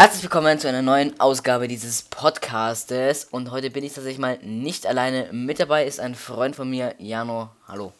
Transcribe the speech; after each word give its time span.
Herzlich 0.00 0.22
willkommen 0.22 0.58
zu 0.58 0.66
einer 0.66 0.80
neuen 0.80 1.20
Ausgabe 1.20 1.68
dieses 1.68 2.00
Podcastes. 2.00 3.26
Und 3.26 3.50
heute 3.50 3.68
bin 3.68 3.84
ich 3.84 3.92
tatsächlich 3.92 4.18
mal 4.18 4.38
nicht 4.38 4.86
alleine. 4.86 5.30
Mit 5.30 5.60
dabei 5.60 5.84
ist 5.84 6.00
ein 6.00 6.14
Freund 6.14 6.56
von 6.56 6.70
mir, 6.70 6.94
Jano. 6.96 7.50
Hallo. 7.68 7.92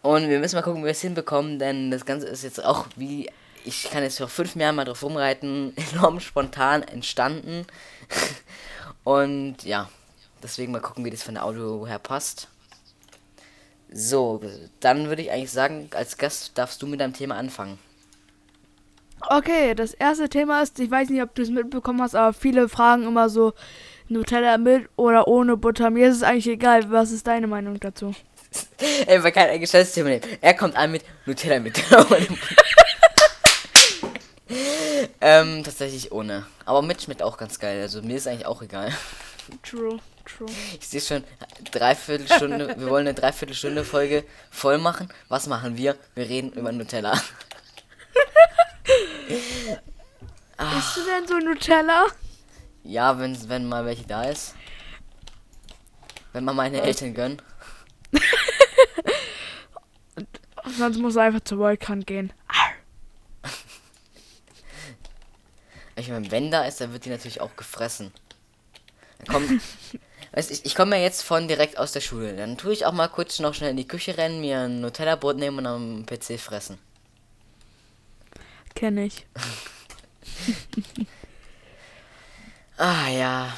Und 0.00 0.28
wir 0.28 0.38
müssen 0.38 0.54
mal 0.54 0.62
gucken, 0.62 0.82
wie 0.82 0.84
wir 0.84 0.92
es 0.92 1.00
hinbekommen, 1.00 1.58
denn 1.58 1.90
das 1.90 2.06
Ganze 2.06 2.28
ist 2.28 2.44
jetzt 2.44 2.64
auch 2.64 2.86
wie. 2.94 3.32
Ich 3.64 3.90
kann 3.90 4.04
jetzt 4.04 4.18
vor 4.18 4.28
fünf 4.28 4.54
Jahren 4.54 4.76
mal 4.76 4.84
drauf 4.84 5.02
rumreiten, 5.02 5.76
enorm 5.92 6.20
spontan 6.20 6.84
entstanden. 6.84 7.66
Und 9.02 9.64
ja, 9.64 9.88
deswegen 10.40 10.70
mal 10.70 10.80
gucken, 10.80 11.04
wie 11.04 11.10
das 11.10 11.24
von 11.24 11.34
der 11.34 11.44
Audio 11.44 11.84
her 11.84 11.98
passt. 11.98 12.46
So, 13.90 14.40
dann 14.78 15.08
würde 15.08 15.22
ich 15.22 15.32
eigentlich 15.32 15.50
sagen, 15.50 15.90
als 15.94 16.16
Gast 16.16 16.56
darfst 16.56 16.80
du 16.80 16.86
mit 16.86 17.00
deinem 17.00 17.12
Thema 17.12 17.34
anfangen. 17.34 17.80
Okay, 19.30 19.74
das 19.74 19.92
erste 19.92 20.28
Thema 20.30 20.62
ist, 20.62 20.80
ich 20.80 20.90
weiß 20.90 21.10
nicht, 21.10 21.22
ob 21.22 21.34
du 21.34 21.42
es 21.42 21.50
mitbekommen 21.50 22.00
hast, 22.00 22.14
aber 22.14 22.32
viele 22.32 22.68
fragen 22.68 23.06
immer 23.06 23.28
so, 23.28 23.52
Nutella 24.08 24.56
mit 24.56 24.88
oder 24.96 25.28
ohne 25.28 25.56
Butter. 25.56 25.90
Mir 25.90 26.08
ist 26.08 26.16
es 26.16 26.22
eigentlich 26.22 26.46
egal. 26.48 26.90
Was 26.90 27.10
ist 27.10 27.26
deine 27.26 27.46
Meinung 27.46 27.78
dazu? 27.78 28.14
Ey, 29.06 29.18
man 29.18 29.32
kann 29.32 29.50
ein 29.50 29.60
Geschäftsthema 29.60 30.08
nehmen. 30.08 30.24
Er 30.40 30.54
kommt 30.54 30.76
an 30.76 30.90
mit 30.92 31.04
Nutella 31.26 31.60
mit. 31.60 31.78
ähm, 35.20 35.62
tatsächlich 35.62 36.10
ohne. 36.10 36.46
Aber 36.64 36.80
mit 36.80 37.02
schmeckt 37.02 37.22
auch 37.22 37.36
ganz 37.36 37.58
geil. 37.58 37.82
Also 37.82 38.00
mir 38.00 38.16
ist 38.16 38.26
eigentlich 38.26 38.46
auch 38.46 38.62
egal. 38.62 38.90
True, 39.62 39.98
true. 40.24 40.48
Ich 40.80 40.88
sehe 40.88 41.02
schon, 41.02 41.22
Dreiviertelstunde, 41.70 42.76
wir 42.78 42.88
wollen 42.88 43.06
eine 43.06 43.14
Dreiviertelstunde 43.14 43.84
Folge 43.84 44.24
voll 44.50 44.78
machen. 44.78 45.12
Was 45.28 45.46
machen 45.46 45.76
wir? 45.76 45.96
Wir 46.14 46.28
reden 46.28 46.52
über 46.52 46.72
Nutella. 46.72 47.20
Isst 50.78 50.96
du 50.96 51.04
denn 51.04 51.26
so 51.26 51.38
Nutella? 51.38 52.06
Ja, 52.82 53.18
wenn, 53.18 53.48
wenn 53.48 53.68
mal 53.68 53.84
welche 53.84 54.06
da 54.06 54.24
ist. 54.24 54.54
Wenn 56.32 56.44
mal 56.44 56.54
meine 56.54 56.80
Eltern 56.82 57.14
gönnen. 57.14 57.42
Sonst 60.76 60.98
muss 60.98 61.16
er 61.16 61.22
einfach 61.24 61.40
zur 61.40 61.58
Volkan 61.58 62.04
gehen. 62.04 62.32
Ich 65.96 66.08
meine, 66.08 66.30
wenn 66.30 66.50
da 66.50 66.64
ist, 66.64 66.80
dann 66.80 66.92
wird 66.92 67.04
die 67.04 67.10
natürlich 67.10 67.40
auch 67.40 67.56
gefressen. 67.56 68.12
Dann 69.18 69.34
kommt, 69.34 69.62
weißt, 70.32 70.50
ich, 70.50 70.64
ich 70.64 70.74
komme 70.74 70.96
ja 70.96 71.02
jetzt 71.02 71.22
von 71.22 71.48
direkt 71.48 71.76
aus 71.76 71.92
der 71.92 72.00
Schule. 72.00 72.36
Dann 72.36 72.56
tue 72.56 72.72
ich 72.72 72.86
auch 72.86 72.92
mal 72.92 73.08
kurz 73.08 73.38
noch 73.40 73.54
schnell 73.54 73.70
in 73.70 73.76
die 73.76 73.88
Küche 73.88 74.16
rennen, 74.16 74.40
mir 74.40 74.60
ein 74.60 74.80
Nutella-Brot 74.80 75.36
nehmen 75.36 75.58
und 75.58 75.66
am 75.66 76.06
PC 76.06 76.38
fressen. 76.38 76.78
Kenn 78.78 78.96
ich. 78.98 79.26
Ah 82.80 83.08
ja. 83.08 83.52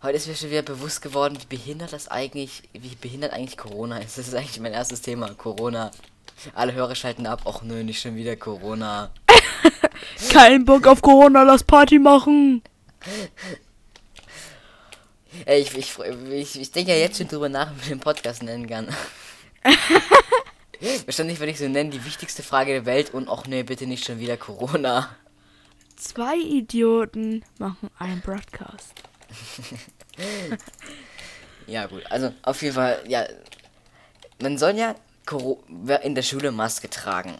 Heute 0.00 0.16
ist 0.16 0.28
mir 0.28 0.36
schon 0.36 0.50
wieder 0.50 0.62
bewusst 0.62 1.02
geworden, 1.02 1.36
wie 1.40 1.56
behindert 1.56 1.92
das 1.92 2.06
eigentlich, 2.06 2.62
wie 2.72 2.94
behindert 2.94 3.32
eigentlich 3.32 3.56
Corona 3.56 3.98
ist. 3.98 4.16
Das 4.16 4.28
ist 4.28 4.34
eigentlich 4.34 4.60
mein 4.60 4.72
erstes 4.72 5.02
Thema. 5.02 5.34
Corona. 5.34 5.90
Alle 6.54 6.72
Hörer 6.72 6.94
schalten 6.94 7.26
ab. 7.26 7.46
Och 7.46 7.62
nö, 7.62 7.82
nicht 7.82 8.00
schon 8.00 8.14
wieder 8.14 8.36
Corona. 8.36 9.10
Kein 10.32 10.64
Bock 10.64 10.86
auf 10.86 11.02
Corona, 11.02 11.42
lass 11.42 11.64
Party 11.64 11.98
machen. 11.98 12.62
Ey, 15.46 15.62
ich, 15.62 15.76
ich, 15.76 15.98
ich, 16.30 16.60
ich 16.60 16.70
denke 16.70 16.92
ja 16.92 16.98
jetzt 16.98 17.18
schon 17.18 17.26
drüber 17.26 17.48
nach, 17.48 17.72
wie 17.74 17.80
ich 17.80 17.88
den 17.88 17.98
Podcast 17.98 18.44
nennen 18.44 18.68
kann. 18.68 18.86
Wahrscheinlich 21.04 21.40
würde 21.40 21.52
ich 21.52 21.58
so 21.58 21.68
nennen, 21.68 21.90
die 21.90 22.04
wichtigste 22.04 22.42
Frage 22.42 22.72
der 22.72 22.86
Welt 22.86 23.12
und 23.12 23.28
och 23.28 23.46
nee, 23.46 23.62
bitte 23.62 23.86
nicht 23.86 24.04
schon 24.04 24.20
wieder 24.20 24.36
Corona. 24.36 25.08
Zwei 25.96 26.36
Idioten 26.36 27.44
machen 27.58 27.90
einen 27.98 28.20
Broadcast. 28.20 28.92
Ja 31.68 31.86
gut, 31.86 32.02
also 32.10 32.32
auf 32.42 32.62
jeden 32.62 32.74
Fall, 32.74 33.04
ja. 33.06 33.26
Man 34.40 34.56
soll 34.56 34.76
ja 34.76 34.94
in 36.02 36.14
der 36.14 36.22
Schule 36.22 36.50
Maske 36.50 36.88
tragen. 36.88 37.36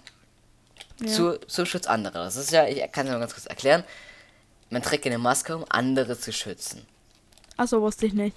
Ja. 1.00 1.06
Zu, 1.06 1.40
zum 1.46 1.64
Schutz 1.64 1.86
anderer. 1.86 2.24
Das 2.24 2.36
ist 2.36 2.50
ja, 2.50 2.66
ich 2.66 2.80
kann 2.92 3.06
es 3.06 3.12
mal 3.12 3.20
ganz 3.20 3.32
kurz 3.32 3.46
erklären. 3.46 3.84
Man 4.68 4.82
trägt 4.82 5.06
eine 5.06 5.16
Maske, 5.16 5.56
um 5.56 5.64
andere 5.70 6.18
zu 6.18 6.32
schützen. 6.32 6.86
Achso, 7.56 7.80
wusste 7.80 8.06
ich 8.06 8.12
nicht. 8.12 8.36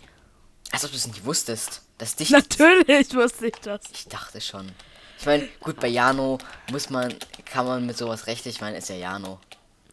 Als 0.71 0.85
ob 0.85 0.91
du 0.91 0.97
es 0.97 1.07
nicht 1.07 1.25
wusstest. 1.25 1.81
Dass 1.97 2.15
dich. 2.15 2.29
Natürlich 2.29 3.13
wusste 3.13 3.47
ich 3.47 3.55
das. 3.61 3.81
Ich 3.91 4.07
dachte 4.07 4.39
schon. 4.39 4.71
Ich 5.21 5.27
meine, 5.27 5.47
gut, 5.59 5.79
bei 5.79 5.87
Jano 5.87 6.39
muss 6.71 6.89
man, 6.89 7.13
kann 7.45 7.67
man 7.67 7.85
mit 7.85 7.95
sowas 7.95 8.25
rechtlich, 8.25 8.55
ich 8.55 8.61
meine, 8.61 8.79
ist 8.79 8.89
ja 8.89 8.95
Jano. 8.95 9.39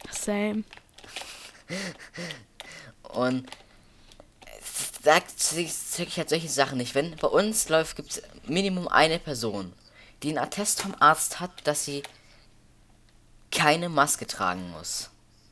Same. 0.09 0.63
Und 3.03 3.47
sagt 5.03 5.39
sich 5.39 5.71
halt 6.17 6.29
solche 6.29 6.49
Sachen 6.49 6.79
nicht. 6.79 6.95
Wenn 6.95 7.15
bei 7.15 7.27
uns 7.27 7.69
läuft, 7.69 7.95
gibt 7.95 8.09
es 8.09 8.23
Minimum 8.47 8.87
eine 8.87 9.19
Person, 9.19 9.71
die 10.23 10.29
einen 10.29 10.39
Attest 10.39 10.81
vom 10.81 10.95
Arzt 10.99 11.39
hat, 11.39 11.51
dass 11.65 11.85
sie 11.85 12.01
keine 13.51 13.87
Maske 13.87 14.25
tragen 14.25 14.71
muss. 14.71 15.11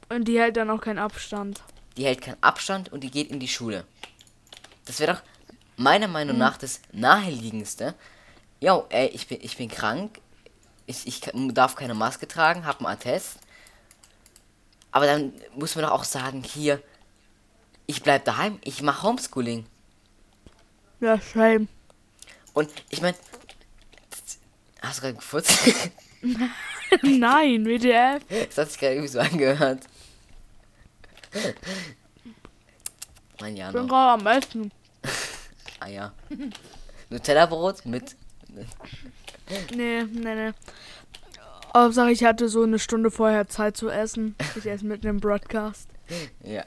Und 0.09 0.27
die 0.27 0.39
hält 0.39 0.57
dann 0.57 0.71
auch 0.71 0.81
keinen 0.81 0.97
Abstand. 0.97 1.61
Die 1.97 2.05
hält 2.05 2.21
keinen 2.21 2.41
Abstand 2.41 2.91
und 2.91 3.01
die 3.01 3.11
geht 3.11 3.29
in 3.29 3.39
die 3.39 3.47
Schule. 3.47 3.85
Das 4.85 4.99
wäre 4.99 5.13
doch 5.13 5.21
meiner 5.75 6.07
Meinung 6.07 6.39
nach 6.39 6.57
das 6.57 6.81
naheliegendste. 6.91 7.93
Jo, 8.59 8.85
ey, 8.89 9.07
ich 9.07 9.27
bin, 9.27 9.39
ich 9.41 9.57
bin 9.57 9.69
krank. 9.69 10.19
Ich, 10.85 11.05
ich 11.05 11.21
darf 11.53 11.75
keine 11.75 11.93
Maske 11.93 12.27
tragen, 12.27 12.65
hab 12.65 12.79
einen 12.79 12.87
Attest. 12.87 13.39
Aber 14.91 15.05
dann 15.05 15.33
muss 15.55 15.75
man 15.75 15.85
doch 15.85 15.91
auch 15.91 16.03
sagen, 16.03 16.43
hier, 16.43 16.81
ich 17.85 18.01
bleib 18.01 18.25
daheim, 18.25 18.59
ich 18.63 18.81
mache 18.81 19.03
Homeschooling. 19.03 19.65
Ja, 20.99 21.19
same. 21.19 21.67
Und 22.53 22.71
ich 22.89 23.01
meine, 23.01 23.15
hast 24.81 24.97
du 24.97 25.01
gerade 25.01 25.13
gefurzt? 25.15 25.51
Nein, 27.03 27.65
WTF. 27.65 28.23
das 28.47 28.57
hat 28.57 28.71
sich 28.71 28.79
gerade 28.79 28.95
irgendwie 28.95 29.11
so 29.11 29.19
angehört. 29.19 29.83
Mein 33.39 33.55
Ich 33.55 33.71
bin 33.71 33.87
gerade 33.87 34.21
am 34.21 34.27
Essen. 34.27 34.71
Ah 35.79 35.87
ja. 35.87 36.11
Nutella-Brot 37.09 37.85
mit. 37.85 38.15
Nee, 38.49 40.03
nee, 40.03 40.35
nee. 40.35 40.51
Hauptsache, 41.75 42.11
ich 42.11 42.23
hatte 42.23 42.49
so 42.49 42.63
eine 42.63 42.79
Stunde 42.79 43.11
vorher 43.11 43.47
Zeit 43.47 43.77
zu 43.77 43.89
essen. 43.89 44.35
Ich 44.55 44.65
esse 44.65 44.85
mit 44.85 45.05
einem 45.05 45.19
Broadcast. 45.19 45.87
Ja. 46.43 46.63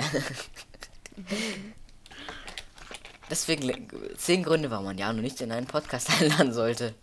Deswegen 3.31 3.89
zehn 4.17 4.43
Gründe, 4.43 4.71
warum 4.71 4.85
man 4.87 4.99
Jano 4.99 5.21
nicht 5.23 5.41
in 5.41 5.53
einen 5.53 5.67
Podcast 5.67 6.11
einladen 6.21 6.53
sollte. 6.53 6.95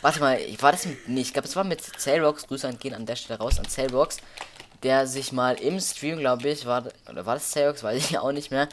Warte 0.00 0.20
mal, 0.20 0.38
ich- 0.40 0.62
war 0.62 0.72
das 0.72 0.86
mit, 0.86 1.08
nee, 1.08 1.22
ich 1.22 1.32
glaube, 1.32 1.48
es 1.48 1.56
war 1.56 1.64
mit 1.64 1.80
Cellbox, 1.82 2.46
Grüße 2.46 2.68
an 2.68 2.78
gehen 2.78 2.94
an 2.94 3.04
der 3.06 3.16
Stelle 3.16 3.40
raus 3.40 3.58
an 3.58 3.66
Cellbox, 3.68 4.18
der 4.82 5.06
sich 5.06 5.32
mal 5.32 5.54
im 5.54 5.80
Stream, 5.80 6.18
glaube 6.18 6.48
ich, 6.48 6.66
war, 6.66 6.84
oder 7.08 7.26
war 7.26 7.34
das 7.34 7.50
Cellbox, 7.50 7.82
weiß 7.82 8.10
ich 8.10 8.18
auch 8.18 8.32
nicht 8.32 8.50
mehr, 8.50 8.68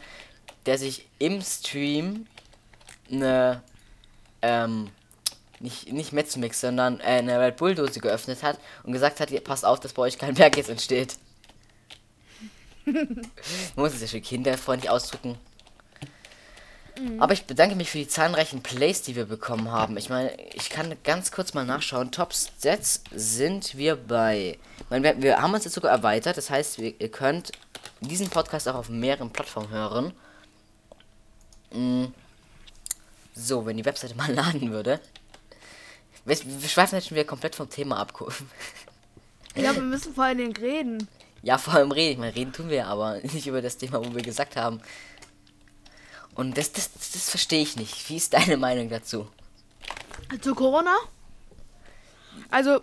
der 0.65 0.77
sich 0.77 1.07
im 1.19 1.41
Stream 1.41 2.27
eine, 3.11 3.61
ähm, 4.41 4.89
nicht, 5.59 5.91
nicht 5.91 6.11
Metzmix, 6.11 6.61
sondern 6.61 6.99
äh, 6.99 7.03
eine 7.03 7.39
Red 7.39 7.57
Bull 7.57 7.75
Dose 7.75 7.99
geöffnet 7.99 8.43
hat 8.43 8.59
und 8.83 8.93
gesagt 8.93 9.19
hat, 9.19 9.31
ihr 9.31 9.41
passt 9.41 9.65
auf, 9.65 9.79
dass 9.79 9.93
bei 9.93 10.03
euch 10.03 10.17
kein 10.17 10.33
Berg 10.35 10.57
jetzt 10.57 10.69
entsteht. 10.69 11.17
Man 12.85 13.31
muss 13.75 13.93
es 13.93 14.01
ja 14.01 14.07
für 14.07 14.21
kinderfreundlich 14.21 14.89
ausdrücken. 14.89 15.37
Aber 17.19 17.33
ich 17.33 17.45
bedanke 17.45 17.75
mich 17.75 17.89
für 17.89 17.97
die 17.97 18.07
zahlreichen 18.07 18.61
Plays, 18.61 19.01
die 19.01 19.15
wir 19.15 19.25
bekommen 19.25 19.69
haben. 19.71 19.97
Ich 19.97 20.09
meine, 20.09 20.31
ich 20.53 20.69
kann 20.69 20.95
ganz 21.03 21.31
kurz 21.31 21.53
mal 21.53 21.65
nachschauen. 21.65 22.11
Top 22.11 22.33
Stats 22.33 23.03
sind 23.13 23.77
wir 23.77 23.95
bei. 23.95 24.57
Meine, 24.89 25.03
wir, 25.03 25.21
wir 25.21 25.41
haben 25.41 25.53
uns 25.53 25.65
jetzt 25.65 25.73
sogar 25.73 25.91
erweitert. 25.91 26.37
Das 26.37 26.49
heißt, 26.49 26.79
wir, 26.79 26.93
ihr 26.99 27.09
könnt 27.09 27.51
diesen 27.99 28.29
Podcast 28.29 28.67
auch 28.67 28.75
auf 28.75 28.89
mehreren 28.89 29.29
Plattformen 29.31 29.69
hören. 29.69 30.13
Mm. 31.71 32.05
So, 33.33 33.65
wenn 33.65 33.77
die 33.77 33.85
Webseite 33.85 34.15
mal 34.17 34.31
laden 34.33 34.71
würde. 34.71 35.01
Wir, 36.23 36.37
wir 36.43 36.69
schweifen 36.69 36.95
jetzt 36.95 37.09
schon 37.09 37.15
wieder 37.17 37.27
komplett 37.27 37.55
vom 37.55 37.69
Thema 37.69 37.97
ab. 37.97 38.13
Ja, 39.55 39.73
wir 39.73 39.81
müssen 39.81 40.13
vor 40.13 40.25
allen 40.25 40.37
Dingen 40.37 40.55
reden. 40.55 41.07
Ja, 41.45 41.57
vor 41.59 41.75
allem 41.75 41.91
reden. 41.91 42.13
Ich 42.13 42.17
meine, 42.17 42.35
reden 42.35 42.53
tun 42.53 42.69
wir, 42.69 42.87
aber 42.87 43.19
nicht 43.23 43.47
über 43.47 43.61
das 43.61 43.77
Thema, 43.77 44.03
wo 44.03 44.15
wir 44.15 44.23
gesagt 44.23 44.55
haben. 44.55 44.81
Und 46.35 46.57
das, 46.57 46.71
das, 46.73 46.91
das, 46.93 47.29
verstehe 47.29 47.61
ich 47.61 47.77
nicht. 47.77 48.09
Wie 48.09 48.17
ist 48.17 48.33
deine 48.33 48.57
Meinung 48.57 48.89
dazu? 48.89 49.27
Zu 50.41 50.53
Corona? 50.53 50.95
Also, 52.51 52.81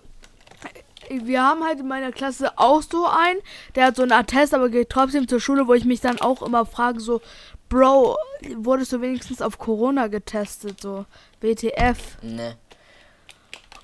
wir 1.10 1.42
haben 1.42 1.62
halt 1.62 1.80
in 1.80 1.88
meiner 1.88 2.12
Klasse 2.12 2.58
auch 2.58 2.82
so 2.82 3.06
einen, 3.06 3.40
der 3.74 3.86
hat 3.86 3.96
so 3.96 4.02
einen 4.02 4.12
Attest, 4.12 4.54
aber 4.54 4.70
geht 4.70 4.88
trotzdem 4.90 5.28
zur 5.28 5.40
Schule, 5.40 5.68
wo 5.68 5.74
ich 5.74 5.84
mich 5.84 6.00
dann 6.00 6.20
auch 6.20 6.42
immer 6.42 6.64
frage, 6.64 7.00
so, 7.00 7.20
Bro, 7.68 8.16
wurdest 8.56 8.92
du 8.92 9.00
wenigstens 9.00 9.40
auf 9.40 9.58
Corona 9.58 10.08
getestet, 10.08 10.80
so 10.80 11.06
WTF? 11.40 11.98
Ne. 12.22 12.56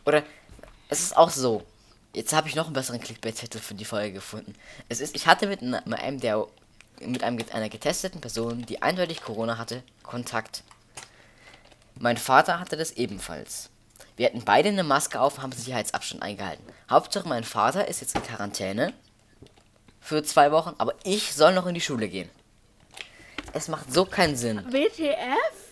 Oder 0.04 0.22
es 0.88 1.00
ist 1.00 1.16
auch 1.16 1.30
so. 1.30 1.62
Jetzt 2.14 2.32
habe 2.32 2.48
ich 2.48 2.54
noch 2.54 2.66
einen 2.66 2.74
besseren 2.74 3.00
Clickbait-Titel 3.00 3.58
für 3.58 3.74
die 3.74 3.84
Folge 3.84 4.12
gefunden. 4.12 4.54
Es 4.88 5.00
ist, 5.00 5.14
ich 5.14 5.26
hatte 5.26 5.46
mit 5.46 5.62
einem 5.62 6.20
der 6.20 6.46
mit 7.00 7.22
einem, 7.22 7.44
einer 7.52 7.68
getesteten 7.68 8.20
Person, 8.20 8.64
die 8.66 8.82
eindeutig 8.82 9.22
Corona 9.22 9.58
hatte, 9.58 9.82
Kontakt. 10.02 10.62
Mein 11.94 12.16
Vater 12.16 12.60
hatte 12.60 12.76
das 12.76 12.92
ebenfalls. 12.92 13.70
Wir 14.16 14.26
hatten 14.26 14.44
beide 14.44 14.68
eine 14.68 14.84
Maske 14.84 15.20
auf 15.20 15.36
und 15.36 15.42
haben 15.42 15.52
Sicherheitsabstand 15.52 16.22
eingehalten. 16.22 16.64
Hauptsache 16.90 17.28
mein 17.28 17.44
Vater 17.44 17.88
ist 17.88 18.00
jetzt 18.00 18.16
in 18.16 18.22
Quarantäne 18.22 18.92
für 20.00 20.22
zwei 20.22 20.50
Wochen, 20.52 20.74
aber 20.78 20.94
ich 21.04 21.34
soll 21.34 21.54
noch 21.54 21.66
in 21.66 21.74
die 21.74 21.80
Schule 21.80 22.08
gehen. 22.08 22.30
Es 23.52 23.68
macht 23.68 23.92
so 23.92 24.04
keinen 24.04 24.36
Sinn. 24.36 24.64
WTF? 24.70 25.68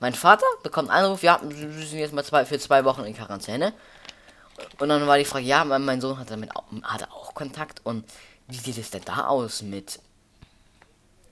Mein 0.00 0.14
Vater 0.14 0.46
bekommt 0.62 0.90
einen 0.90 1.04
Anruf, 1.04 1.22
ja, 1.22 1.40
wir 1.42 1.86
sind 1.86 1.98
jetzt 1.98 2.12
mal 2.12 2.24
zwei, 2.24 2.44
für 2.44 2.58
zwei 2.58 2.84
Wochen 2.84 3.04
in 3.04 3.14
Quarantäne. 3.14 3.72
Und 4.78 4.88
dann 4.88 5.06
war 5.06 5.18
die 5.18 5.24
Frage, 5.24 5.44
ja, 5.44 5.64
mein 5.64 6.00
Sohn 6.00 6.18
hat 6.18 6.30
damit 6.30 6.54
auch, 6.54 6.64
hatte 6.82 7.10
auch 7.10 7.34
Kontakt 7.34 7.80
und 7.84 8.04
wie 8.48 8.56
sieht 8.56 8.78
es 8.78 8.90
denn 8.90 9.02
da 9.04 9.26
aus 9.26 9.62
mit, 9.62 9.98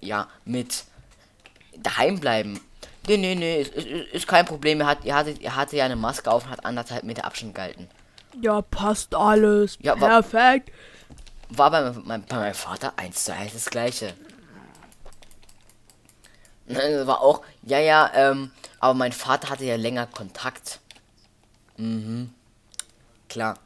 ja, 0.05 0.29
mit 0.45 0.85
daheim 1.77 2.21
bleiben? 2.21 2.61
Nee, 3.07 3.17
nee, 3.19 3.35
nee, 3.35 3.61
ist, 3.61 3.75
ist, 3.75 3.87
ist 4.13 4.27
kein 4.29 4.47
Problem, 4.47 4.81
er, 4.81 4.87
hat, 4.87 5.05
er, 5.05 5.17
hatte, 5.17 5.35
er 5.43 5.57
hatte 5.57 5.77
ja 5.77 5.85
eine 5.85 5.97
Maske 5.97 6.31
auf 6.31 6.45
und 6.45 6.51
hat 6.51 6.65
anderthalb 6.65 7.05
Meter 7.05 7.25
Abstand 7.25 7.55
gehalten. 7.55 7.89
Ja, 8.41 8.63
passt 8.63 9.15
alles. 9.15 9.77
Ja, 9.81 10.01
wa- 10.01 10.09
Perfekt. 10.09 10.73
War 11.51 11.71
bei, 11.71 11.93
mein, 12.05 12.25
bei 12.25 12.37
meinem 12.37 12.55
Vater 12.55 12.95
eins 12.97 13.25
zu 13.25 13.35
eins 13.35 13.53
das 13.53 13.67
gleiche. 13.67 14.15
War 16.67 17.21
auch, 17.21 17.43
ja, 17.63 17.79
ja, 17.79 18.11
ähm, 18.15 18.51
aber 18.81 18.95
mein 18.95 19.13
Vater 19.13 19.51
hatte 19.51 19.65
ja 19.65 19.77
länger 19.77 20.07
Kontakt. 20.07 20.81
Mhm. 21.77 22.31
Klar. 23.29 23.59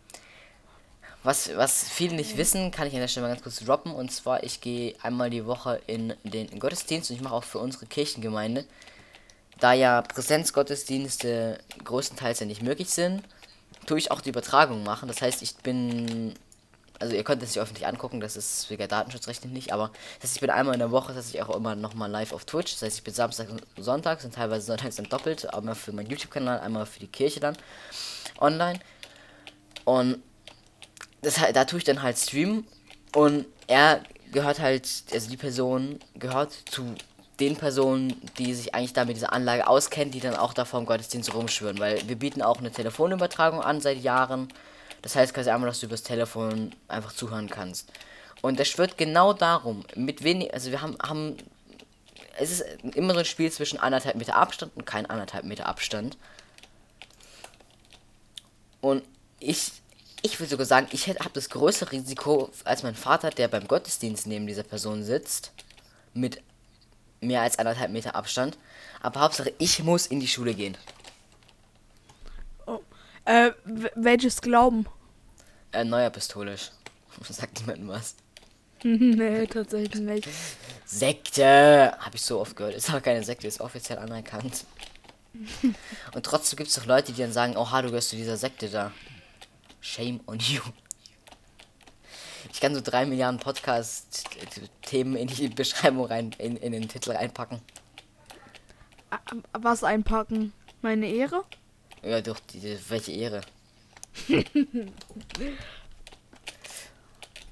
Was, 1.29 1.55
was 1.57 1.87
viele 1.87 2.17
nicht 2.17 2.39
wissen, 2.39 2.71
kann 2.71 2.87
ich 2.87 2.95
an 2.95 3.01
der 3.01 3.09
Stelle 3.09 3.27
mal 3.27 3.33
ganz 3.35 3.43
kurz 3.43 3.63
droppen. 3.63 3.93
Und 3.93 4.11
zwar, 4.11 4.45
ich 4.45 4.63
gehe 4.63 4.95
einmal 5.03 5.29
die 5.29 5.45
Woche 5.45 5.79
in 5.87 6.15
den 6.25 6.59
Gottesdienst 6.59 7.11
und 7.11 7.17
ich 7.17 7.23
mache 7.23 7.35
auch 7.35 7.45
für 7.45 7.59
unsere 7.59 7.85
Kirchengemeinde. 7.85 8.65
Da 9.61 9.75
ja 9.75 10.01
Präsenzgottesdienste 10.01 11.59
größtenteils 11.85 12.41
ja 12.41 12.47
nicht 12.47 12.63
möglich 12.63 12.89
sind, 12.89 13.23
tue 13.85 13.99
ich 13.99 14.11
auch 14.11 14.23
die 14.23 14.31
Übertragung 14.31 14.85
machen. 14.85 15.07
Das 15.07 15.21
heißt, 15.21 15.43
ich 15.43 15.55
bin 15.57 16.33
also 16.99 17.15
ihr 17.15 17.25
könnt 17.25 17.43
es 17.43 17.53
sich 17.53 17.61
öffentlich 17.61 17.87
angucken, 17.87 18.21
das 18.21 18.35
ist 18.35 18.71
wegen 18.71 18.89
datenschutzrechtlich 18.89 19.53
nicht, 19.53 19.71
aber 19.75 19.91
das 20.21 20.31
heißt, 20.31 20.37
ich 20.37 20.41
bin 20.41 20.49
einmal 20.49 20.75
in 20.77 20.81
der 20.81 20.91
Woche, 20.91 21.09
das 21.09 21.27
heißt, 21.27 21.35
ich 21.35 21.43
auch 21.43 21.55
immer 21.55 21.77
nochmal 21.77 22.11
live 22.11 22.33
auf 22.33 22.47
Twitch, 22.47 22.73
das 22.73 22.83
heißt, 22.83 22.97
ich 22.97 23.05
bin 23.05 23.13
Samstag 23.13 23.51
und 23.51 23.63
Sonntag, 23.77 24.23
sind 24.23 24.35
teilweise 24.35 24.65
sonntags 24.65 24.97
dann 24.97 25.11
doppelt, 25.11 25.53
einmal 25.53 25.75
für 25.75 25.93
meinen 25.93 26.09
YouTube-Kanal, 26.09 26.59
einmal 26.61 26.87
für 26.87 27.01
die 27.01 27.07
Kirche 27.07 27.39
dann 27.39 27.57
online. 28.41 28.81
Und 29.85 30.23
das 31.23 31.41
halt, 31.41 31.57
da 31.57 31.65
tue 31.65 31.79
ich 31.79 31.85
dann 31.85 32.03
halt 32.03 32.19
streamen 32.19 32.67
und 33.15 33.47
er 33.67 34.03
gehört 34.33 34.61
halt, 34.61 34.89
also 35.13 35.31
die 35.31 35.37
Person 35.37 35.99
gehört 36.15 36.53
zu 36.71 36.95
den 37.41 37.57
Personen, 37.57 38.21
die 38.39 38.55
sich 38.55 38.75
eigentlich 38.75 38.93
da 38.93 39.05
mit 39.05 39.17
dieser 39.17 39.33
Anlage 39.33 39.69
auskennen, 39.69 40.11
die 40.11 40.21
dann 40.21 40.35
auch 40.35 40.53
da 40.53 40.65
vor 40.65 40.81
dem 40.81 40.87
Gottesdienst 40.87 41.33
rumschwören, 41.35 41.79
weil 41.79 42.09
wir 42.09 42.17
bieten 42.17 42.43
auch 42.43 42.59
eine 42.59 42.73
Telefonübertragung 42.73 43.63
an 43.63 43.81
seit 43.81 43.99
Jahren. 43.99 44.49
Das 45.03 45.15
heißt 45.15 45.35
quasi 45.35 45.51
einmal, 45.51 45.69
dass 45.69 45.81
du 45.81 45.87
übers 45.87 46.03
Telefon 46.03 46.75
einfach 46.89 47.13
zuhören 47.13 47.49
kannst. 47.49 47.93
Und 48.43 48.59
das 48.59 48.69
schwört 48.69 48.99
genau 48.99 49.33
darum, 49.33 49.85
mit 49.95 50.25
wenig, 50.25 50.53
also 50.53 50.71
wir 50.71 50.83
haben, 50.83 50.97
haben, 51.01 51.37
es 52.39 52.51
ist 52.51 52.65
immer 52.95 53.13
so 53.13 53.21
ein 53.21 53.25
Spiel 53.25 53.51
zwischen 53.51 53.79
anderthalb 53.79 54.17
Meter 54.17 54.37
Abstand 54.37 54.73
und 54.77 54.85
kein 54.85 55.07
anderthalb 55.07 55.45
Meter 55.45 55.67
Abstand. 55.67 56.17
Und 58.81 59.03
ich, 59.41 59.73
ich 60.23 60.39
würde 60.41 60.51
sogar 60.51 60.67
sagen, 60.67 60.89
ich 60.93 61.09
habe 61.09 61.31
das 61.33 61.49
größere 61.51 61.93
Risiko 61.93 62.51
als 62.65 62.83
mein 62.83 62.95
Vater, 62.95 63.31
der 63.31 63.49
beim 63.49 63.69
Gottesdienst 63.69 64.27
neben 64.27 64.47
dieser 64.47 64.63
Person 64.63 65.05
sitzt, 65.05 65.53
mit 66.15 66.41
mehr 67.21 67.43
als 67.43 67.59
anderthalb 67.59 67.91
Meter 67.91 68.15
Abstand. 68.15 68.59
Aber 69.01 69.21
Hauptsache, 69.21 69.53
ich 69.59 69.83
muss 69.83 70.07
in 70.07 70.21
die 70.21 70.29
Schule 70.29 70.55
gehen. 70.55 70.77
Äh, 73.25 73.53
w- 73.65 73.91
welches 73.95 74.41
Glauben? 74.41 74.87
Äh, 75.73 75.85
neuapostolisch. 75.85 76.71
Sagt 77.29 77.61
niemandem 77.61 77.89
was. 77.89 78.15
nee, 78.85 79.47
tatsächlich 79.47 80.01
nicht. 80.01 80.29
Sekte! 80.87 81.93
Habe 81.99 82.17
ich 82.17 82.23
so 82.23 82.41
oft 82.41 82.57
gehört. 82.57 82.75
Ist 82.75 82.89
aber 82.89 83.01
keine 83.01 83.23
Sekte, 83.23 83.47
ist 83.47 83.61
offiziell 83.61 83.99
anerkannt. 83.99 84.65
Und 86.15 86.25
trotzdem 86.25 86.57
gibt 86.57 86.71
es 86.71 86.77
doch 86.77 86.87
Leute, 86.87 87.13
die 87.13 87.21
dann 87.21 87.33
sagen, 87.33 87.57
oha, 87.57 87.83
du 87.83 87.89
gehörst 87.89 88.11
zu 88.11 88.17
dieser 88.17 88.37
Sekte 88.37 88.69
da. 88.71 88.93
Shame 89.81 90.21
on 90.27 90.39
you. 90.39 90.61
Ich 92.53 92.61
kann 92.61 92.75
so 92.75 92.81
drei 92.81 93.07
Milliarden 93.07 93.39
Podcast-Themen 93.39 95.17
in 95.17 95.29
die 95.29 95.49
Beschreibung 95.49 96.07
rein, 96.07 96.35
in, 96.39 96.57
in 96.57 96.73
den 96.73 96.89
Titel 96.89 97.13
reinpacken. 97.13 97.61
Was 99.53 99.85
einpacken? 99.85 100.53
Meine 100.83 101.09
Ehre? 101.09 101.45
Ja, 102.03 102.21
durch 102.21 102.41
die, 102.41 102.79
welche 102.89 103.13
Ehre. 103.13 103.41
die 104.29 104.41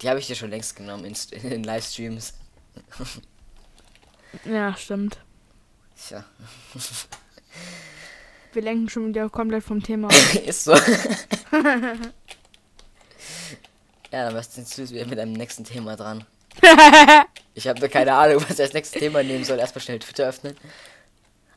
habe 0.04 0.18
ich 0.18 0.26
dir 0.26 0.34
schon 0.34 0.50
längst 0.50 0.76
genommen 0.76 1.04
in, 1.04 1.14
in 1.32 1.50
den 1.50 1.64
Livestreams. 1.64 2.34
Ja, 4.44 4.76
stimmt. 4.76 5.18
Tja, 5.96 6.24
Wir 8.56 8.62
lenken 8.62 8.88
schon 8.88 9.08
wieder 9.08 9.28
komplett 9.28 9.62
vom 9.64 9.82
Thema. 9.82 10.08
ab. 10.08 10.14
ist 10.46 10.64
so. 10.64 10.72
ja, 10.72 10.80
dann 14.10 14.34
warst 14.34 14.56
du 14.56 14.90
wieder 14.90 15.04
mit 15.04 15.18
einem 15.18 15.34
nächsten 15.34 15.62
Thema 15.64 15.94
dran. 15.94 16.24
Ich 17.52 17.68
habe 17.68 17.88
keine 17.88 18.12
Ahnung, 18.14 18.42
was 18.42 18.58
ich 18.58 18.60
als 18.60 18.74
nächstes 18.74 19.00
Thema 19.00 19.22
nehmen 19.22 19.42
soll. 19.44 19.58
Erstmal 19.58 19.82
schnell 19.82 19.98
Twitter 19.98 20.28
öffnen. 20.28 20.54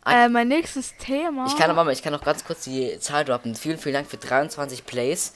äh, 0.05 0.29
mein 0.29 0.47
nächstes 0.47 0.95
Thema. 0.97 1.45
Ich 1.47 1.57
kann 1.57 1.69
aber 1.69 1.83
mal, 1.83 1.91
ich 1.91 2.01
kann 2.01 2.13
noch 2.13 2.23
ganz 2.23 2.45
kurz 2.45 2.63
die 2.63 2.97
Zahl 2.99 3.25
droppen. 3.25 3.53
Vielen, 3.55 3.77
vielen 3.77 3.95
Dank 3.95 4.07
für 4.07 4.15
23 4.15 4.85
Plays. 4.85 5.33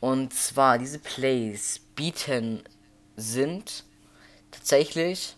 Und 0.00 0.34
zwar, 0.34 0.78
diese 0.78 0.98
Plays 0.98 1.80
bieten 1.96 2.62
sind 3.16 3.84
tatsächlich. 4.50 5.36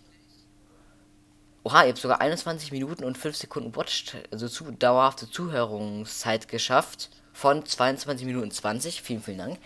Oha, 1.66 1.84
ihr 1.84 1.88
habt 1.88 1.98
sogar 1.98 2.20
21 2.20 2.72
Minuten 2.72 3.04
und 3.04 3.16
5 3.16 3.36
Sekunden 3.36 3.74
Watch, 3.74 4.12
also 4.30 4.48
zu, 4.48 4.70
dauerhafte 4.70 5.30
Zuhörungszeit 5.30 6.46
geschafft. 6.48 7.08
Von 7.32 7.64
22 7.64 8.26
Minuten 8.26 8.50
20. 8.50 9.00
Vielen, 9.00 9.22
vielen 9.22 9.38
Dank. 9.38 9.58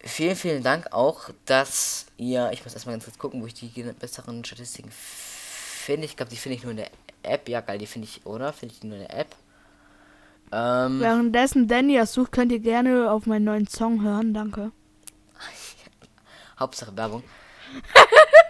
Vielen, 0.00 0.36
vielen 0.36 0.62
Dank 0.64 0.92
auch, 0.92 1.30
dass 1.46 2.06
ihr. 2.16 2.50
Ich 2.52 2.64
muss 2.64 2.74
erstmal 2.74 2.94
ganz 2.94 3.04
kurz 3.04 3.18
gucken, 3.18 3.40
wo 3.40 3.46
ich 3.46 3.54
die 3.54 3.68
besseren 3.98 4.44
Statistiken 4.44 4.90
finde. 4.90 6.06
Ich 6.06 6.16
glaube, 6.16 6.30
die 6.30 6.36
finde 6.36 6.56
ich 6.56 6.62
nur 6.64 6.72
in 6.72 6.78
der 6.78 6.90
App. 7.22 7.48
Ja, 7.48 7.60
geil, 7.60 7.78
die 7.78 7.86
finde 7.86 8.08
ich, 8.08 8.26
oder? 8.26 8.52
Finde 8.52 8.74
ich 8.74 8.80
die 8.80 8.88
nur 8.88 8.98
in 8.98 9.06
der 9.06 9.18
App? 9.18 9.34
Ähm, 10.52 11.00
Währenddessen 11.00 11.68
Danny 11.68 11.96
das 11.96 12.12
sucht, 12.12 12.32
könnt 12.32 12.50
ihr 12.50 12.60
gerne 12.60 13.10
auf 13.10 13.26
meinen 13.26 13.44
neuen 13.44 13.68
Song 13.68 14.02
hören. 14.02 14.34
Danke. 14.34 14.72
Hauptsache 16.58 16.96
Werbung. 16.96 17.22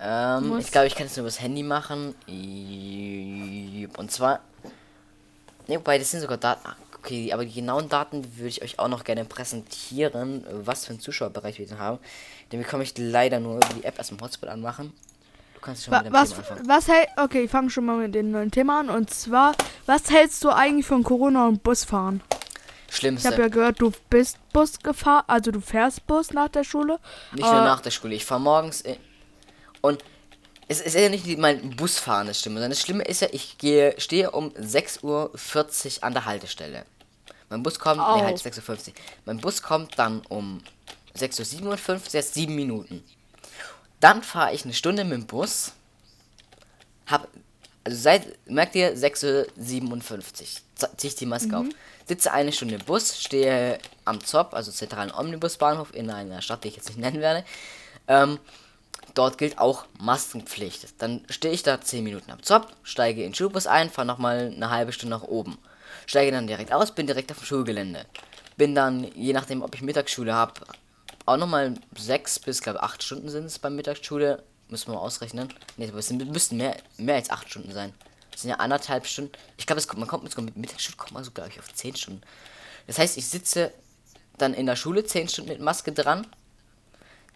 ähm, 0.00 0.58
ich 0.58 0.70
glaube, 0.72 0.86
ich 0.86 0.94
kann 0.94 1.06
es 1.06 1.16
nur 1.16 1.24
übers 1.24 1.40
Handy 1.40 1.62
machen. 1.62 2.14
Und 3.96 4.10
zwar. 4.10 4.40
Ne, 5.66 5.76
wobei, 5.76 5.98
das 5.98 6.10
sind 6.10 6.20
sogar 6.20 6.38
Daten. 6.38 6.66
Ah, 6.66 6.76
Okay, 6.98 7.34
aber 7.34 7.44
die 7.44 7.52
genauen 7.52 7.90
Daten 7.90 8.24
würde 8.38 8.48
ich 8.48 8.62
euch 8.62 8.78
auch 8.78 8.88
noch 8.88 9.04
gerne 9.04 9.26
präsentieren, 9.26 10.42
was 10.50 10.86
für 10.86 10.92
einen 10.92 11.00
Zuschauerbereich 11.00 11.58
wir 11.58 11.66
denn 11.66 11.78
haben. 11.78 11.98
Den 12.50 12.62
bekomme 12.62 12.82
ich 12.82 12.94
leider 12.96 13.40
nur 13.40 13.56
über 13.56 13.68
die 13.76 13.84
App 13.84 13.98
erst 13.98 14.10
im 14.10 14.18
Hotspot 14.22 14.48
anmachen. 14.48 14.90
Du 15.54 15.60
kannst 15.60 15.84
schon 15.84 15.92
Wa 15.92 15.98
mit 15.98 16.06
dem 16.06 16.12
was, 16.14 16.30
Thema 16.30 16.40
anfangen. 16.40 16.62
was 16.66 16.88
hält. 16.88 17.08
Okay, 17.18 17.42
ich 17.44 17.50
fange 17.50 17.68
schon 17.68 17.84
mal 17.84 17.98
mit 17.98 18.14
dem 18.14 18.30
neuen 18.30 18.50
Thema 18.50 18.80
an. 18.80 18.88
Und 18.88 19.10
zwar, 19.10 19.54
was 19.84 20.10
hältst 20.10 20.42
du 20.44 20.48
eigentlich 20.48 20.86
von 20.86 21.02
Corona 21.02 21.46
und 21.46 21.62
Busfahren? 21.62 22.22
Ich 22.88 22.96
Schlimmste. 22.96 23.28
habe 23.30 23.42
ja 23.42 23.48
gehört, 23.48 23.82
du 23.82 23.92
bist 24.08 24.38
Bus 24.54 24.78
gefahren, 24.78 25.24
also 25.26 25.50
du 25.50 25.60
fährst 25.60 26.06
Bus 26.06 26.32
nach 26.32 26.48
der 26.48 26.64
Schule. 26.64 26.98
Nicht 27.32 27.44
nur 27.44 27.52
Äh, 27.52 27.64
nach 27.64 27.82
der 27.82 27.90
Schule. 27.90 28.14
Ich 28.14 28.24
fahre 28.24 28.40
morgens 28.40 28.80
in 28.80 28.96
und 29.84 30.02
es 30.66 30.80
ist 30.80 30.94
ja 30.94 31.10
nicht 31.10 31.26
mein 31.36 31.76
Busfahren 31.76 32.26
das 32.26 32.40
Schlimme, 32.40 32.56
sondern 32.56 32.70
das 32.70 32.80
Schlimme 32.80 33.04
ist 33.04 33.20
ja, 33.20 33.28
ich 33.32 33.58
gehe, 33.58 33.94
stehe 33.98 34.30
um 34.30 34.48
6.40 34.52 35.02
Uhr 35.04 36.04
an 36.04 36.14
der 36.14 36.24
Haltestelle. 36.24 36.86
Mein 37.50 37.62
Bus 37.62 37.78
kommt, 37.78 38.00
Au. 38.00 38.16
nee, 38.16 38.22
halt 38.22 38.38
6.50 38.38 38.70
Uhr. 38.70 38.94
Mein 39.26 39.38
Bus 39.38 39.60
kommt 39.60 39.98
dann 39.98 40.22
um 40.30 40.62
6.57 41.18 41.62
Uhr, 41.66 42.00
jetzt 42.12 42.32
7 42.32 42.54
Minuten. 42.54 43.04
Dann 44.00 44.22
fahre 44.22 44.54
ich 44.54 44.64
eine 44.64 44.72
Stunde 44.72 45.04
mit 45.04 45.18
dem 45.18 45.26
Bus. 45.26 45.72
Hab, 47.06 47.28
also 47.84 47.98
seit, 47.98 48.48
merkt 48.48 48.74
ihr, 48.74 48.96
6.57 48.96 49.26
Uhr, 49.26 50.96
ziehe 50.96 51.10
ich 51.10 51.16
die 51.16 51.26
Maske 51.26 51.58
auf. 51.58 51.66
Sitze 52.06 52.32
eine 52.32 52.52
Stunde 52.52 52.76
im 52.76 52.84
Bus, 52.86 53.20
stehe 53.20 53.78
am 54.06 54.24
ZOP, 54.24 54.54
also 54.54 54.72
zentralen 54.72 55.12
Omnibusbahnhof 55.12 55.94
in 55.94 56.08
einer 56.08 56.40
Stadt, 56.40 56.64
die 56.64 56.68
ich 56.68 56.76
jetzt 56.76 56.88
nicht 56.88 56.98
nennen 56.98 57.20
werde. 57.20 57.44
Ähm, 58.08 58.38
dort 59.14 59.38
gilt 59.38 59.58
auch 59.58 59.86
Maskenpflicht. 60.00 61.00
Dann 61.00 61.24
stehe 61.30 61.54
ich 61.54 61.62
da 61.62 61.80
10 61.80 62.04
Minuten 62.04 62.30
am 62.30 62.42
Zopf, 62.42 62.72
steige 62.82 63.22
in 63.22 63.30
den 63.30 63.34
Schulbus 63.34 63.66
ein, 63.66 63.90
fahre 63.90 64.06
nochmal 64.06 64.52
eine 64.54 64.70
halbe 64.70 64.92
Stunde 64.92 65.16
nach 65.16 65.22
oben. 65.22 65.58
Steige 66.06 66.32
dann 66.32 66.46
direkt 66.46 66.72
aus, 66.72 66.92
bin 66.92 67.06
direkt 67.06 67.30
auf 67.30 67.38
dem 67.38 67.46
Schulgelände. 67.46 68.04
Bin 68.56 68.74
dann, 68.74 69.04
je 69.14 69.32
nachdem, 69.32 69.62
ob 69.62 69.74
ich 69.74 69.82
Mittagsschule 69.82 70.34
habe, 70.34 70.60
auch 71.26 71.36
nochmal 71.36 71.74
6 71.96 72.40
bis, 72.40 72.60
glaube 72.60 72.82
8 72.82 73.02
Stunden 73.02 73.28
sind 73.28 73.46
es 73.46 73.58
beim 73.58 73.76
Mittagsschule. 73.76 74.42
Müssen 74.68 74.88
wir 74.88 74.94
mal 74.94 75.00
ausrechnen. 75.00 75.52
Ne, 75.76 75.92
es 75.96 76.10
müssten 76.10 76.56
mehr, 76.56 76.76
mehr 76.96 77.16
als 77.16 77.30
8 77.30 77.48
Stunden 77.50 77.72
sein. 77.72 77.94
Das 78.30 78.42
sind 78.42 78.50
ja 78.50 78.56
anderthalb 78.56 79.06
Stunden. 79.06 79.32
Ich 79.56 79.66
glaube, 79.66 79.82
man 79.96 80.08
kommt 80.08 80.24
mit 80.24 80.56
Mittagsschule 80.56 80.96
kommt 80.96 81.12
man 81.12 81.24
so, 81.24 81.30
glaube 81.30 81.50
ich, 81.50 81.60
auf 81.60 81.72
10 81.72 81.96
Stunden. 81.96 82.22
Das 82.86 82.98
heißt, 82.98 83.16
ich 83.16 83.26
sitze 83.26 83.72
dann 84.36 84.52
in 84.54 84.66
der 84.66 84.76
Schule 84.76 85.04
10 85.04 85.28
Stunden 85.28 85.50
mit 85.50 85.60
Maske 85.60 85.92
dran. 85.92 86.26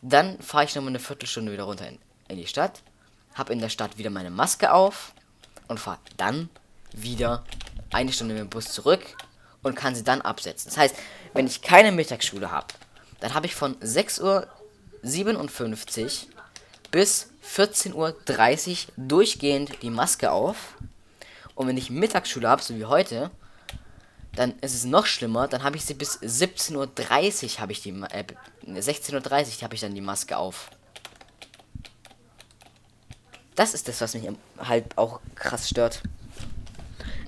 Dann 0.02 0.40
fahre 0.40 0.64
ich 0.64 0.74
nochmal 0.74 0.90
eine 0.90 1.00
Viertelstunde 1.00 1.52
wieder 1.52 1.64
runter 1.64 1.88
in, 1.88 1.98
in 2.28 2.36
die 2.36 2.46
Stadt. 2.46 2.82
Habe 3.34 3.52
in 3.52 3.60
der 3.60 3.68
Stadt 3.68 3.98
wieder 3.98 4.10
meine 4.10 4.30
Maske 4.30 4.72
auf. 4.72 5.12
Und 5.66 5.80
fahre 5.80 5.98
dann 6.16 6.48
wieder 6.92 7.44
eine 7.90 8.12
Stunde 8.12 8.34
mit 8.34 8.42
dem 8.42 8.50
Bus 8.50 8.72
zurück. 8.72 9.02
Und 9.62 9.74
kann 9.74 9.94
sie 9.94 10.04
dann 10.04 10.22
absetzen. 10.22 10.70
Das 10.70 10.78
heißt, 10.78 10.96
wenn 11.34 11.46
ich 11.46 11.62
keine 11.62 11.92
Mittagsschule 11.92 12.50
habe, 12.50 12.68
dann 13.20 13.34
habe 13.34 13.46
ich 13.46 13.54
von 13.54 13.76
6.57 13.76 16.04
Uhr 16.04 16.10
bis 16.90 17.30
14.30 17.44 17.94
Uhr 17.94 18.16
durchgehend 18.96 19.82
die 19.82 19.90
Maske 19.90 20.30
auf. 20.30 20.76
Und 21.54 21.66
wenn 21.66 21.76
ich 21.76 21.90
Mittagsschule 21.90 22.48
habe, 22.48 22.62
so 22.62 22.76
wie 22.76 22.84
heute, 22.84 23.30
dann 24.38 24.54
ist 24.60 24.74
es 24.74 24.84
noch 24.84 25.06
schlimmer. 25.06 25.48
Dann 25.48 25.64
habe 25.64 25.76
ich 25.76 25.84
sie 25.84 25.94
bis 25.94 26.20
17.30 26.20 26.76
Uhr 26.76 27.60
habe 27.60 27.72
ich 27.72 27.82
die 27.82 27.90
äh, 27.90 28.24
16.30 28.66 29.14
Uhr 29.56 29.62
habe 29.62 29.74
ich 29.74 29.80
dann 29.80 29.94
die 29.94 30.00
Maske 30.00 30.36
auf. 30.36 30.70
Das 33.56 33.74
ist 33.74 33.88
das, 33.88 34.00
was 34.00 34.14
mich 34.14 34.28
halt 34.58 34.96
auch 34.96 35.20
krass 35.34 35.68
stört. 35.68 36.02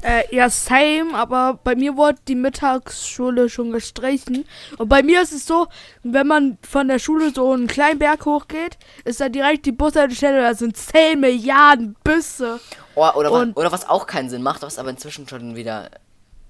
Äh, 0.02 0.34
ja, 0.34 0.48
same, 0.48 1.12
aber 1.14 1.58
bei 1.62 1.74
mir 1.74 1.96
wurde 1.96 2.18
die 2.26 2.36
Mittagsschule 2.36 3.50
schon 3.50 3.72
gestrichen. 3.72 4.46
Und 4.78 4.88
bei 4.88 5.02
mir 5.02 5.20
ist 5.20 5.32
es 5.32 5.46
so, 5.46 5.66
wenn 6.04 6.26
man 6.26 6.58
von 6.62 6.88
der 6.88 6.98
Schule 6.98 7.32
so 7.34 7.52
einen 7.52 7.66
kleinen 7.66 7.98
Berg 7.98 8.24
hochgeht, 8.24 8.78
ist 9.04 9.20
da 9.20 9.28
direkt 9.28 9.66
die 9.66 9.72
Bushaltestelle, 9.72 10.40
da 10.40 10.54
sind 10.54 10.76
10 10.76 11.20
Milliarden 11.20 11.96
Busse. 12.02 12.60
Oh, 12.94 13.10
oder, 13.14 13.30
was, 13.30 13.56
oder 13.56 13.72
was 13.72 13.88
auch 13.88 14.06
keinen 14.06 14.30
Sinn 14.30 14.42
macht, 14.42 14.62
was 14.62 14.78
aber 14.78 14.90
inzwischen 14.90 15.28
schon 15.28 15.54
wieder, 15.54 15.90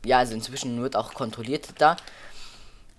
ja, 0.04 0.18
also 0.18 0.34
inzwischen 0.34 0.82
wird 0.82 0.96
auch 0.96 1.14
kontrolliert 1.14 1.68
da. 1.78 1.96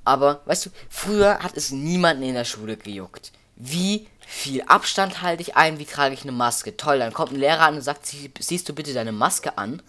Aber, 0.03 0.41
weißt 0.46 0.65
du, 0.65 0.70
früher 0.89 1.39
hat 1.39 1.55
es 1.58 1.72
niemanden 1.72 2.24
in 2.24 2.34
der 2.34 2.46
Schule 2.46 2.77
gejuckt. 2.77 3.31
Wie 3.55 4.08
viel 4.25 4.63
Abstand 4.63 5.22
halte 5.22 5.43
ich 5.43 5.55
ein, 5.55 5.77
wie 5.77 5.86
trage 5.86 6.13
ich 6.13 6.24
eine 6.24 6.31
Maske? 6.31 6.77
Toll, 6.77 7.00
dann 7.00 7.13
kommt 7.13 7.31
ein 7.31 7.39
Lehrer 7.39 7.62
an 7.62 7.75
und 7.75 7.81
sagt, 7.81 8.08
siehst 8.39 8.67
du 8.67 8.74
bitte 8.74 8.93
deine 8.93 9.12
Maske 9.12 9.58
an? 9.58 9.81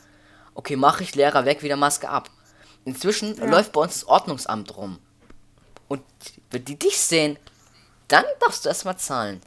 Okay, 0.54 0.76
mache 0.76 1.02
ich 1.02 1.14
Lehrer 1.14 1.44
weg, 1.44 1.62
wieder 1.62 1.76
Maske 1.76 2.08
ab. 2.08 2.28
Inzwischen 2.84 3.36
ja. 3.36 3.46
läuft 3.46 3.72
bei 3.72 3.80
uns 3.80 3.94
das 3.94 4.08
Ordnungsamt 4.08 4.76
rum. 4.76 4.98
Und 5.88 6.02
wenn 6.50 6.64
die 6.64 6.78
dich 6.78 6.98
sehen, 6.98 7.38
dann 8.08 8.24
darfst 8.40 8.64
du 8.64 8.68
erstmal 8.68 8.98
zahlen. 8.98 9.40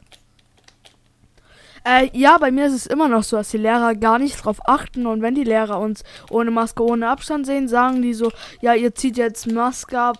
Äh, 1.86 2.10
ja, 2.14 2.36
bei 2.38 2.50
mir 2.50 2.66
ist 2.66 2.72
es 2.72 2.86
immer 2.86 3.06
noch 3.06 3.22
so, 3.22 3.36
dass 3.36 3.50
die 3.50 3.58
Lehrer 3.58 3.94
gar 3.94 4.18
nicht 4.18 4.44
drauf 4.44 4.58
achten 4.66 5.06
und 5.06 5.22
wenn 5.22 5.36
die 5.36 5.44
Lehrer 5.44 5.78
uns 5.78 6.02
ohne 6.30 6.50
Maske, 6.50 6.82
ohne 6.82 7.08
Abstand 7.08 7.46
sehen, 7.46 7.68
sagen 7.68 8.02
die 8.02 8.12
so, 8.12 8.32
ja, 8.60 8.74
ihr 8.74 8.92
zieht 8.92 9.16
jetzt 9.16 9.46
Maske 9.46 10.12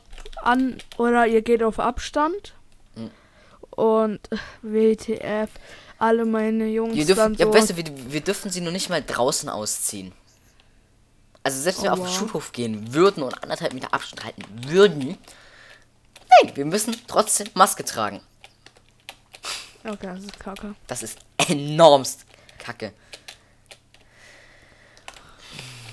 an 0.43 0.79
oder 0.97 1.27
ihr 1.27 1.43
geht 1.43 1.65
auf 1.65 1.81
Abstand. 1.81 2.55
Mhm. 2.95 3.11
Und 3.71 4.21
WTF, 4.63 5.51
alle 5.99 6.25
meine 6.25 6.69
Jungs. 6.69 6.95
Wir 6.95 7.05
dürfen, 7.05 7.35
ja, 7.35 7.47
so 7.47 7.53
weißt 7.53 7.77
wir, 7.77 7.85
wir 8.13 8.21
dürfen 8.21 8.49
sie 8.53 8.61
nur 8.61 8.73
nicht 8.73 8.89
mal 8.89 9.03
draußen 9.05 9.49
ausziehen. 9.49 10.13
Also 11.43 11.61
selbst 11.61 11.83
wenn 11.83 11.91
oh, 11.91 11.97
wir 11.97 12.03
auf 12.05 12.09
den 12.09 12.17
Schulhof 12.17 12.53
gehen 12.53 12.95
würden 12.95 13.25
und 13.25 13.43
anderthalb 13.43 13.75
Meter 13.75 13.93
Abstand 13.93 14.25
halten 14.25 14.45
würden, 14.69 15.19
nein, 16.43 16.53
wir 16.55 16.65
müssen 16.65 16.95
trotzdem 17.09 17.49
Maske 17.55 17.85
tragen. 17.85 18.21
Okay, 19.87 20.07
das 20.07 20.25
ist 20.25 20.41
kacke. 20.41 20.75
Das 20.87 21.03
ist 21.03 21.19
enormst 21.49 22.25
kacke. 22.59 22.93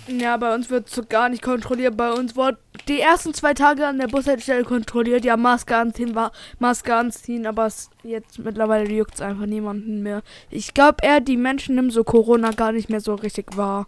Ja, 0.07 0.35
bei 0.35 0.53
uns 0.53 0.69
wird 0.69 0.89
so 0.89 1.03
gar 1.03 1.29
nicht 1.29 1.41
kontrolliert. 1.41 1.95
Bei 1.95 2.11
uns 2.11 2.35
wurde 2.35 2.57
die 2.89 2.99
ersten 2.99 3.33
zwei 3.33 3.53
Tage 3.53 3.87
an 3.87 3.99
der 3.99 4.07
Bushaltestelle 4.07 4.63
kontrolliert. 4.65 5.23
Ja, 5.23 5.37
Maske 5.37 5.77
anziehen 5.77 6.13
war 6.13 6.33
Maske 6.59 6.93
anziehen, 6.93 7.45
aber 7.47 7.67
es 7.67 7.89
jetzt 8.03 8.39
mittlerweile 8.39 8.91
juckt 8.91 9.15
es 9.15 9.21
einfach 9.21 9.45
niemanden 9.45 10.03
mehr. 10.03 10.21
Ich 10.49 10.73
glaube 10.73 10.97
eher, 11.03 11.21
die 11.21 11.37
Menschen 11.37 11.75
nehmen 11.75 11.89
so 11.89 12.03
Corona 12.03 12.51
gar 12.51 12.73
nicht 12.73 12.89
mehr 12.89 12.99
so 12.99 13.15
richtig 13.15 13.55
wahr. 13.55 13.87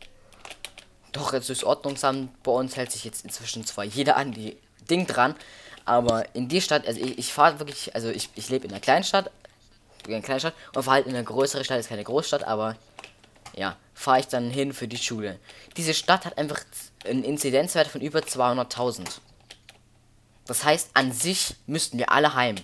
Doch, 1.11 1.33
jetzt 1.33 1.49
ist 1.49 1.63
Ordnungsamt 1.63 2.43
bei 2.43 2.51
uns 2.51 2.77
hält 2.77 2.91
sich 2.91 3.03
jetzt 3.03 3.25
inzwischen 3.25 3.65
zwar 3.65 3.83
jeder 3.83 4.15
an 4.15 4.31
die 4.31 4.57
Ding 4.89 5.07
dran, 5.07 5.35
aber 5.83 6.33
in 6.33 6.47
die 6.47 6.61
Stadt, 6.61 6.87
also 6.87 7.01
ich, 7.01 7.17
ich 7.17 7.33
fahre 7.33 7.59
wirklich, 7.59 7.93
also 7.93 8.09
ich, 8.09 8.29
ich 8.35 8.49
lebe 8.49 8.65
in 8.65 8.71
einer 8.71 8.79
Kleinstadt, 8.79 9.31
in 10.07 10.13
einer 10.13 10.23
Kleinstadt 10.23 10.53
und 10.73 10.83
fahre 10.83 10.95
halt 10.95 11.07
in 11.07 11.15
einer 11.15 11.23
größeren 11.23 11.63
Stadt, 11.63 11.79
ist 11.79 11.89
keine 11.89 12.03
Großstadt, 12.03 12.43
aber 12.43 12.75
ja, 13.55 13.77
fahre 13.93 14.19
ich 14.19 14.27
dann 14.27 14.49
hin 14.49 14.73
für 14.73 14.87
die 14.87 14.97
Schule. 14.97 15.39
Diese 15.77 15.93
Stadt 15.93 16.25
hat 16.25 16.37
einfach 16.37 16.59
einen 17.05 17.23
Inzidenzwert 17.23 17.87
von 17.87 18.01
über 18.01 18.19
200.000. 18.19 19.05
Das 20.45 20.63
heißt, 20.63 20.91
an 20.93 21.11
sich 21.11 21.55
müssten 21.65 21.97
wir 21.97 22.11
alle 22.11 22.35
heim. 22.35 22.55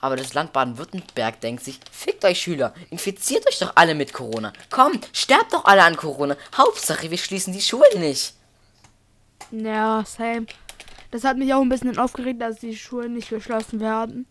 Aber 0.00 0.14
das 0.16 0.34
Land 0.34 0.52
Baden-Württemberg 0.52 1.40
denkt 1.40 1.64
sich, 1.64 1.80
fickt 1.90 2.24
euch 2.24 2.40
Schüler, 2.40 2.72
infiziert 2.90 3.48
euch 3.48 3.58
doch 3.58 3.72
alle 3.74 3.96
mit 3.96 4.12
Corona. 4.12 4.52
Kommt, 4.70 5.08
sterbt 5.12 5.52
doch 5.52 5.64
alle 5.64 5.82
an 5.82 5.96
Corona. 5.96 6.36
Hauptsache, 6.56 7.10
wir 7.10 7.18
schließen 7.18 7.52
die 7.52 7.60
Schulen 7.60 8.00
nicht. 8.00 8.34
Ja, 9.50 10.04
same. 10.06 10.46
Das 11.10 11.24
hat 11.24 11.38
mich 11.38 11.52
auch 11.54 11.62
ein 11.62 11.68
bisschen 11.68 11.98
aufgeregt, 11.98 12.40
dass 12.40 12.60
die 12.60 12.76
Schulen 12.76 13.14
nicht 13.14 13.30
geschlossen 13.30 13.80
werden. 13.80 14.26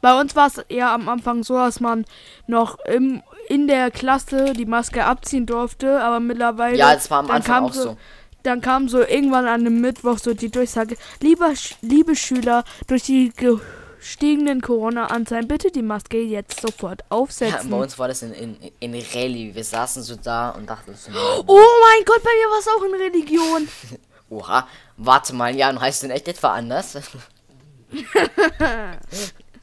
Bei 0.00 0.18
uns 0.20 0.36
war 0.36 0.46
es 0.46 0.58
eher 0.68 0.90
am 0.90 1.08
Anfang 1.08 1.42
so, 1.42 1.54
dass 1.54 1.80
man 1.80 2.04
noch 2.46 2.78
im, 2.80 3.22
in 3.48 3.66
der 3.66 3.90
Klasse 3.90 4.52
die 4.52 4.66
Maske 4.66 5.04
abziehen 5.04 5.46
durfte, 5.46 6.00
aber 6.00 6.20
mittlerweile. 6.20 6.76
Ja, 6.76 6.94
das 6.94 7.10
war 7.10 7.20
am 7.20 7.30
Anfang 7.30 7.64
auch 7.64 7.72
so, 7.72 7.82
so. 7.82 7.96
Dann 8.42 8.60
kam 8.60 8.88
so 8.88 9.00
irgendwann 9.00 9.46
an 9.46 9.60
einem 9.60 9.80
Mittwoch 9.80 10.18
so 10.18 10.34
die 10.34 10.50
Durchsage: 10.50 10.96
Lieber, 11.20 11.52
liebe 11.82 12.16
Schüler, 12.16 12.64
durch 12.86 13.02
die 13.02 13.30
Ge 13.30 13.58
gestiegenen 13.98 14.60
Corona-Anzeigen 14.60 15.48
bitte 15.48 15.70
die 15.70 15.82
Maske 15.82 16.22
jetzt 16.22 16.60
sofort 16.60 17.02
aufsetzen. 17.08 17.70
Ja, 17.70 17.76
bei 17.76 17.82
uns 17.82 17.98
war 17.98 18.08
das 18.08 18.22
in, 18.22 18.32
in, 18.32 18.56
in 18.78 18.94
Rallye. 18.94 19.54
Wir 19.54 19.64
saßen 19.64 20.02
so 20.02 20.16
da 20.16 20.50
und 20.50 20.70
dachten 20.70 20.94
so. 20.94 21.10
Oh 21.46 21.54
mein 21.82 22.04
Gott, 22.04 22.22
bei 22.22 22.30
mir 22.30 22.48
war 22.48 22.60
es 22.60 22.68
auch 22.68 22.84
in 22.84 22.94
Religion. 22.94 23.68
Oha, 24.30 24.68
warte 24.96 25.34
mal, 25.34 25.54
ja, 25.54 25.70
und 25.70 25.80
heißt 25.80 26.04
denn 26.04 26.10
echt 26.10 26.28
etwa 26.28 26.52
anders? 26.52 26.96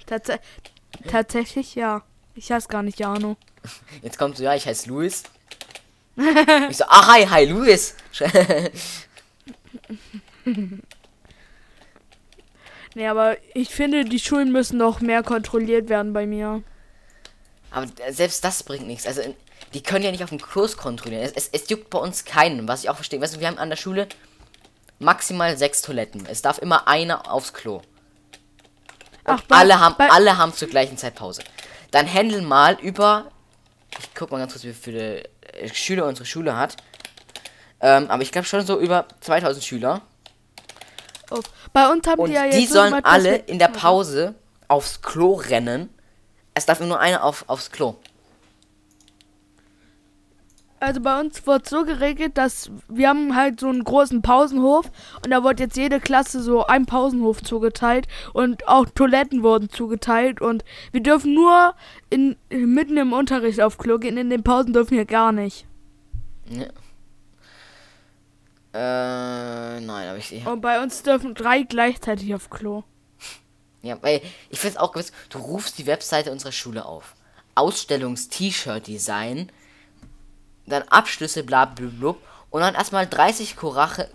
Tats 0.05 0.31
tatsächlich 1.07 1.75
ja. 1.75 2.03
Ich 2.35 2.51
heiße 2.51 2.67
gar 2.67 2.83
nicht 2.83 2.99
Jano. 2.99 3.37
Jetzt 4.01 4.17
kommt 4.17 4.37
so, 4.37 4.43
ja, 4.43 4.55
ich 4.55 4.65
heiße 4.65 4.89
Luis. 4.89 5.23
ich 6.69 6.77
so, 6.77 6.85
ah, 6.87 7.13
hi, 7.13 7.25
hi, 7.25 7.45
Luis. 7.45 7.95
Nee, 12.95 13.07
aber 13.07 13.35
ich 13.53 13.69
finde, 13.75 14.05
die 14.05 14.19
Schulen 14.19 14.53
müssen 14.53 14.77
noch 14.77 15.01
mehr 15.01 15.21
kontrolliert 15.21 15.89
werden 15.89 16.13
bei 16.13 16.25
mir. 16.25 16.63
Aber 17.69 17.87
selbst 18.09 18.43
das 18.45 18.63
bringt 18.63 18.87
nichts. 18.87 19.05
Also, 19.05 19.21
die 19.73 19.83
können 19.83 20.05
ja 20.05 20.11
nicht 20.11 20.23
auf 20.23 20.29
dem 20.29 20.39
Kurs 20.39 20.77
kontrollieren. 20.77 21.21
Es, 21.21 21.33
es, 21.33 21.49
es 21.51 21.69
juckt 21.69 21.89
bei 21.89 21.99
uns 21.99 22.23
keinen, 22.23 22.69
was 22.69 22.83
ich 22.83 22.89
auch 22.89 22.95
verstehe. 22.95 23.19
Weißt 23.19 23.35
du, 23.35 23.41
wir 23.41 23.47
haben 23.47 23.57
an 23.57 23.69
der 23.69 23.75
Schule 23.75 24.07
maximal 24.99 25.57
sechs 25.57 25.81
Toiletten. 25.81 26.25
Es 26.25 26.41
darf 26.41 26.57
immer 26.57 26.87
einer 26.87 27.29
aufs 27.29 27.53
Klo. 27.53 27.81
Ach, 29.25 29.41
bei, 29.41 29.57
alle 29.57 29.79
haben 29.79 29.95
alle 29.97 30.37
haben 30.37 30.53
zur 30.53 30.67
gleichen 30.67 30.97
Zeit 30.97 31.15
Pause. 31.15 31.43
Dann 31.91 32.11
handeln 32.11 32.45
mal 32.45 32.79
über 32.81 33.31
ich 33.99 34.13
guck 34.13 34.31
mal 34.31 34.39
ganz 34.39 34.53
kurz, 34.53 34.63
wie 34.63 34.73
viele 34.73 35.23
äh, 35.23 35.73
Schüler 35.73 36.05
unsere 36.05 36.25
Schule 36.25 36.55
hat. 36.57 36.77
Ähm, 37.81 38.09
aber 38.09 38.23
ich 38.23 38.31
glaube 38.31 38.47
schon 38.47 38.65
so 38.65 38.79
über 38.79 39.05
2000 39.21 39.63
Schüler 39.63 40.01
auf. 41.29 41.43
Bei 41.73 41.89
uns 41.91 42.07
haben 42.07 42.19
und 42.19 42.29
die 42.29 42.35
ja 42.35 42.45
jetzt. 42.45 42.57
Die 42.57 42.65
sollen 42.67 42.93
so 42.93 42.99
alle 43.03 43.35
in 43.35 43.59
der 43.59 43.67
Pause 43.67 44.35
aufs 44.67 45.01
Klo 45.01 45.33
rennen. 45.33 45.89
Es 46.53 46.65
darf 46.65 46.79
nur 46.79 46.99
einer 46.99 47.23
auf, 47.23 47.45
aufs 47.47 47.71
Klo. 47.71 47.95
Also 50.85 51.01
bei 51.01 51.19
uns 51.19 51.47
wird 51.47 51.67
so 51.67 51.83
geregelt, 51.83 52.37
dass 52.37 52.69
wir 52.87 53.09
haben 53.09 53.35
halt 53.35 53.59
so 53.59 53.69
einen 53.69 53.83
großen 53.83 54.21
Pausenhof 54.21 54.91
und 55.23 55.31
da 55.31 55.43
wird 55.43 55.59
jetzt 55.59 55.77
jede 55.77 55.99
Klasse 55.99 56.43
so 56.43 56.67
ein 56.67 56.85
Pausenhof 56.85 57.41
zugeteilt 57.41 58.07
und 58.33 58.67
auch 58.67 58.85
Toiletten 58.93 59.41
wurden 59.41 59.71
zugeteilt 59.71 60.41
und 60.41 60.63
wir 60.91 61.01
dürfen 61.01 61.33
nur 61.33 61.73
in, 62.11 62.35
mitten 62.49 62.97
im 62.97 63.13
Unterricht 63.13 63.61
auf 63.61 63.79
Klo 63.79 63.97
gehen, 63.97 64.15
in 64.17 64.29
den 64.29 64.43
Pausen 64.43 64.73
dürfen 64.73 64.95
wir 64.95 65.05
gar 65.05 65.31
nicht. 65.31 65.65
Ja. 66.49 66.67
Äh, 68.75 69.81
nein, 69.81 70.07
aber 70.09 70.19
ich. 70.19 70.29
Ja. 70.29 70.51
Und 70.51 70.61
bei 70.61 70.83
uns 70.83 71.01
dürfen 71.01 71.33
drei 71.33 71.63
gleichzeitig 71.63 72.35
auf 72.35 72.51
Klo. 72.51 72.83
Ja, 73.81 73.97
weil 74.03 74.21
ich 74.51 74.59
finde 74.59 74.75
es 74.75 74.79
auch 74.79 74.91
gewiss, 74.91 75.11
du 75.29 75.39
rufst 75.39 75.79
die 75.79 75.87
Webseite 75.87 76.31
unserer 76.31 76.51
Schule 76.51 76.85
auf. 76.85 77.15
Ausstellungs-T-Shirt-Design, 77.55 79.51
dann 80.65 80.83
Abschlüsse, 80.83 81.43
bla 81.43 81.65
bla 81.65 81.87
bla, 81.87 82.15
und 82.49 82.61
dann 82.61 82.75
erstmal 82.75 83.07
30 83.07 83.55
Korache 83.55 84.09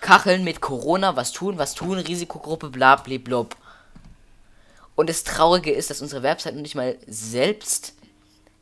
Kacheln 0.00 0.44
mit 0.44 0.60
Corona, 0.60 1.16
was 1.16 1.32
tun, 1.32 1.56
was 1.56 1.74
tun, 1.74 1.98
Risikogruppe, 1.98 2.68
bla 2.68 2.96
bla 2.96 3.16
bla. 3.16 3.46
Und 4.96 5.08
das 5.08 5.24
Traurige 5.24 5.72
ist, 5.72 5.88
dass 5.88 6.02
unsere 6.02 6.22
Website 6.22 6.56
nicht 6.56 6.74
mal 6.74 6.98
selbst 7.06 7.94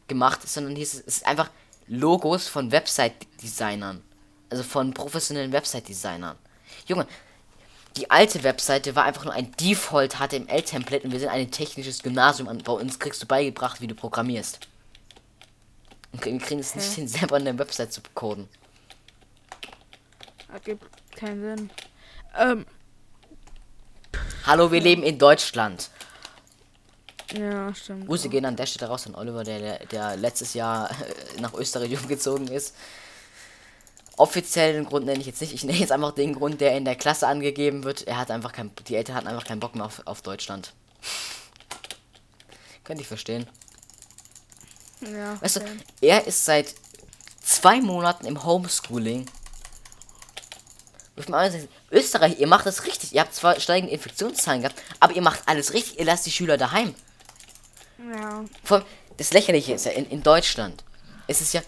gemacht 0.07 0.45
ist, 0.45 0.55
sondern 0.55 0.77
es 0.77 0.95
ist 0.95 1.27
einfach 1.27 1.51
Logos 1.89 2.47
von 2.47 2.71
Website-Designern. 2.71 4.03
Also 4.51 4.63
von 4.63 4.95
professionellen 4.95 5.53
Website-Designern. 5.53 6.37
Junge, 6.87 7.07
die 7.97 8.11
alte 8.11 8.43
Webseite 8.45 8.95
war 8.95 9.05
einfach 9.05 9.25
nur 9.25 9.35
ein 9.35 9.53
Default 9.57 10.15
HTML-Template 10.15 11.07
und 11.07 11.13
wir 11.13 11.21
sind 11.21 11.29
ein 11.29 11.51
technisches 11.51 12.03
Gymnasium 12.03 12.49
und 12.49 12.65
bei 12.65 12.73
uns 12.73 12.99
kriegst 12.99 13.23
du 13.23 13.27
beigebracht, 13.27 13.81
wie 13.81 13.87
du 13.87 13.95
programmierst. 13.95 14.69
Und 16.13 16.25
wir 16.25 16.39
kriegen 16.39 16.61
es 16.61 16.75
nicht 16.75 16.93
hin, 16.93 17.09
selber 17.09 17.37
eine 17.37 17.59
Website 17.59 17.93
zu 17.93 18.01
coden. 18.15 18.49
Das 20.53 20.63
gibt 20.63 20.85
keinen 21.17 21.43
Sinn. 21.43 21.71
Ähm, 22.39 22.67
Hallo, 24.45 24.73
wir 24.73 24.81
leben 24.81 25.05
in 25.05 25.19
Deutschland. 25.19 25.89
ja, 27.33 27.73
stimmt. 27.75 28.07
Grüße 28.09 28.29
gehen 28.29 28.45
an 28.45 28.57
der 28.57 28.67
Stelle 28.67 28.91
raus 28.91 29.07
an 29.07 29.15
Oliver, 29.15 29.45
der, 29.45 29.87
der, 29.87 30.17
letztes 30.17 30.55
Jahr 30.55 30.91
äh, 30.91 31.41
nach 31.41 31.55
Österreich 31.55 31.97
umgezogen 32.03 32.49
ist. 32.49 32.75
Offiziell 34.17 34.75
den 34.75 34.85
Grund 34.85 35.07
nenne 35.07 35.21
ich 35.21 35.27
jetzt 35.27 35.41
nicht. 35.41 35.55
Ich 35.55 35.65
nenne 35.65 35.79
jetzt 35.79 35.93
einfach 35.93 36.13
den 36.13 36.35
Grund, 36.35 36.61
der 36.61 36.77
in 36.77 36.85
der 36.85 36.97
Klasse 36.97 37.29
angegeben 37.29 37.85
wird. 37.85 38.07
Er 38.07 38.19
hat 38.19 38.31
einfach 38.31 38.53
kein, 38.53 38.73
die 38.89 38.97
Eltern 38.97 39.15
hatten 39.15 39.29
einfach 39.29 39.45
keinen 39.45 39.61
Bock 39.61 39.75
mehr 39.75 39.87
auf, 39.87 40.03
auf 40.07 40.23
Deutschland. 40.23 40.73
Könnte 42.85 43.03
ich 43.03 43.09
verstehen. 43.09 43.47
Ja, 45.03 45.41
Weißt 45.41 45.57
du, 45.57 45.61
okay. 45.61 45.77
er 46.01 46.27
ist 46.27 46.45
seit 46.45 46.75
zwei 47.43 47.81
Monaten 47.81 48.27
im 48.27 48.45
Homeschooling. 48.45 49.27
Mal 51.29 51.53
sagen, 51.53 51.69
Österreich, 51.91 52.41
ihr 52.41 52.47
macht 52.47 52.67
das 52.67 52.85
richtig. 52.85 53.15
Ihr 53.15 53.21
habt 53.21 53.35
zwar 53.35 53.61
steigende 53.61 53.93
Infektionszahlen 53.95 54.63
gehabt, 54.63 54.81
aber 54.99 55.15
ihr 55.15 55.23
macht 55.23 55.43
alles 55.47 55.73
richtig. 55.73 55.99
Ihr 55.99 56.05
lasst 56.05 56.27
die 56.27 56.33
Schüler 56.33 56.57
daheim. 56.57 56.95
ja. 58.13 58.45
Vor 58.65 58.79
allem, 58.79 58.87
das 59.19 59.33
Lächerliche 59.33 59.75
ist 59.75 59.85
ja, 59.85 59.93
in, 59.93 60.07
in 60.07 60.23
Deutschland 60.23 60.83
ist 61.29 61.41
es 61.41 61.53
ja, 61.53 61.63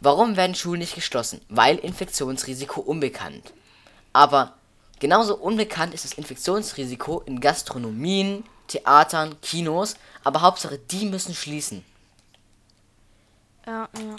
warum 0.00 0.36
werden 0.36 0.54
Schulen 0.54 0.80
nicht 0.80 0.94
geschlossen? 0.94 1.40
Weil 1.48 1.76
Infektionsrisiko 1.78 2.80
unbekannt. 2.80 3.52
Aber 4.12 4.54
genauso 5.00 5.36
unbekannt 5.36 5.94
ist 5.94 6.04
das 6.04 6.12
Infektionsrisiko 6.12 7.22
in 7.26 7.40
Gastronomien, 7.40 8.44
Theatern, 8.68 9.40
Kinos, 9.40 9.96
aber 10.22 10.42
Hauptsache, 10.42 10.78
die 10.78 11.06
müssen 11.06 11.34
schließen. 11.34 11.84
Ja, 13.66 13.88
ja. 13.98 14.16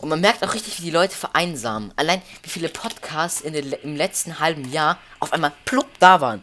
Und 0.00 0.08
man 0.08 0.20
merkt 0.20 0.42
auch 0.42 0.54
richtig, 0.54 0.78
wie 0.78 0.84
die 0.84 0.90
Leute 0.90 1.14
vereinsamen. 1.14 1.92
Allein 1.96 2.22
wie 2.42 2.48
viele 2.48 2.68
Podcasts 2.68 3.42
in 3.42 3.52
den, 3.52 3.72
im 3.72 3.96
letzten 3.96 4.38
halben 4.38 4.70
Jahr 4.70 4.98
auf 5.18 5.32
einmal 5.32 5.52
plupp 5.66 5.88
da 5.98 6.20
waren. 6.20 6.42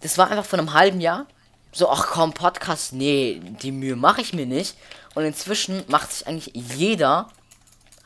Das 0.00 0.16
war 0.16 0.30
einfach 0.30 0.44
von 0.44 0.60
einem 0.60 0.74
halben 0.74 1.00
Jahr. 1.00 1.26
So, 1.72 1.90
ach 1.90 2.06
komm, 2.06 2.32
Podcast, 2.32 2.92
nee, 2.92 3.40
die 3.42 3.72
Mühe 3.72 3.96
mache 3.96 4.20
ich 4.20 4.32
mir 4.32 4.46
nicht. 4.46 4.76
Und 5.14 5.24
inzwischen 5.24 5.82
macht 5.88 6.12
sich 6.12 6.26
eigentlich 6.26 6.52
jeder 6.54 7.28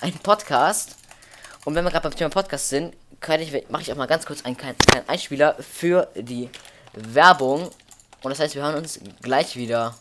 einen 0.01 0.19
Podcast. 0.19 0.97
Und 1.67 1.75
wenn 1.75 1.85
wir 1.85 1.91
gerade 1.91 2.09
beim 2.09 2.17
Thema 2.17 2.31
Podcast 2.31 2.71
sind, 2.71 2.97
mache 3.69 3.83
ich 3.83 3.93
auch 3.93 3.97
mal 3.97 4.07
ganz 4.07 4.25
kurz 4.25 4.45
einen 4.45 4.57
kleinen 4.57 4.77
Einspieler 5.07 5.57
für 5.61 6.09
die 6.15 6.49
Werbung. 6.95 7.69
Und 8.23 8.31
das 8.31 8.41
heißt, 8.41 8.55
wir 8.55 8.63
hören 8.63 8.77
uns 8.77 9.01
gleich 9.21 9.57
wieder. 9.57 9.95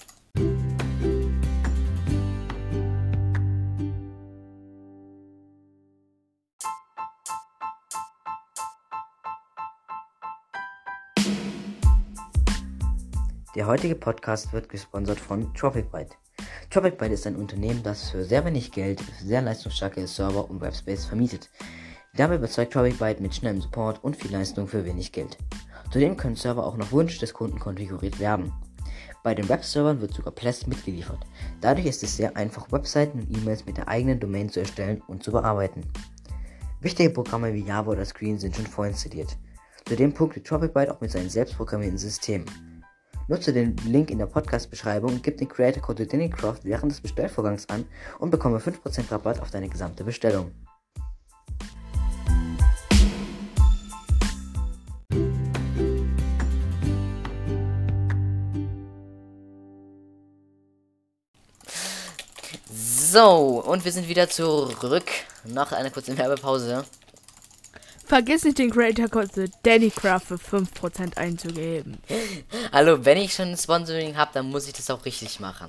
Der 13.58 13.66
heutige 13.66 13.96
Podcast 13.96 14.54
wird 14.54 14.70
gesponsert 14.70 15.20
von 15.20 15.52
TropicByte. 15.56 16.16
TropicByte 16.70 17.14
ist 17.16 17.26
ein 17.26 17.36
Unternehmen, 17.36 17.82
das 17.82 18.12
für 18.12 18.24
sehr 18.24 18.46
wenig 18.46 18.72
Geld 18.72 19.02
sehr 19.20 19.42
leistungsstarke 19.42 20.06
Server 20.06 20.48
und 20.48 20.62
Webspace 20.62 21.06
vermietet. 21.06 21.50
Dabei 22.16 22.36
überzeugt 22.36 22.72
TropicByte 22.74 23.20
mit 23.20 23.34
schnellem 23.34 23.60
Support 23.60 24.04
und 24.04 24.16
viel 24.16 24.32
Leistung 24.32 24.68
für 24.68 24.86
wenig 24.86 25.12
Geld. 25.12 25.40
Zudem 25.90 26.16
können 26.16 26.36
Server 26.36 26.68
auch 26.68 26.78
nach 26.78 26.92
Wunsch 26.92 27.18
des 27.18 27.34
Kunden 27.34 27.58
konfiguriert 27.58 28.20
werden. 28.20 28.54
Bei 29.24 29.34
den 29.34 29.50
Webservern 29.50 30.02
wird 30.02 30.14
sogar 30.14 30.34
Plest 30.34 30.68
mitgeliefert. 30.68 31.26
Dadurch 31.60 31.88
ist 31.88 32.04
es 32.04 32.16
sehr 32.16 32.38
einfach, 32.38 32.72
Webseiten 32.72 33.22
und 33.22 33.36
E-Mails 33.36 33.66
mit 33.66 33.78
der 33.78 33.88
eigenen 33.88 34.20
Domain 34.20 34.50
zu 34.50 34.60
erstellen 34.60 35.02
und 35.08 35.24
zu 35.24 35.32
bearbeiten. 35.32 35.82
Wichtige 36.82 37.10
Programme 37.10 37.56
wie 37.56 37.66
Java 37.66 37.94
oder 37.94 38.06
Screen 38.06 38.38
sind 38.38 38.56
schon 38.56 38.68
vorinstalliert. 38.68 39.36
Zudem 39.88 40.14
punktet 40.14 40.46
TropicByte 40.46 40.94
auch 40.94 41.02
mit 41.02 41.10
seinen 41.10 41.32
selbstprogrammierten 41.32 41.98
Systemen. 41.98 42.46
Nutze 43.30 43.52
den 43.52 43.76
Link 43.86 44.10
in 44.10 44.20
der 44.20 44.26
Podcast-Beschreibung 44.26 45.22
gib 45.22 45.38
den 45.38 45.50
Creator-Code 45.50 46.08
DannyCraft 46.08 46.60
während 46.64 46.94
des 46.94 47.02
Bestellvorgangs 47.02 47.68
an 47.68 47.84
und 48.20 48.32
bekomme 48.32 48.60
5% 48.60 49.12
Rabatt 49.12 49.42
auf 49.42 49.52
deine 49.52 49.68
gesamte 49.68 50.06
Bestellung. 50.06 50.52
So, 62.72 63.62
und 63.66 63.84
wir 63.84 63.92
sind 63.92 64.08
wieder 64.08 64.30
zurück 64.30 65.10
nach 65.44 65.74
einer 65.74 65.90
kurzen 65.90 66.18
Werbepause. 66.18 66.86
Vergiss 68.08 68.46
nicht 68.46 68.58
den 68.58 68.72
Creator 68.72 69.10
Code 69.10 69.50
DannyCraft 69.64 70.22
für 70.22 70.36
5% 70.36 71.18
einzugeben. 71.18 71.98
Hallo, 72.72 73.04
wenn 73.04 73.18
ich 73.18 73.34
schon 73.34 73.50
ein 73.50 73.58
Sponsoring 73.58 74.16
habe, 74.16 74.32
dann 74.34 74.50
muss 74.50 74.66
ich 74.66 74.72
das 74.72 74.90
auch 74.90 75.04
richtig 75.04 75.42
machen. 75.42 75.68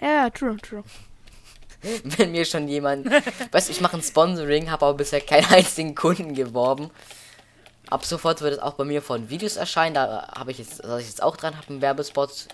Ja, 0.00 0.30
true, 0.30 0.56
true. 0.58 0.84
Wenn 2.04 2.30
mir 2.30 2.44
schon 2.44 2.68
jemand, 2.68 3.10
weißt 3.50 3.68
du, 3.68 3.72
ich 3.72 3.80
mache 3.80 3.96
ein 3.96 4.02
Sponsoring, 4.02 4.70
habe 4.70 4.86
aber 4.86 4.98
bisher 4.98 5.20
keinen 5.20 5.46
einzigen 5.46 5.96
Kunden 5.96 6.34
geworben. 6.34 6.90
Ab 7.90 8.04
sofort 8.04 8.40
wird 8.40 8.54
es 8.54 8.58
auch 8.60 8.74
bei 8.74 8.84
mir 8.84 9.02
von 9.02 9.28
Videos 9.28 9.56
erscheinen. 9.56 9.94
Da 9.94 10.28
habe 10.36 10.52
ich 10.52 10.58
jetzt, 10.58 10.84
da 10.84 10.98
ich 10.98 11.06
jetzt 11.06 11.22
auch 11.22 11.36
dran 11.36 11.56
habe, 11.56 11.68
einen 11.68 11.82
Werbespot 11.82 12.48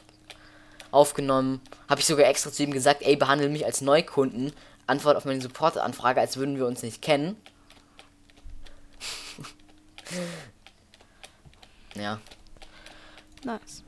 aufgenommen. 0.91 1.61
Habe 1.89 2.01
ich 2.01 2.07
sogar 2.07 2.27
extra 2.27 2.51
zu 2.51 2.63
ihm 2.63 2.73
gesagt, 2.73 3.03
ey, 3.03 3.17
behandle 3.17 3.51
mich 3.51 3.67
als 3.67 3.83
Neukunden. 3.83 4.53
Antwort 4.87 5.17
auf 5.17 5.27
meine 5.27 5.41
Support-Anfrage, 5.41 6.21
als 6.21 6.39
würden 6.39 6.57
wir 6.57 6.67
uns 6.67 6.83
nicht 6.83 7.03
kennen. 7.03 7.37
Ja. 11.95 12.21
Nice. 13.45 13.83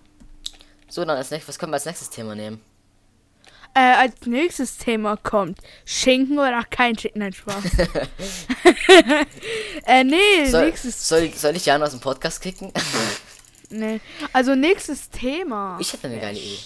So, 0.88 1.04
dann 1.04 1.16
als 1.16 1.30
nächstes, 1.30 1.48
was 1.54 1.58
können 1.58 1.72
wir 1.72 1.76
als 1.76 1.86
nächstes 1.86 2.10
Thema 2.10 2.34
nehmen? 2.34 2.62
Äh, 3.76 3.80
als 3.80 4.14
nächstes 4.26 4.76
Thema 4.78 5.16
kommt 5.16 5.58
Schinken 5.84 6.38
oder 6.38 6.62
kein 6.70 6.96
Schinken, 6.96 7.18
nein, 7.20 7.32
Spaß. 7.32 7.64
äh, 9.86 10.04
nee, 10.04 10.46
Soll, 10.48 10.66
nächstes, 10.66 11.08
soll, 11.08 11.32
soll 11.32 11.56
ich 11.56 11.66
Jan 11.66 11.82
aus 11.82 11.90
dem 11.90 11.98
Podcast 11.98 12.40
kicken? 12.40 12.72
nee. 13.70 14.00
Also 14.32 14.54
nächstes 14.54 15.10
Thema. 15.10 15.76
Ich 15.80 15.92
hätte 15.92 16.06
eine 16.06 16.20
geile 16.20 16.38
Idee. 16.38 16.58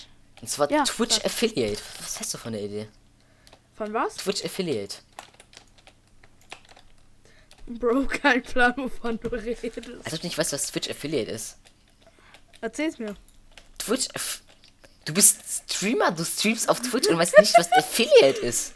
Und 0.42 0.48
zwar 0.48 0.70
Ja, 0.70 0.84
Twitch 0.84 1.14
sag. 1.14 1.24
Affiliate. 1.26 1.80
Was 2.00 2.20
hast 2.20 2.34
du 2.34 2.38
von 2.38 2.52
der 2.52 2.62
Idee? 2.62 2.88
Von 3.74 3.94
was? 3.94 4.16
Twitch 4.16 4.44
Affiliate. 4.44 4.96
Bro, 7.68 8.06
kein 8.06 8.42
Plan, 8.42 8.74
wovon 8.76 9.18
du 9.20 9.28
redest. 9.28 9.64
Als 10.04 10.14
ob 10.14 10.20
du 10.20 10.26
nicht 10.26 10.38
weißt, 10.38 10.52
was 10.52 10.66
Twitch 10.66 10.88
Affiliate 10.90 11.30
ist. 11.30 11.56
Erzähl's 12.60 12.98
mir. 12.98 13.14
Twitch 13.78 14.08
Aff 14.14 14.42
Du 15.04 15.14
bist 15.14 15.40
Streamer, 15.72 16.10
du 16.10 16.22
streamst 16.22 16.68
auf 16.68 16.80
Twitch 16.80 17.08
und 17.08 17.16
weißt 17.16 17.38
nicht, 17.38 17.56
was 17.56 17.72
Affiliate 17.72 18.40
ist. 18.40 18.74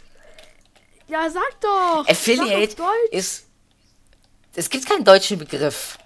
Ja, 1.06 1.28
sag 1.28 1.60
doch. 1.60 2.08
Affiliate 2.08 2.74
Sag 2.74 2.86
ist. 3.10 3.44
Es 4.54 4.70
gibt 4.70 4.86
keinen 4.86 5.04
deutschen 5.04 5.38
Begriff. 5.38 5.98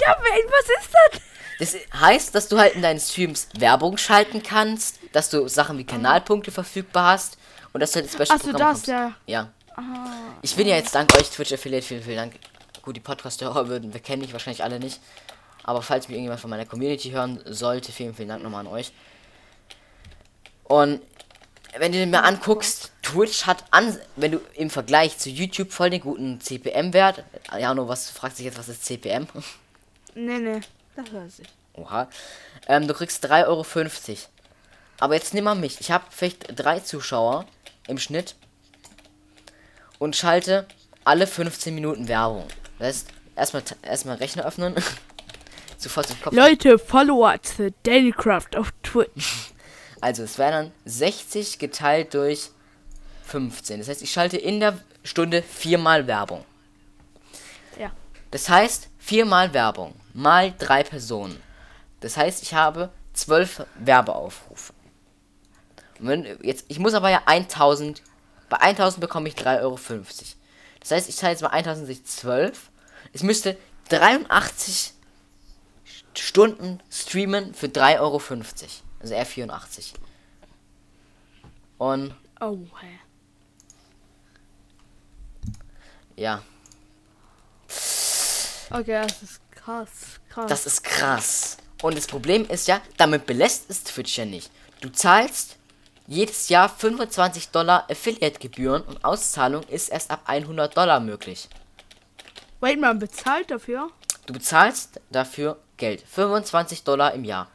Ja, 0.00 0.16
was 0.18 0.64
ist 0.64 0.90
das? 0.92 1.20
Das 1.60 2.00
heißt, 2.00 2.34
dass 2.34 2.48
du 2.48 2.58
halt 2.58 2.74
in 2.74 2.82
deinen 2.82 2.98
Streams 2.98 3.46
Werbung 3.56 3.98
schalten 3.98 4.42
kannst, 4.42 4.98
dass 5.12 5.30
du 5.30 5.46
Sachen 5.46 5.78
wie 5.78 5.84
Kanalpunkte 5.84 6.50
verfügbar 6.50 7.12
hast 7.12 7.38
und 7.72 7.78
dass 7.80 7.92
du 7.92 8.00
halt 8.00 8.06
ins 8.06 8.14
Special 8.14 8.38
Ach 8.40 8.44
so, 8.44 8.50
das, 8.50 8.60
kommst. 8.60 8.86
ja. 8.88 9.14
Ja. 9.26 9.52
Ich 10.42 10.56
bin 10.56 10.66
ja 10.66 10.76
jetzt 10.76 10.94
dank 10.94 11.14
euch 11.16 11.30
Twitch 11.30 11.52
Affiliate, 11.52 11.86
vielen, 11.86 12.02
vielen 12.02 12.16
Dank. 12.16 12.34
Gut, 12.82 12.96
die 12.96 13.00
Podcast-Hörer 13.00 13.68
würden, 13.68 13.92
wir 13.92 14.00
kennen 14.00 14.22
mich 14.22 14.32
wahrscheinlich 14.32 14.64
alle 14.64 14.80
nicht. 14.80 15.00
Aber 15.62 15.82
falls 15.82 16.08
mich 16.08 16.16
irgendjemand 16.16 16.40
von 16.40 16.50
meiner 16.50 16.66
Community 16.66 17.10
hören 17.10 17.40
sollte, 17.46 17.92
vielen, 17.92 18.14
vielen 18.14 18.28
Dank 18.28 18.42
nochmal 18.42 18.66
an 18.66 18.72
euch. 18.72 18.92
Und 20.64 21.00
wenn 21.78 21.92
du 21.92 21.98
dir 21.98 22.06
mal 22.06 22.20
anguckst, 22.20 22.92
Twitch 23.02 23.46
hat 23.46 23.64
an, 23.70 23.98
wenn 24.16 24.32
du 24.32 24.40
im 24.54 24.68
Vergleich 24.68 25.18
zu 25.18 25.30
YouTube 25.30 25.72
voll 25.72 25.90
den 25.90 26.00
guten 26.00 26.40
CPM-Wert. 26.40 27.24
Jano, 27.58 27.88
was 27.88 28.10
fragt 28.10 28.36
sich 28.36 28.46
jetzt, 28.46 28.58
was 28.58 28.68
ist 28.68 28.84
CPM? 28.84 29.26
nee, 30.14 30.38
nee. 30.38 30.60
Das 30.96 31.12
weiß 31.12 31.38
ich. 31.40 31.48
Oha. 31.74 32.08
Ähm, 32.68 32.86
du 32.86 32.94
kriegst 32.94 33.24
3,50 33.24 33.46
Euro. 33.46 33.64
Aber 35.00 35.14
jetzt 35.14 35.34
nimm 35.34 35.44
mal 35.44 35.54
mich. 35.54 35.80
Ich 35.80 35.90
habe 35.90 36.04
vielleicht 36.10 36.58
drei 36.58 36.80
Zuschauer 36.80 37.46
im 37.86 37.98
Schnitt 37.98 38.34
und 40.02 40.16
schalte 40.16 40.66
alle 41.04 41.28
15 41.28 41.72
Minuten 41.72 42.08
Werbung. 42.08 42.48
Das 42.80 42.88
heißt, 42.88 43.08
erstmal 43.36 43.62
erstmal 43.82 44.16
Rechner 44.16 44.44
öffnen. 44.44 44.74
Sofort 45.78 46.10
im 46.10 46.20
Kopf. 46.20 46.34
Leute, 46.34 46.76
Follower 46.76 47.40
zu 47.40 47.72
Dailycraft 47.84 48.56
auf 48.56 48.72
Twitch. 48.82 49.50
Also, 50.00 50.24
es 50.24 50.36
wären 50.36 50.50
dann 50.50 50.72
60 50.84 51.60
geteilt 51.60 52.14
durch 52.14 52.50
15. 53.26 53.78
Das 53.78 53.88
heißt, 53.88 54.02
ich 54.02 54.10
schalte 54.10 54.36
in 54.36 54.58
der 54.58 54.76
Stunde 55.04 55.44
viermal 55.44 56.08
Werbung. 56.08 56.44
Ja. 57.78 57.92
Das 58.32 58.48
heißt, 58.48 58.88
viermal 58.98 59.54
Werbung 59.54 59.94
mal 60.12 60.52
drei 60.58 60.82
Personen. 60.82 61.40
Das 62.00 62.16
heißt, 62.16 62.42
ich 62.42 62.52
habe 62.52 62.90
zwölf 63.12 63.64
Werbeaufrufe. 63.76 64.72
Und 66.00 66.08
wenn, 66.08 66.38
jetzt, 66.42 66.64
ich 66.66 66.80
muss 66.80 66.94
aber 66.94 67.10
ja 67.10 67.22
1000. 67.26 68.02
Bei 68.52 68.60
1000 68.60 69.00
bekomme 69.00 69.30
ich 69.30 69.34
3,50 69.34 69.62
Euro. 69.62 69.78
Das 70.80 70.90
heißt, 70.90 71.08
ich 71.08 71.16
teile 71.16 71.32
jetzt 71.32 71.40
mal 71.40 71.48
1000 71.48 71.88
durch 71.88 72.04
12. 72.04 72.70
Es 73.14 73.22
müsste 73.22 73.56
83 73.88 74.92
Stunden 76.12 76.78
streamen 76.90 77.54
für 77.54 77.68
3,50 77.68 78.00
Euro. 78.00 78.20
Also 79.00 79.14
eher 79.14 79.24
84. 79.24 79.94
Und. 81.78 82.14
Oh, 82.42 82.58
hä. 82.78 82.98
Ja. 86.16 86.42
Okay, 88.68 89.02
das 89.02 89.22
ist 89.22 89.40
krass, 89.50 89.88
krass. 90.28 90.48
Das 90.50 90.66
ist 90.66 90.84
krass. 90.84 91.56
Und 91.80 91.96
das 91.96 92.06
Problem 92.06 92.46
ist 92.50 92.68
ja, 92.68 92.82
damit 92.98 93.24
belässt 93.24 93.70
es 93.70 93.82
Twitch 93.82 94.18
ja 94.18 94.26
nicht. 94.26 94.50
Du 94.82 94.90
zahlst 94.90 95.56
jedes 96.06 96.48
Jahr 96.48 96.68
25 96.68 97.50
Dollar 97.50 97.86
Affiliate-Gebühren 97.90 98.82
und 98.82 99.04
Auszahlung 99.04 99.62
ist 99.64 99.88
erst 99.88 100.10
ab 100.10 100.22
100 100.26 100.76
Dollar 100.76 101.00
möglich. 101.00 101.48
Wait, 102.60 102.80
man 102.80 102.98
bezahlt 102.98 103.50
dafür? 103.50 103.88
Du 104.26 104.32
bezahlst 104.32 105.00
dafür 105.10 105.58
Geld. 105.76 106.02
25 106.08 106.84
Dollar 106.84 107.14
im 107.14 107.24
Jahr. 107.24 107.48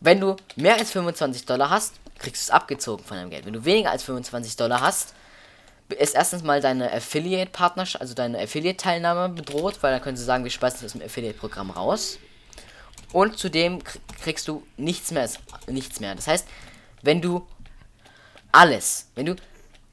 Wenn 0.00 0.20
du 0.20 0.36
mehr 0.56 0.76
als 0.76 0.90
25 0.90 1.46
Dollar 1.46 1.70
hast, 1.70 1.94
kriegst 2.18 2.42
du 2.42 2.44
es 2.46 2.50
abgezogen 2.50 3.04
von 3.04 3.16
deinem 3.16 3.30
Geld. 3.30 3.46
Wenn 3.46 3.52
du 3.52 3.64
weniger 3.64 3.90
als 3.90 4.02
25 4.02 4.56
Dollar 4.56 4.80
hast, 4.80 5.14
ist 5.88 6.14
erstens 6.14 6.42
mal 6.42 6.60
deine 6.60 6.92
Affiliate-Partnerschaft, 6.92 8.00
also 8.00 8.14
deine 8.14 8.38
Affiliate-Teilnahme 8.40 9.28
bedroht, 9.34 9.78
weil 9.82 9.92
dann 9.92 10.02
können 10.02 10.16
sie 10.16 10.24
sagen, 10.24 10.44
wir 10.44 10.50
speisen 10.50 10.80
das 10.82 10.94
im 10.94 11.02
Affiliate-Programm 11.02 11.70
raus. 11.70 12.18
Und 13.12 13.38
zudem 13.38 13.80
kriegst 14.22 14.48
du 14.48 14.66
nichts 14.76 15.10
mehr, 15.10 15.28
nichts 15.66 16.00
mehr. 16.00 16.14
Das 16.14 16.26
heißt, 16.26 16.46
wenn 17.02 17.20
du 17.20 17.46
alles, 18.50 19.08
wenn 19.14 19.26
du 19.26 19.36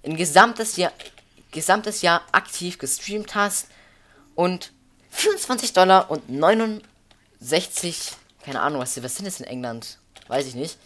ein 0.04 0.16
gesamtes 0.16 0.78
Jahr, 0.78 0.92
gesamtes 1.52 2.02
Jahr 2.02 2.22
aktiv 2.32 2.78
gestreamt 2.78 3.36
hast 3.36 3.68
und 4.36 4.72
24 5.12 5.74
Dollar 5.74 6.10
und 6.12 6.30
69, 6.30 8.14
keine 8.44 8.62
Ahnung, 8.62 8.82
was, 8.82 9.02
was 9.02 9.16
sind 9.16 9.26
das 9.26 9.40
in 9.40 9.48
England? 9.48 9.98
Weiß 10.28 10.46
ich 10.46 10.56
nicht. 10.56 10.78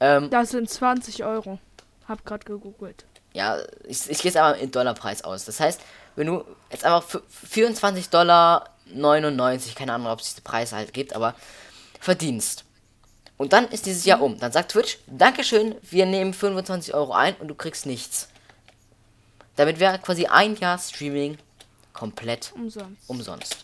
Ähm, 0.00 0.30
das 0.30 0.50
sind 0.50 0.68
20 0.68 1.24
Euro. 1.24 1.58
Hab 2.06 2.24
grad 2.24 2.44
gegoogelt. 2.46 3.04
Ja, 3.32 3.58
ich, 3.84 4.08
ich 4.08 4.18
gehe 4.18 4.30
jetzt 4.30 4.36
aber 4.36 4.56
in 4.58 4.70
Dollarpreis 4.70 5.24
aus. 5.24 5.44
Das 5.44 5.60
heißt, 5.60 5.80
wenn 6.14 6.26
du 6.26 6.44
jetzt 6.70 6.84
einfach 6.84 7.20
24 7.44 8.08
Dollar 8.08 8.70
99, 8.86 9.74
keine 9.74 9.94
Ahnung, 9.94 10.08
ob 10.08 10.20
es 10.20 10.30
diese 10.30 10.42
Preise 10.42 10.76
halt 10.76 10.92
gibt, 10.92 11.14
aber 11.14 11.34
verdienst. 12.00 12.64
Und 13.36 13.52
dann 13.52 13.68
ist 13.68 13.86
dieses 13.86 14.04
Jahr 14.04 14.22
um. 14.22 14.38
Dann 14.38 14.52
sagt 14.52 14.72
Twitch, 14.72 14.98
Dankeschön, 15.06 15.76
wir 15.82 16.06
nehmen 16.06 16.32
25 16.32 16.94
Euro 16.94 17.12
ein 17.12 17.36
und 17.36 17.48
du 17.48 17.54
kriegst 17.54 17.86
nichts. 17.86 18.28
Damit 19.56 19.78
wäre 19.78 19.98
quasi 19.98 20.26
ein 20.26 20.56
Jahr 20.56 20.78
Streaming 20.78 21.38
komplett 21.92 22.52
umsonst. 22.54 23.08
umsonst. 23.08 23.56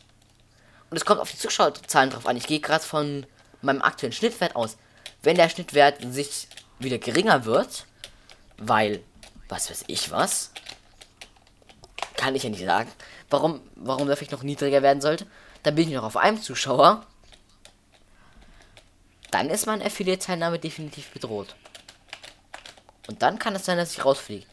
Und 0.91 0.97
es 0.97 1.05
kommt 1.05 1.21
auf 1.21 1.31
die 1.31 1.39
Zuschauerzahlen 1.39 2.11
drauf 2.11 2.27
an. 2.27 2.37
Ich 2.37 2.47
gehe 2.47 2.61
gerade 2.61 2.85
von 2.85 3.27
meinem 3.63 3.83
aktuellen 3.83 4.13
Schnittwert 4.13 4.57
aus. 4.57 4.77
Wenn 5.23 5.37
der 5.37 5.49
Schnittwert 5.49 5.99
sich 6.13 6.49
wieder 6.79 6.99
geringer 6.99 7.45
wird, 7.45 7.87
weil, 8.59 9.03
was 9.49 9.71
weiß 9.71 9.85
ich 9.87 10.11
was, 10.11 10.51
kann 12.17 12.35
ich 12.35 12.43
ja 12.43 12.51
nicht 12.51 12.65
sagen, 12.65 12.91
warum, 13.31 13.61
warum 13.77 14.07
der 14.07 14.17
vielleicht 14.17 14.33
noch 14.33 14.43
niedriger 14.43 14.83
werden 14.83 15.01
sollte, 15.01 15.27
dann 15.63 15.75
bin 15.75 15.89
ich 15.89 15.95
noch 15.95 16.05
auf 16.05 16.17
einem 16.17 16.41
Zuschauer 16.43 17.07
dann 19.35 19.51
ist 19.51 19.67
meine 19.67 19.85
Affiliate-Teilnahme 19.85 20.59
definitiv 20.59 21.11
bedroht. 21.11 21.55
Und 23.09 23.23
dann 23.23 23.39
kann 23.39 23.55
es 23.55 23.65
sein, 23.65 23.79
dass 23.79 23.93
ich 23.93 24.05
rausfliege. 24.05 24.47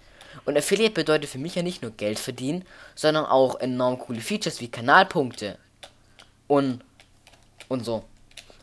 Und 0.46 0.58
Affiliate 0.58 0.94
bedeutet 0.94 1.30
für 1.30 1.38
mich 1.38 1.56
ja 1.56 1.62
nicht 1.62 1.82
nur 1.82 1.92
Geld 1.92 2.20
verdienen, 2.20 2.65
sondern 2.96 3.26
auch 3.26 3.60
enorm 3.60 4.00
coole 4.00 4.22
Features 4.22 4.62
wie 4.62 4.70
Kanalpunkte 4.70 5.58
und 6.48 6.82
und 7.68 7.86
so. 7.86 8.04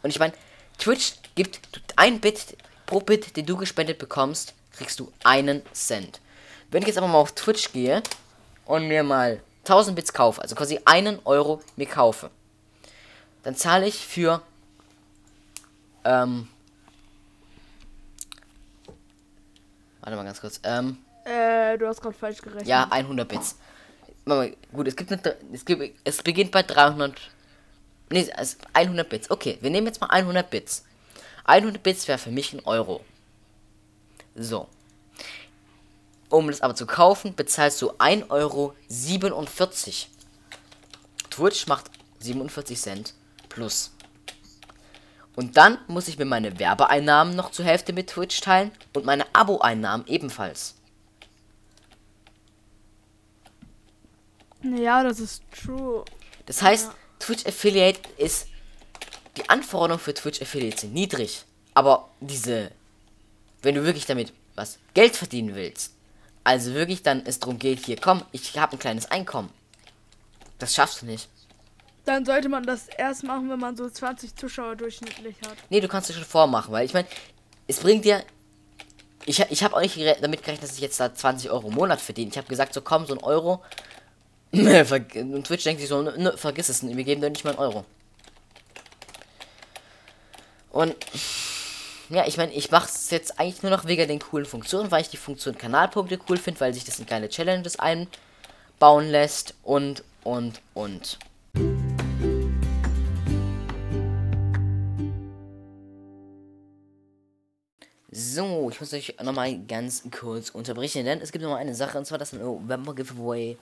Und 0.02 0.10
ich 0.10 0.18
meine, 0.18 0.34
Twitch 0.78 1.14
gibt 1.34 1.60
ein 1.96 2.20
Bit 2.20 2.56
pro 2.84 3.00
Bit, 3.00 3.36
den 3.36 3.46
du 3.46 3.56
gespendet 3.56 3.98
bekommst, 3.98 4.54
kriegst 4.72 5.00
du 5.00 5.12
einen 5.24 5.62
Cent. 5.72 6.20
Wenn 6.70 6.82
ich 6.82 6.88
jetzt 6.88 6.98
aber 6.98 7.08
mal 7.08 7.18
auf 7.18 7.32
Twitch 7.32 7.72
gehe 7.72 8.02
und 8.66 8.88
mir 8.88 9.02
mal 9.02 9.40
1000 9.60 9.96
Bits 9.96 10.12
kaufe, 10.12 10.42
also 10.42 10.54
quasi 10.54 10.80
einen 10.84 11.20
Euro 11.24 11.60
mir 11.76 11.86
kaufe, 11.86 12.30
dann 13.42 13.54
zahle 13.54 13.86
ich 13.86 13.94
für 14.06 14.42
ähm. 16.06 16.48
Warte 20.00 20.16
mal 20.16 20.24
ganz 20.24 20.40
kurz. 20.40 20.60
Ähm. 20.62 20.98
Äh, 21.24 21.76
du 21.78 21.86
hast 21.86 22.00
gerade 22.00 22.16
falsch 22.16 22.40
gerechnet. 22.40 22.66
Ja, 22.66 22.86
100 22.90 23.28
Bits. 23.28 23.56
Gut, 24.24 24.88
es 24.88 24.96
gibt 24.96 25.12
eine, 25.12 25.36
es 25.52 25.64
gibt 25.64 25.98
es 26.04 26.22
beginnt 26.22 26.50
bei 26.50 26.62
300 26.62 27.20
Nee, 28.08 28.30
also 28.32 28.56
100 28.72 29.08
Bits. 29.08 29.30
Okay, 29.30 29.58
wir 29.60 29.70
nehmen 29.70 29.86
jetzt 29.86 30.00
mal 30.00 30.08
100 30.08 30.48
Bits. 30.48 30.84
100 31.44 31.82
Bits 31.82 32.06
wäre 32.08 32.18
für 32.18 32.30
mich 32.30 32.52
ein 32.52 32.64
Euro. 32.64 33.04
So. 34.34 34.68
Um 36.28 36.48
das 36.48 36.60
aber 36.60 36.74
zu 36.74 36.86
kaufen, 36.86 37.34
bezahlst 37.34 37.80
du 37.82 37.92
1,47 37.92 38.30
Euro. 38.30 38.74
Twitch 41.30 41.66
macht 41.66 41.90
47 42.20 42.80
Cent 42.80 43.14
plus. 43.48 43.92
Und 45.36 45.58
dann 45.58 45.78
muss 45.86 46.08
ich 46.08 46.18
mir 46.18 46.24
meine 46.24 46.58
Werbeeinnahmen 46.58 47.36
noch 47.36 47.50
zur 47.50 47.66
Hälfte 47.66 47.92
mit 47.92 48.08
Twitch 48.08 48.40
teilen 48.40 48.72
und 48.94 49.04
meine 49.04 49.26
Abo-Einnahmen 49.34 50.06
ebenfalls. 50.06 50.74
Ja, 54.62 55.02
das 55.04 55.20
ist 55.20 55.42
true. 55.52 56.04
Das 56.46 56.62
heißt, 56.62 56.88
ja. 56.88 56.94
Twitch 57.18 57.46
Affiliate 57.46 58.00
ist. 58.16 58.48
Die 59.36 59.48
Anforderungen 59.50 60.02
für 60.02 60.14
Twitch 60.14 60.40
Affiliate 60.40 60.80
sind 60.80 60.94
niedrig. 60.94 61.44
Aber 61.74 62.08
diese. 62.20 62.72
Wenn 63.60 63.74
du 63.74 63.84
wirklich 63.84 64.06
damit 64.06 64.32
was 64.54 64.78
Geld 64.94 65.16
verdienen 65.16 65.54
willst, 65.54 65.92
also 66.44 66.72
wirklich 66.72 67.02
dann 67.02 67.26
es 67.26 67.40
darum 67.40 67.58
geht, 67.58 67.84
hier 67.84 67.96
komm, 68.00 68.22
ich 68.32 68.56
habe 68.58 68.72
ein 68.72 68.78
kleines 68.78 69.10
Einkommen. 69.10 69.50
Das 70.58 70.74
schaffst 70.74 71.02
du 71.02 71.06
nicht. 71.06 71.28
Dann 72.06 72.24
sollte 72.24 72.48
man 72.48 72.62
das 72.62 72.86
erst 72.86 73.24
machen, 73.24 73.50
wenn 73.50 73.58
man 73.58 73.76
so 73.76 73.90
20 73.90 74.36
Zuschauer 74.36 74.76
durchschnittlich 74.76 75.34
hat. 75.44 75.56
Nee, 75.70 75.80
du 75.80 75.88
kannst 75.88 76.08
es 76.08 76.16
schon 76.16 76.24
vormachen, 76.24 76.72
weil 76.72 76.86
ich 76.86 76.94
meine, 76.94 77.08
es 77.66 77.80
bringt 77.80 78.04
dir. 78.04 78.22
Ich, 79.24 79.40
ich 79.40 79.64
habe 79.64 79.74
auch 79.74 79.80
nicht 79.80 79.98
damit 80.22 80.44
gerechnet, 80.44 80.62
dass 80.62 80.76
ich 80.76 80.80
jetzt 80.80 81.00
da 81.00 81.12
20 81.12 81.50
Euro 81.50 81.66
im 81.66 81.74
Monat 81.74 82.00
verdiene. 82.00 82.30
Ich 82.30 82.38
habe 82.38 82.46
gesagt, 82.46 82.72
so 82.74 82.80
komm, 82.80 83.06
so 83.06 83.14
ein 83.14 83.22
Euro. 83.24 83.60
Und 84.52 85.44
Twitch 85.44 85.64
denkt 85.64 85.80
sich 85.80 85.88
so, 85.88 86.00
ne, 86.00 86.34
vergiss 86.36 86.68
es, 86.68 86.86
wir 86.86 87.04
geben 87.04 87.20
dir 87.20 87.28
nicht 87.28 87.44
mal 87.44 87.50
einen 87.50 87.58
Euro. 87.58 87.84
Und 90.70 90.94
ja, 92.08 92.24
ich 92.24 92.36
meine, 92.36 92.52
ich 92.52 92.70
mache 92.70 92.86
es 92.86 93.10
jetzt 93.10 93.40
eigentlich 93.40 93.64
nur 93.64 93.72
noch 93.72 93.84
wegen 93.84 94.06
den 94.06 94.20
coolen 94.20 94.46
Funktionen, 94.46 94.92
weil 94.92 95.02
ich 95.02 95.08
die 95.08 95.16
Funktion 95.16 95.58
Kanalpunkte 95.58 96.20
cool 96.28 96.36
finde, 96.36 96.60
weil 96.60 96.72
sich 96.72 96.84
das 96.84 97.00
in 97.00 97.06
kleine 97.06 97.28
Challenges 97.28 97.80
einbauen 97.80 99.08
lässt 99.08 99.54
und, 99.64 100.04
und, 100.22 100.60
und. 100.74 101.18
So, 108.18 108.70
ich 108.70 108.80
muss 108.80 108.94
euch 108.94 109.14
nochmal 109.22 109.58
ganz 109.66 110.04
kurz 110.10 110.48
unterbrechen, 110.48 111.04
denn 111.04 111.20
es 111.20 111.32
gibt 111.32 111.44
noch 111.44 111.54
eine 111.54 111.74
Sache, 111.74 111.98
und 111.98 112.06
zwar 112.06 112.16
das 112.16 112.32
November 112.32 112.94
Giveaway 112.94 113.58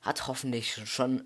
hat 0.00 0.26
hoffentlich 0.26 0.74
schon, 0.84 1.22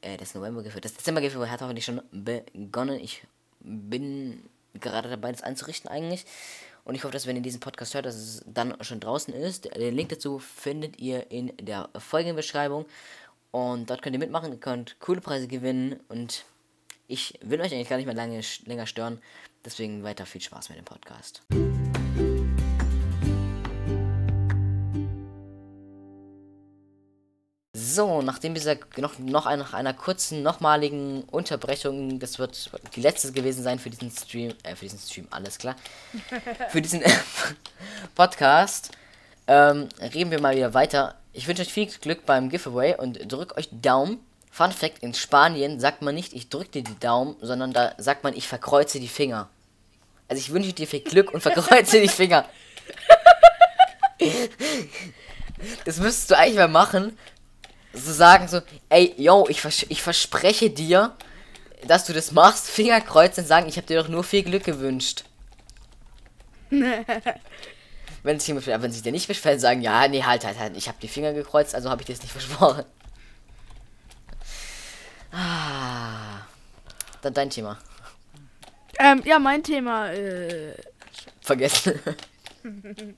äh, 0.00 0.16
das 0.16 0.34
November 0.34 0.64
Giveaway, 0.64 0.80
das 0.80 0.94
Dezember 0.94 1.20
Giveaway 1.20 1.46
hat 1.46 1.62
hoffentlich 1.62 1.84
schon 1.84 2.02
begonnen. 2.10 2.98
Ich 2.98 3.22
bin 3.60 4.42
gerade 4.72 5.08
dabei, 5.08 5.30
das 5.30 5.42
einzurichten 5.44 5.88
eigentlich. 5.88 6.26
Und 6.82 6.96
ich 6.96 7.04
hoffe, 7.04 7.12
dass 7.12 7.28
wenn 7.28 7.36
ihr 7.36 7.42
diesen 7.42 7.60
Podcast 7.60 7.94
hört, 7.94 8.06
dass 8.06 8.16
es 8.16 8.42
dann 8.44 8.76
schon 8.82 8.98
draußen 8.98 9.32
ist. 9.32 9.72
Den 9.72 9.94
Link 9.94 10.08
dazu 10.08 10.40
findet 10.40 10.98
ihr 10.98 11.30
in 11.30 11.56
der 11.58 11.90
Folgenbeschreibung. 11.96 12.86
Und 13.52 13.88
dort 13.88 14.02
könnt 14.02 14.16
ihr 14.16 14.20
mitmachen, 14.20 14.50
ihr 14.50 14.58
könnt 14.58 14.98
coole 14.98 15.20
Preise 15.20 15.46
gewinnen 15.46 16.00
und 16.08 16.44
Ich 17.06 17.38
will 17.42 17.60
euch 17.60 17.72
eigentlich 17.72 17.88
gar 17.88 17.98
nicht 17.98 18.06
mehr 18.06 18.16
lange, 18.16 18.40
länger 18.64 18.86
stören. 18.88 19.20
Deswegen 19.64 20.02
weiter 20.02 20.26
viel 20.26 20.40
Spaß 20.40 20.70
mit 20.70 20.78
dem 20.78 20.84
Podcast. 20.84 21.42
So, 27.94 28.22
nachdem 28.22 28.54
dieser 28.54 28.76
noch, 28.96 29.20
noch 29.20 29.46
ein, 29.46 29.60
nach 29.60 29.72
einer 29.72 29.94
kurzen, 29.94 30.42
nochmaligen 30.42 31.22
Unterbrechung, 31.30 32.18
das 32.18 32.40
wird 32.40 32.72
die 32.96 33.00
letzte 33.00 33.30
gewesen 33.30 33.62
sein 33.62 33.78
für 33.78 33.88
diesen 33.88 34.10
Stream, 34.10 34.52
äh, 34.64 34.74
für 34.74 34.86
diesen 34.86 34.98
Stream, 34.98 35.28
alles 35.30 35.58
klar, 35.58 35.76
für 36.70 36.82
diesen 36.82 37.04
Podcast, 38.16 38.90
ähm, 39.46 39.88
reden 40.00 40.32
wir 40.32 40.40
mal 40.40 40.56
wieder 40.56 40.74
weiter. 40.74 41.14
Ich 41.32 41.46
wünsche 41.46 41.62
euch 41.62 41.72
viel 41.72 41.86
Glück 41.86 42.26
beim 42.26 42.48
Giveaway 42.48 42.96
und 42.96 43.30
drückt 43.30 43.56
euch 43.56 43.68
Daumen. 43.70 44.18
Fun 44.50 44.72
Fact, 44.72 45.00
in 45.04 45.14
Spanien 45.14 45.78
sagt 45.78 46.02
man 46.02 46.16
nicht, 46.16 46.32
ich 46.32 46.48
drücke 46.48 46.70
dir 46.70 46.82
die 46.82 46.98
Daumen, 46.98 47.36
sondern 47.42 47.72
da 47.72 47.94
sagt 47.98 48.24
man, 48.24 48.34
ich 48.34 48.48
verkreuze 48.48 48.98
die 48.98 49.06
Finger. 49.06 49.48
Also 50.26 50.40
ich 50.40 50.52
wünsche 50.52 50.72
dir 50.72 50.88
viel 50.88 51.00
Glück 51.00 51.32
und 51.32 51.42
verkreuze 51.42 52.00
die 52.00 52.08
Finger. 52.08 52.44
Das 55.86 55.98
müsstest 55.98 56.30
du 56.30 56.36
eigentlich 56.36 56.58
mal 56.58 56.68
machen, 56.68 57.16
so 57.94 58.12
sagen 58.12 58.48
so, 58.48 58.60
ey, 58.88 59.14
yo, 59.16 59.46
ich, 59.48 59.60
vers 59.60 59.86
ich 59.88 60.02
verspreche 60.02 60.70
dir, 60.70 61.14
dass 61.86 62.04
du 62.04 62.12
das 62.12 62.32
machst, 62.32 62.68
Finger 62.68 63.00
kreuzen 63.00 63.40
und 63.40 63.46
sagen, 63.46 63.68
ich 63.68 63.76
habe 63.76 63.86
dir 63.86 64.02
doch 64.02 64.08
nur 64.08 64.24
viel 64.24 64.42
Glück 64.42 64.64
gewünscht. 64.64 65.24
wenn 68.22 68.40
sich 68.40 68.48
jemand, 68.48 68.66
wenn 68.66 68.92
sich 68.92 69.02
der 69.02 69.12
nicht 69.12 69.28
beschwert, 69.28 69.60
sagen, 69.60 69.82
ja, 69.82 70.08
nee, 70.08 70.22
halt, 70.22 70.44
halt, 70.44 70.58
halt, 70.58 70.76
ich 70.76 70.88
habe 70.88 70.98
die 71.00 71.08
Finger 71.08 71.32
gekreuzt, 71.32 71.74
also 71.74 71.90
habe 71.90 72.02
ich 72.02 72.06
dir 72.06 72.14
das 72.14 72.22
nicht 72.22 72.32
versprochen. 72.32 72.84
Ah. 75.30 76.40
Dann 77.22 77.34
dein 77.34 77.50
Thema. 77.50 77.78
Ähm, 78.98 79.22
ja, 79.24 79.38
mein 79.38 79.62
Thema, 79.62 80.12
äh. 80.12 80.74
Vergessen. 81.40 81.98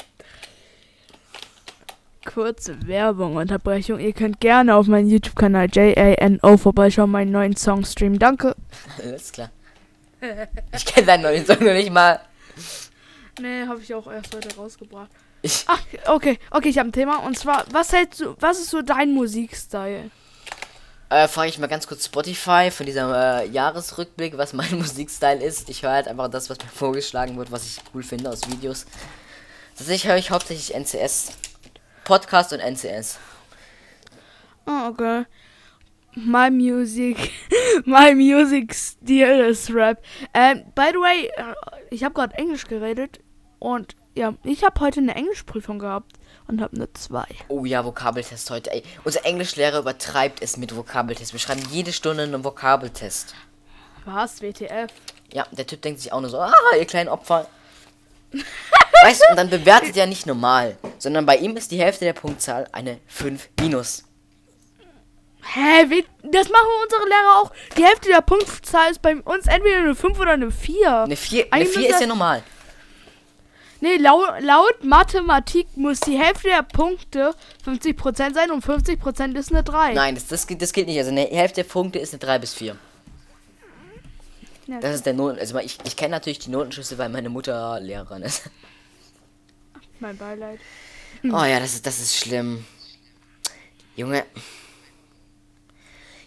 kurze 2.27 2.77
Werbung, 2.87 3.37
Unterbrechung. 3.37 3.99
Ihr 3.99 4.13
könnt 4.13 4.41
gerne 4.41 4.75
auf 4.75 4.87
meinen 4.87 5.09
YouTube-Kanal 5.09 5.69
JANO 5.73 6.59
vorbeischauen, 6.59 7.11
meinen 7.11 7.33
neuen 7.33 7.57
Song 7.57 7.85
streamen. 7.85 8.19
Danke. 8.19 8.55
Alles 9.03 9.33
klar. 9.33 9.51
Ich 10.75 10.85
kenne 10.85 11.07
deinen 11.07 11.23
neuen 11.23 11.47
Song 11.47 11.65
noch 11.65 11.73
nicht 11.73 11.91
mal. 11.91 12.21
Nee, 13.41 13.67
habe 13.67 13.81
ich 13.81 13.95
auch 13.95 14.11
erst 14.11 14.35
heute 14.35 14.55
rausgebracht. 14.57 15.11
Ich 15.43 15.65
Ach, 15.67 15.81
okay, 16.07 16.39
okay, 16.51 16.69
ich 16.69 16.79
habe 16.79 16.89
ein 16.89 16.93
Thema. 16.93 17.19
Und 17.19 17.39
zwar, 17.39 17.65
was 17.71 17.93
hältst 17.93 18.21
du, 18.21 18.35
was 18.41 18.59
ist 18.59 18.71
so 18.71 18.83
dein 18.83 19.13
Musikstil? 19.15 20.11
Äh, 21.09 21.29
frage 21.29 21.51
ich 21.51 21.59
mal 21.59 21.69
ganz 21.69 21.87
kurz 21.87 22.07
Spotify 22.07 22.71
von 22.73 22.85
diesem 22.85 23.13
äh, 23.13 23.45
Jahresrückblick, 23.47 24.37
was 24.39 24.53
mein 24.53 24.75
Musikstil 24.79 25.41
ist. 25.41 25.71
Ich 25.71 25.83
höre 25.83 25.93
halt 25.93 26.09
einfach 26.09 26.29
das, 26.29 26.51
was 26.51 26.59
mir 26.59 26.69
vorgeschlagen 26.69 27.37
wird, 27.37 27.53
was 27.53 27.65
ich 27.65 27.79
cool 27.95 28.03
finde 28.03 28.31
aus 28.31 28.41
Videos. 28.51 28.87
Tatsächlich 29.77 30.09
höre 30.09 30.17
ich 30.17 30.31
hauptsächlich 30.31 30.75
NCS. 30.75 31.33
Podcast 32.07 32.53
und 32.53 32.61
NCS. 32.61 33.19
Oh, 34.65 34.91
okay. 34.91 35.25
My 36.15 36.51
music, 36.51 37.33
my 37.85 38.15
music 38.15 38.73
style 38.73 39.49
is 39.49 39.75
rap. 39.75 40.01
Ähm, 40.33 40.63
by 40.77 40.91
the 40.93 40.99
way, 40.99 41.27
äh, 41.37 41.55
ich 41.91 42.05
habe 42.05 42.15
gerade 42.15 42.35
Englisch 42.37 42.69
geredet 42.69 43.19
und 43.59 43.97
ja, 44.15 44.35
ich 44.45 44.63
habe 44.63 44.81
heute 44.81 45.01
eine 45.01 45.17
Englischprüfung 45.17 45.81
gehabt 45.81 46.13
und 46.47 46.61
habe 46.61 46.77
eine 46.77 46.93
2. 46.93 47.25
Oh 47.49 47.65
ja, 47.65 47.85
Vokabeltest 47.85 48.51
heute. 48.51 48.71
Ey, 48.71 48.85
unser 49.03 49.27
Englischlehrer 49.27 49.81
übertreibt 49.81 50.41
es 50.43 50.57
mit 50.57 50.77
Vokabeltest. 50.77 51.33
Wir 51.33 51.41
schreiben 51.41 51.63
jede 51.73 51.93
Stunde 51.93 52.23
einen 52.23 52.45
Vokabeltest. 52.45 53.35
Was? 54.05 54.41
WTF? 54.41 54.93
Ja, 55.33 55.45
der 55.51 55.67
Typ 55.67 55.83
denkt 55.83 56.01
sich 56.01 56.13
auch 56.13 56.21
nur 56.21 56.31
so, 56.31 56.39
ah, 56.39 56.55
ihr 56.79 56.87
kleinen 56.87 57.09
Opfer. 57.09 57.49
Weißt 59.03 59.23
du, 59.23 59.31
und 59.31 59.37
dann 59.37 59.51
bewertet 59.51 59.97
er 59.97 60.07
nicht 60.07 60.27
normal, 60.27 60.77
sondern 60.99 61.27
bei 61.27 61.37
ihm 61.37 61.57
ist 61.57 61.71
die 61.71 61.79
Hälfte 61.79 62.05
der 62.05 62.13
Punktzahl 62.13 62.67
eine 62.73 62.99
5 63.07 63.49
minus. 63.61 64.05
Hä, 65.55 65.85
wie, 65.89 66.05
das 66.23 66.49
machen 66.49 66.69
unsere 66.83 67.05
Lehrer 67.05 67.41
auch. 67.41 67.53
Die 67.77 67.85
Hälfte 67.85 68.09
der 68.09 68.21
Punktzahl 68.21 68.91
ist 68.91 69.01
bei 69.01 69.17
uns 69.17 69.47
entweder 69.47 69.79
eine 69.79 69.95
5 69.95 70.19
oder 70.19 70.33
eine 70.33 70.51
4. 70.51 71.05
Eine 71.05 71.17
4, 71.17 71.47
eine 71.51 71.67
4 71.67 71.91
ist 71.91 72.01
ja 72.01 72.07
normal. 72.07 72.43
Nee, 73.81 73.97
laut, 73.99 74.41
laut 74.41 74.83
Mathematik 74.83 75.69
muss 75.77 76.01
die 76.01 76.19
Hälfte 76.19 76.49
der 76.49 76.63
Punkte 76.63 77.35
50% 77.65 78.35
sein 78.35 78.51
und 78.51 78.65
50% 78.65 79.37
ist 79.37 79.53
eine 79.53 79.63
3. 79.63 79.93
Nein, 79.93 80.15
das, 80.15 80.27
das, 80.27 80.47
das 80.47 80.73
gilt 80.73 80.89
nicht. 80.89 80.99
Also 80.99 81.11
eine 81.11 81.27
Hälfte 81.27 81.63
der 81.63 81.69
Punkte 81.69 81.99
ist 81.99 82.13
eine 82.13 82.21
3 82.21 82.39
bis 82.39 82.55
4. 82.55 82.77
Ja. 84.67 84.81
Das 84.81 84.95
ist 84.95 85.07
der 85.07 85.15
Noten. 85.15 85.39
Also 85.39 85.59
ich, 85.59 85.79
ich 85.85 85.97
kenne 85.97 86.11
natürlich 86.11 86.41
die 86.41 86.51
Notenschlüssel, 86.51 86.99
weil 86.99 87.09
meine 87.09 87.29
Mutter 87.29 87.81
Lehrerin 87.81 88.23
ist. 88.23 88.51
Mein 90.01 90.17
Beileid. 90.17 90.61
Oh 91.25 91.45
ja, 91.45 91.59
das 91.59 91.75
ist, 91.75 91.87
das 91.87 92.01
ist 92.01 92.17
schlimm. 92.17 92.65
Junge. 93.95 94.25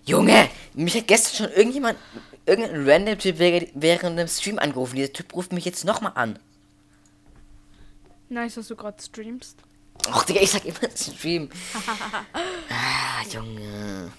Junge! 0.05 0.49
Mich 0.73 0.95
hat 0.95 1.07
gestern 1.07 1.35
schon 1.35 1.55
irgendjemand, 1.55 1.99
irgendein 2.45 2.89
random 2.89 3.19
Typ 3.19 3.37
während 3.37 4.17
dem 4.17 4.27
Stream 4.27 4.57
angerufen. 4.57 4.95
Dieser 4.95 5.13
Typ 5.13 5.35
ruft 5.35 5.53
mich 5.53 5.65
jetzt 5.65 5.85
nochmal 5.85 6.13
an. 6.15 6.39
Nice, 8.29 8.55
dass 8.55 8.67
du 8.67 8.75
gerade 8.75 9.01
streamst. 9.01 9.57
Ach, 10.09 10.23
Digga, 10.23 10.41
ich 10.41 10.51
sag 10.51 10.65
immer 10.65 10.79
Stream. 10.95 11.49
ah, 12.69 13.23
Junge. 13.31 14.11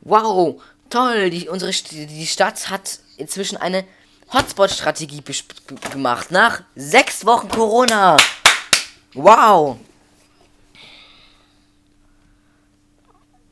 Wow, 0.00 0.62
toll. 0.90 1.30
Die, 1.30 1.48
unsere 1.48 1.70
die 1.72 2.26
Stadt 2.26 2.70
hat 2.70 3.00
inzwischen 3.16 3.56
eine 3.56 3.84
Hotspot-Strategie 4.32 5.22
gemacht. 5.90 6.30
Nach 6.30 6.62
sechs 6.74 7.24
Wochen 7.24 7.48
Corona. 7.48 8.16
Wow. 9.14 9.78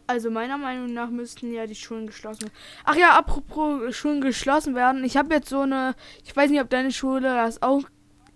Also 0.08 0.30
meiner 0.30 0.56
Meinung 0.56 0.92
nach 0.92 1.08
müssten 1.08 1.52
ja 1.52 1.66
die 1.66 1.74
Schulen 1.74 2.06
geschlossen 2.06 2.42
werden. 2.42 2.54
Ach 2.84 2.94
ja, 2.94 3.18
apropos 3.18 3.94
Schulen 3.96 4.20
geschlossen 4.20 4.74
werden. 4.74 5.02
Ich 5.02 5.16
habe 5.16 5.34
jetzt 5.34 5.48
so 5.48 5.62
eine, 5.62 5.94
ich 6.24 6.36
weiß 6.36 6.50
nicht, 6.50 6.60
ob 6.60 6.70
deine 6.70 6.92
Schule 6.92 7.34
das 7.34 7.60
auch 7.60 7.82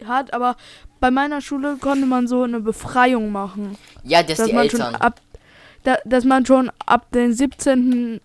hat, 0.05 0.33
aber 0.33 0.57
bei 0.99 1.11
meiner 1.11 1.41
Schule 1.41 1.77
konnte 1.77 2.07
man 2.07 2.27
so 2.27 2.43
eine 2.43 2.61
Befreiung 2.61 3.31
machen. 3.31 3.77
Ja, 4.03 4.23
das 4.23 4.39
dass 4.39 4.49
die 4.49 4.53
man 4.55 4.65
Eltern. 4.65 4.93
Schon 4.93 4.95
ab, 4.97 5.21
da, 5.85 5.99
dass 6.05 6.25
man 6.25 6.45
schon 6.45 6.73
ab 6.87 7.07
den 7.13 7.33
17. 7.33 8.21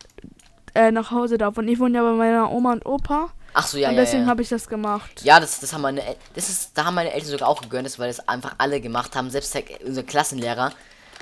Äh, 0.76 0.92
nach 0.92 1.10
Hause 1.10 1.38
darf. 1.38 1.58
Und 1.58 1.70
ich 1.70 1.80
wohne 1.80 1.98
ja 1.98 2.04
bei 2.04 2.12
meiner 2.12 2.52
Oma 2.52 2.74
und 2.74 2.86
Opa. 2.86 3.30
Ach 3.54 3.66
so, 3.66 3.78
ja, 3.78 3.88
und 3.88 3.96
ja. 3.96 4.02
deswegen 4.02 4.24
ja. 4.24 4.30
habe 4.30 4.42
ich 4.42 4.50
das 4.50 4.68
gemacht. 4.68 5.22
Ja, 5.24 5.40
das, 5.40 5.62
das 5.62 5.72
haben 5.72 5.82
meine, 5.82 6.04
das 6.34 6.50
ist, 6.50 6.78
da 6.78 6.84
haben 6.84 6.96
meine 6.96 7.14
Eltern 7.14 7.30
sogar 7.30 7.48
auch 7.48 7.62
gegönnt, 7.62 7.98
weil 7.98 8.10
das 8.10 8.28
einfach 8.28 8.56
alle 8.58 8.82
gemacht 8.82 9.16
haben. 9.16 9.30
Selbst 9.30 9.56
der, 9.56 9.64
unser 9.86 10.04
Klassenlehrer 10.04 10.74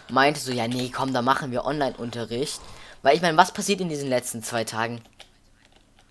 meinte 0.09 0.39
so, 0.39 0.51
ja, 0.51 0.67
nee, 0.67 0.91
komm, 0.93 1.13
da 1.13 1.21
machen 1.21 1.51
wir 1.51 1.65
Online-Unterricht. 1.65 2.59
Weil 3.03 3.15
ich 3.15 3.21
meine, 3.21 3.37
was 3.37 3.51
passiert 3.51 3.79
in 3.79 3.89
diesen 3.89 4.09
letzten 4.09 4.41
zwei 4.41 4.63
Tagen? 4.63 5.01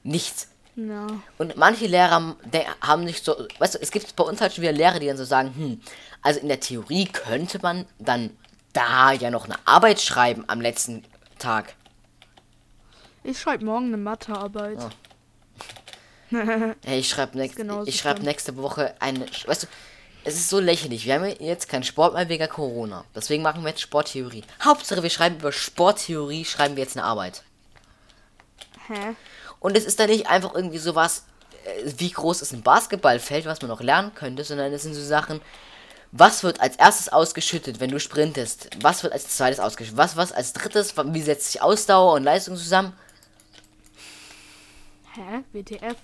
Nichts. 0.04 0.46
Ja. 0.76 1.08
Und 1.38 1.56
manche 1.56 1.86
Lehrer 1.86 2.36
haben 2.80 3.04
nicht 3.04 3.24
so, 3.24 3.34
weißt 3.58 3.74
du, 3.74 3.78
es 3.80 3.90
gibt 3.90 4.14
bei 4.14 4.22
uns 4.22 4.40
halt 4.40 4.52
schon 4.52 4.62
wieder 4.62 4.72
Lehrer, 4.72 5.00
die 5.00 5.08
dann 5.08 5.16
so 5.16 5.24
sagen, 5.24 5.52
hm, 5.56 5.80
also 6.22 6.38
in 6.38 6.48
der 6.48 6.60
Theorie 6.60 7.06
könnte 7.06 7.58
man 7.60 7.86
dann 7.98 8.30
da 8.72 9.10
ja 9.10 9.30
noch 9.30 9.46
eine 9.46 9.56
Arbeit 9.64 10.00
schreiben 10.00 10.44
am 10.46 10.60
letzten 10.60 11.02
Tag. 11.40 11.74
Ich 13.24 13.40
schreibe 13.40 13.64
morgen 13.64 13.86
eine 13.86 13.96
Mathearbeit. 13.96 14.78
Oh. 14.80 16.36
hey, 16.84 17.00
ich 17.00 17.08
schreibe 17.08 17.36
nächst, 17.36 17.58
ich 17.86 17.98
schreib 17.98 18.20
nächste 18.22 18.56
Woche 18.56 18.94
eine, 19.00 19.26
weißt 19.46 19.64
du, 19.64 19.66
es 20.24 20.34
ist 20.34 20.48
so 20.48 20.60
lächerlich. 20.60 21.04
Wir 21.04 21.14
haben 21.14 21.34
jetzt 21.40 21.68
keinen 21.68 21.82
Sport 21.82 22.14
mehr 22.14 22.28
wegen 22.28 22.48
Corona. 22.48 23.04
Deswegen 23.14 23.42
machen 23.42 23.62
wir 23.62 23.70
jetzt 23.70 23.80
Sporttheorie. 23.80 24.44
Hauptsache, 24.62 25.02
wir 25.02 25.10
schreiben 25.10 25.36
über 25.36 25.52
Sporttheorie, 25.52 26.44
schreiben 26.44 26.76
wir 26.76 26.82
jetzt 26.82 26.96
eine 26.96 27.04
Arbeit. 27.04 27.42
Hä? 28.88 29.14
Und 29.60 29.76
es 29.76 29.84
ist 29.84 30.00
da 30.00 30.06
nicht 30.06 30.28
einfach 30.28 30.54
irgendwie 30.54 30.78
sowas, 30.78 31.24
äh, 31.64 31.92
wie 31.96 32.10
groß 32.10 32.42
ist 32.42 32.52
ein 32.52 32.62
Basketballfeld, 32.62 33.46
was 33.46 33.60
man 33.62 33.68
noch 33.68 33.80
lernen 33.80 34.14
könnte, 34.14 34.44
sondern 34.44 34.72
es 34.72 34.82
sind 34.82 34.94
so 34.94 35.02
Sachen, 35.02 35.40
was 36.12 36.42
wird 36.42 36.60
als 36.60 36.76
erstes 36.76 37.08
ausgeschüttet, 37.08 37.80
wenn 37.80 37.90
du 37.90 37.98
sprintest? 37.98 38.68
Was 38.80 39.02
wird 39.02 39.12
als 39.12 39.28
zweites 39.28 39.60
ausgeschüttet? 39.60 39.98
Was, 39.98 40.16
was 40.16 40.32
als 40.32 40.52
drittes? 40.52 40.94
Wie 40.96 41.22
setzt 41.22 41.52
sich 41.52 41.62
Ausdauer 41.62 42.14
und 42.14 42.22
Leistung 42.22 42.56
zusammen? 42.56 42.92
Hä? 45.14 45.44
WTF? 45.52 45.96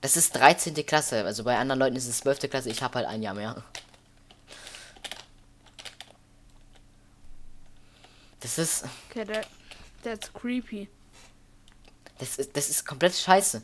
Das 0.00 0.16
ist 0.16 0.34
13. 0.34 0.74
Klasse. 0.86 1.24
Also 1.24 1.44
bei 1.44 1.56
anderen 1.56 1.78
Leuten 1.78 1.96
ist 1.96 2.08
es 2.08 2.18
12. 2.18 2.50
Klasse. 2.50 2.70
Ich 2.70 2.82
habe 2.82 2.96
halt 2.96 3.06
ein 3.06 3.22
Jahr 3.22 3.34
mehr. 3.34 3.62
Das 8.40 8.58
ist. 8.58 8.84
Okay, 9.10 9.24
that, 9.24 9.46
that's 10.02 10.32
creepy. 10.32 10.88
Das 12.18 12.36
ist, 12.36 12.56
das 12.56 12.70
ist 12.70 12.86
komplett 12.86 13.14
scheiße. 13.14 13.62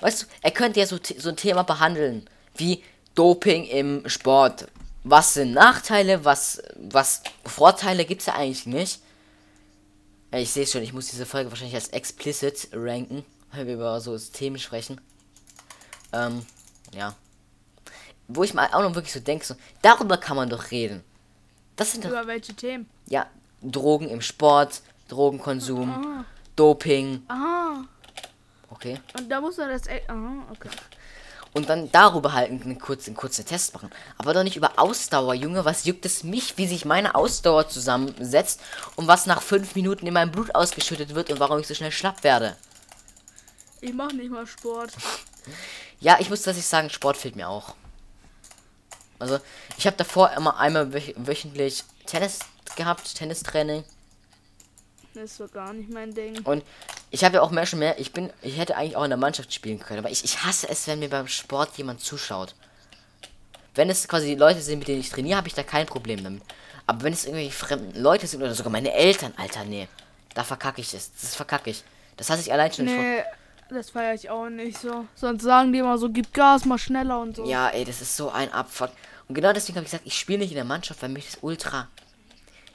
Weißt 0.00 0.22
du, 0.22 0.26
er 0.42 0.50
könnte 0.50 0.80
ja 0.80 0.86
so, 0.86 0.98
so 1.16 1.30
ein 1.30 1.36
Thema 1.36 1.62
behandeln, 1.62 2.28
wie 2.56 2.82
Doping 3.14 3.64
im 3.64 4.08
Sport. 4.08 4.68
Was 5.04 5.34
sind 5.34 5.52
Nachteile, 5.52 6.24
was, 6.24 6.60
was 6.76 7.22
Vorteile 7.44 8.04
gibt 8.04 8.20
es 8.20 8.26
ja 8.26 8.34
eigentlich 8.34 8.66
nicht. 8.66 9.00
Ja, 10.32 10.38
ich 10.38 10.50
sehe 10.50 10.66
schon, 10.66 10.82
ich 10.82 10.92
muss 10.92 11.06
diese 11.08 11.26
Folge 11.26 11.50
wahrscheinlich 11.50 11.74
als 11.76 11.88
explicit 11.88 12.68
ranken, 12.72 13.24
weil 13.52 13.66
wir 13.66 13.74
über 13.74 14.00
so 14.00 14.16
Themen 14.18 14.58
sprechen. 14.58 15.00
Ähm, 16.12 16.44
ja. 16.92 17.14
Wo 18.28 18.42
ich 18.42 18.54
mal 18.54 18.68
auch 18.72 18.82
noch 18.82 18.94
wirklich 18.94 19.12
so 19.12 19.20
denke, 19.20 19.44
so, 19.46 19.54
darüber 19.82 20.16
kann 20.18 20.36
man 20.36 20.48
doch 20.50 20.70
reden. 20.70 21.04
Das 21.76 21.92
sind 21.92 22.04
doch, 22.04 22.10
Über 22.10 22.26
welche 22.26 22.54
Themen? 22.54 22.88
ja, 23.06 23.26
Drogen 23.62 24.08
im 24.08 24.20
Sport, 24.20 24.82
Drogenkonsum, 25.08 25.90
Ah. 25.90 26.24
Doping, 26.56 27.22
Aha. 27.28 27.84
okay. 28.70 28.98
Und 29.18 29.28
da 29.28 29.40
muss 29.40 29.58
er 29.58 29.68
das. 29.68 29.86
e- 29.86 30.02
Aha, 30.08 30.46
okay. 30.50 30.70
Und 31.56 31.70
dann 31.70 31.90
darüber 31.90 32.34
halt 32.34 32.50
einen 32.50 32.78
kurzen, 32.78 33.14
kurzen 33.14 33.46
Test 33.46 33.72
machen. 33.72 33.88
Aber 34.18 34.34
doch 34.34 34.42
nicht 34.42 34.58
über 34.58 34.72
Ausdauer, 34.78 35.32
Junge. 35.32 35.64
Was 35.64 35.86
juckt 35.86 36.04
es 36.04 36.22
mich, 36.22 36.58
wie 36.58 36.66
sich 36.66 36.84
meine 36.84 37.14
Ausdauer 37.14 37.66
zusammensetzt 37.70 38.60
und 38.94 39.06
was 39.06 39.24
nach 39.24 39.40
fünf 39.40 39.74
Minuten 39.74 40.06
in 40.06 40.12
meinem 40.12 40.32
Blut 40.32 40.54
ausgeschüttet 40.54 41.14
wird 41.14 41.30
und 41.30 41.40
warum 41.40 41.58
ich 41.58 41.66
so 41.66 41.72
schnell 41.72 41.92
schlapp 41.92 42.24
werde. 42.24 42.58
Ich 43.80 43.94
mach 43.94 44.12
nicht 44.12 44.30
mal 44.30 44.46
Sport. 44.46 44.92
Ja, 45.98 46.18
ich 46.20 46.28
muss 46.28 46.40
tatsächlich 46.40 46.66
sagen, 46.66 46.90
Sport 46.90 47.16
fehlt 47.16 47.36
mir 47.36 47.48
auch. 47.48 47.74
Also, 49.18 49.38
ich 49.78 49.86
habe 49.86 49.96
davor 49.96 50.32
immer 50.32 50.58
einmal 50.58 50.92
wöch 50.92 51.14
wöchentlich 51.16 51.84
Tennis 52.04 52.40
gehabt, 52.76 53.14
Tennistraining. 53.14 53.82
Das 55.14 55.24
ist 55.24 55.36
so 55.38 55.48
gar 55.48 55.72
nicht 55.72 55.88
mein 55.88 56.12
Ding. 56.12 56.38
Und 56.44 56.62
ich 57.10 57.24
habe 57.24 57.36
ja 57.36 57.42
auch 57.42 57.50
mehr 57.50 57.66
schon 57.66 57.78
mehr, 57.78 57.98
ich 57.98 58.12
bin, 58.12 58.32
ich 58.42 58.58
hätte 58.58 58.76
eigentlich 58.76 58.96
auch 58.96 59.04
in 59.04 59.10
der 59.10 59.16
Mannschaft 59.16 59.52
spielen 59.52 59.78
können, 59.78 60.00
aber 60.00 60.10
ich, 60.10 60.24
ich 60.24 60.42
hasse 60.44 60.68
es, 60.68 60.86
wenn 60.86 60.98
mir 60.98 61.08
beim 61.08 61.28
Sport 61.28 61.76
jemand 61.76 62.00
zuschaut. 62.00 62.54
Wenn 63.74 63.90
es 63.90 64.08
quasi 64.08 64.34
Leute 64.34 64.60
sind, 64.60 64.80
mit 64.80 64.88
denen 64.88 65.00
ich 65.00 65.10
trainiere, 65.10 65.36
habe 65.36 65.48
ich 65.48 65.54
da 65.54 65.62
kein 65.62 65.86
Problem 65.86 66.22
damit. 66.24 66.42
Aber 66.86 67.02
wenn 67.02 67.12
es 67.12 67.24
irgendwelche 67.24 67.52
fremden 67.52 68.00
Leute 68.00 68.26
sind 68.26 68.42
oder 68.42 68.54
sogar 68.54 68.72
meine 68.72 68.92
Eltern, 68.92 69.34
Alter, 69.36 69.64
nee, 69.64 69.88
da 70.34 70.44
verkacke 70.44 70.80
ich 70.80 70.94
es. 70.94 71.12
Das 71.20 71.34
verkacke 71.34 71.70
ich. 71.70 71.82
Das 72.16 72.30
hasse 72.30 72.42
ich 72.42 72.52
allein 72.52 72.72
schon. 72.72 72.86
nicht 72.86 72.96
Nee, 72.96 73.22
das 73.68 73.90
feiere 73.90 74.14
ich 74.14 74.30
auch 74.30 74.48
nicht 74.48 74.78
so. 74.78 75.06
Sonst 75.14 75.42
sagen 75.42 75.72
die 75.72 75.80
immer 75.80 75.98
so, 75.98 76.08
gib 76.08 76.32
Gas, 76.32 76.64
mal 76.64 76.78
schneller 76.78 77.20
und 77.20 77.36
so. 77.36 77.44
Ja, 77.44 77.68
ey, 77.68 77.84
das 77.84 78.00
ist 78.00 78.16
so 78.16 78.30
ein 78.30 78.52
Abfuck. 78.52 78.90
Und 79.28 79.34
genau 79.34 79.52
deswegen 79.52 79.76
habe 79.76 79.84
ich 79.84 79.90
gesagt, 79.90 80.06
ich 80.06 80.16
spiele 80.18 80.38
nicht 80.38 80.50
in 80.50 80.56
der 80.56 80.64
Mannschaft, 80.64 81.02
weil 81.02 81.08
mich 81.08 81.26
das 81.26 81.38
ultra. 81.42 81.88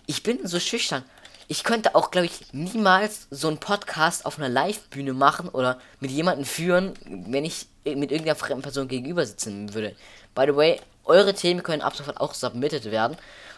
Ich 0.06 0.22
bin 0.24 0.46
so 0.46 0.60
schüchtern. 0.60 1.04
Ich 1.52 1.66
könnte 1.66 1.96
auch, 1.96 2.12
glaube 2.12 2.28
ich, 2.28 2.54
niemals 2.54 3.28
so 3.30 3.50
einen 3.50 3.58
Podcast 3.58 4.26
auf 4.26 4.38
einer 4.38 4.48
Live-Bühne 4.48 5.12
machen 5.12 5.50
oder 5.50 5.82
mit 6.00 6.10
jemandem 6.10 6.46
führen, 6.46 6.94
wenn 7.04 7.44
ich 7.44 7.68
mit 7.84 8.10
irgendeiner 8.10 8.38
fremden 8.38 8.62
Person 8.62 8.88
gegenüber 8.88 9.26
sitzen 9.26 9.74
würde. 9.74 9.94
By 10.34 10.46
the 10.46 10.56
way, 10.56 10.80
eure 11.04 11.34
Themen 11.34 11.62
können 11.62 11.82
ab 11.82 11.94
sofort 11.94 12.22
auch 12.22 12.36
submitted 12.36 12.86
werden. 12.86 13.18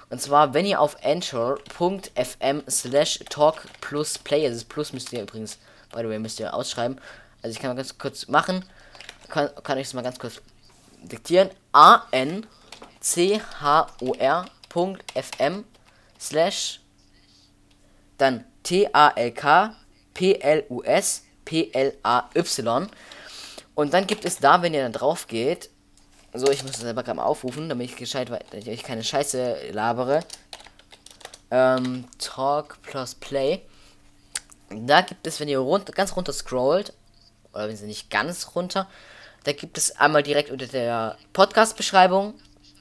Und 0.10 0.20
zwar, 0.20 0.56
wenn 0.56 0.66
ihr 0.66 0.82
auf 0.82 0.98
anchor.fm 1.06 2.64
slash 2.68 3.20
talk 3.30 3.68
plus 3.80 4.18
play, 4.18 4.44
also 4.48 4.56
das 4.56 4.64
Plus 4.64 4.92
müsst 4.92 5.14
ihr 5.14 5.22
übrigens, 5.22 5.60
by 5.92 6.00
the 6.00 6.10
way, 6.10 6.18
müsst 6.18 6.40
ihr 6.40 6.52
ausschreiben. 6.52 7.00
Also 7.44 7.56
ich 7.56 7.62
kann 7.62 7.70
mal 7.70 7.76
ganz 7.76 7.96
kurz 8.00 8.28
machen. 8.28 8.66
Kann, 9.30 9.52
kann 9.64 9.78
ich 9.78 9.86
es 9.86 9.94
mal 9.94 10.02
ganz 10.02 10.18
kurz 10.18 10.42
diktieren. 11.04 11.52
A 11.74 12.08
N 12.10 12.48
C 13.02 13.40
H 13.62 13.86
O 14.02 14.16
R.fm 14.16 15.64
slash 16.20 16.80
dann 18.18 18.46
T-A-L-K 18.64 19.76
P-L-U-S 20.14 21.24
P-L-A-Y. 21.46 22.88
Und 23.76 23.94
dann 23.94 24.08
gibt 24.08 24.26
es 24.26 24.38
da, 24.38 24.62
wenn 24.62 24.74
ihr 24.74 24.84
dann 24.84 24.94
drauf 24.94 25.28
geht, 25.28 25.70
so, 26.36 26.50
ich 26.50 26.64
muss 26.64 26.72
das 26.72 26.82
selber 26.82 27.04
gerade 27.04 27.18
mal 27.18 27.26
aufrufen, 27.26 27.70
damit 27.70 27.92
ich 27.92 27.96
gescheit, 27.96 28.30
damit 28.30 28.68
ich 28.68 28.84
keine 28.84 29.04
Scheiße 29.04 29.70
labere. 29.72 30.22
Ähm, 31.52 32.06
Talk 32.18 32.82
plus 32.82 33.14
Play. 33.14 33.62
Da 34.70 35.02
gibt 35.02 35.28
es, 35.28 35.40
wenn 35.40 35.48
ihr 35.48 35.60
runter, 35.60 35.94
ganz 35.94 36.16
runter 36.16 36.34
scrollt, 36.34 36.94
oder 37.54 37.68
wenn 37.68 37.78
sie 37.78 37.86
nicht 37.86 38.10
ganz 38.10 38.56
runter, 38.56 38.90
da 39.44 39.52
gibt 39.52 39.78
es 39.78 39.96
einmal 39.98 40.24
direkt 40.24 40.50
unter 40.50 40.66
der 40.66 41.18
Podcast-Beschreibung, 41.34 42.34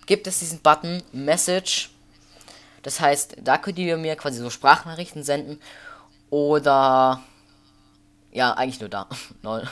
gibt 0.06 0.26
es 0.26 0.38
diesen 0.38 0.60
Button 0.60 1.02
Message. 1.12 1.90
Das 2.82 3.00
heißt, 3.00 3.36
da 3.40 3.58
könnt 3.58 3.78
ihr 3.78 3.96
mir 3.96 4.16
quasi 4.16 4.38
so 4.38 4.50
Sprachnachrichten 4.50 5.22
senden. 5.22 5.60
Oder. 6.30 7.22
Ja, 8.32 8.54
eigentlich 8.54 8.80
nur 8.80 8.88
da. 8.88 9.06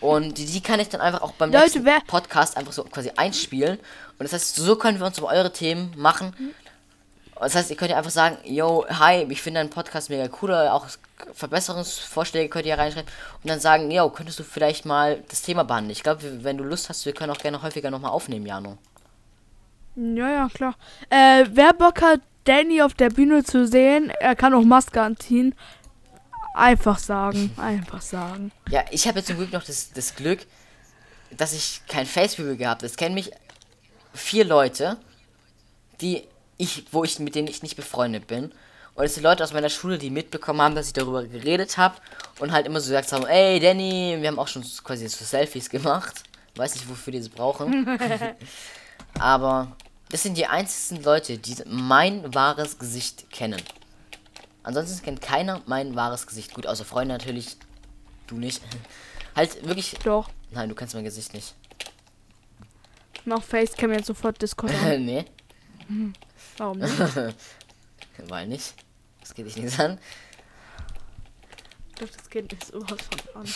Und 0.00 0.38
die, 0.38 0.60
kann 0.60 0.78
ich 0.78 0.88
dann 0.88 1.00
einfach 1.00 1.22
auch 1.22 1.32
beim 1.32 1.50
Leute, 1.50 1.80
nächsten 1.80 2.06
Podcast 2.06 2.56
einfach 2.56 2.72
so 2.72 2.84
quasi 2.84 3.10
einspielen. 3.16 3.78
Und 3.78 4.24
das 4.24 4.32
heißt, 4.32 4.56
so 4.56 4.76
können 4.76 5.00
wir 5.00 5.06
uns 5.06 5.18
über 5.18 5.28
eure 5.28 5.52
Themen 5.52 5.92
machen. 5.96 6.54
Das 7.40 7.54
heißt, 7.54 7.70
ihr 7.70 7.76
könnt 7.76 7.90
ja 7.90 7.96
einfach 7.96 8.10
sagen, 8.10 8.38
yo, 8.44 8.84
hi, 8.88 9.26
ich 9.28 9.42
finde 9.42 9.60
deinen 9.60 9.70
Podcast 9.70 10.10
mega 10.10 10.28
cool, 10.40 10.50
oder 10.50 10.74
auch 10.74 10.86
Verbesserungsvorschläge 11.34 12.48
könnt 12.48 12.66
ihr 12.66 12.78
reinschreiben 12.78 13.10
und 13.42 13.50
dann 13.50 13.60
sagen, 13.60 13.90
yo, 13.90 14.08
könntest 14.10 14.38
du 14.38 14.44
vielleicht 14.44 14.84
mal 14.84 15.22
das 15.28 15.42
Thema 15.42 15.64
behandeln. 15.64 15.90
Ich 15.90 16.02
glaube, 16.02 16.44
wenn 16.44 16.58
du 16.58 16.64
Lust 16.64 16.88
hast, 16.88 17.06
wir 17.06 17.12
können 17.12 17.32
auch 17.32 17.38
gerne 17.38 17.62
häufiger 17.62 17.90
nochmal 17.90 18.10
aufnehmen, 18.10 18.46
Jano. 18.46 18.78
Ja, 19.98 20.30
ja, 20.30 20.48
klar. 20.48 20.76
Äh, 21.10 21.46
wer 21.50 21.72
Bock 21.72 22.02
hat, 22.02 22.20
Danny 22.44 22.82
auf 22.82 22.94
der 22.94 23.10
Bühne 23.10 23.42
zu 23.42 23.66
sehen, 23.66 24.10
er 24.20 24.36
kann 24.36 24.54
auch 24.54 24.62
Maske 24.62 25.02
anziehen. 25.02 25.54
Einfach 26.54 26.98
sagen, 26.98 27.50
einfach 27.56 28.00
sagen. 28.00 28.52
Ja, 28.70 28.84
ich 28.90 29.08
habe 29.08 29.18
jetzt 29.18 29.26
zum 29.26 29.36
Glück 29.36 29.52
noch 29.52 29.64
das, 29.64 29.92
das 29.92 30.14
Glück, 30.14 30.40
dass 31.36 31.52
ich 31.52 31.82
kein 31.88 32.06
Face-Review 32.06 32.56
gehabt 32.56 32.82
habe. 32.82 32.86
Es 32.86 32.96
kennen 32.96 33.14
mich 33.14 33.32
vier 34.14 34.44
Leute, 34.44 34.98
die 36.00 36.22
ich, 36.58 36.86
wo 36.92 37.02
ich 37.02 37.18
mit 37.18 37.34
denen 37.34 37.48
ich 37.48 37.62
nicht 37.62 37.76
befreundet 37.76 38.28
bin. 38.28 38.52
Und 38.94 39.04
es 39.04 39.14
sind 39.14 39.24
Leute 39.24 39.44
aus 39.44 39.52
meiner 39.52 39.68
Schule, 39.68 39.98
die 39.98 40.10
mitbekommen 40.10 40.60
haben, 40.60 40.74
dass 40.74 40.88
ich 40.88 40.92
darüber 40.92 41.24
geredet 41.24 41.76
habe 41.76 41.96
und 42.38 42.52
halt 42.52 42.66
immer 42.66 42.80
so 42.80 42.88
gesagt 42.88 43.12
haben, 43.12 43.26
ey 43.26 43.60
Danny, 43.60 44.16
wir 44.20 44.28
haben 44.28 44.38
auch 44.38 44.48
schon 44.48 44.64
quasi 44.82 45.08
so 45.08 45.24
Selfies 45.24 45.68
gemacht. 45.70 46.22
Weiß 46.56 46.74
nicht, 46.74 46.88
wofür 46.88 47.12
die 47.12 47.18
es 47.18 47.28
brauchen. 47.28 47.98
Aber 49.18 49.76
das 50.10 50.22
sind 50.22 50.36
die 50.36 50.46
einzigen 50.46 51.02
Leute, 51.02 51.38
die 51.38 51.56
mein 51.66 52.34
wahres 52.34 52.78
Gesicht 52.78 53.30
kennen. 53.30 53.60
Ansonsten 54.62 55.02
kennt 55.02 55.20
keiner 55.20 55.62
mein 55.66 55.94
wahres 55.94 56.26
Gesicht. 56.26 56.54
Gut, 56.54 56.66
außer 56.66 56.84
Freunde 56.84 57.14
natürlich. 57.14 57.56
Du 58.26 58.36
nicht. 58.36 58.62
Halt 59.34 59.66
wirklich. 59.66 59.96
Doch. 60.04 60.28
Nein, 60.50 60.68
du 60.68 60.74
kennst 60.74 60.94
mein 60.94 61.04
Gesicht 61.04 61.32
nicht. 61.34 61.54
Nach 63.24 63.42
Facecam 63.42 63.92
jetzt 63.92 64.06
sofort 64.06 64.40
Discord 64.40 64.72
an. 64.84 65.04
nee, 65.04 65.24
Warum 66.58 66.78
nicht? 66.80 66.94
weil 68.26 68.46
nicht. 68.46 68.74
Das 69.20 69.34
geht 69.34 69.46
dich 69.46 69.56
nichts 69.56 69.78
an. 69.78 69.98
Doch, 72.00 72.08
das 72.08 72.28
Kind 72.30 72.52
ist 72.52 72.68
sowas 72.68 72.98
von 73.32 73.42
an. 73.42 73.48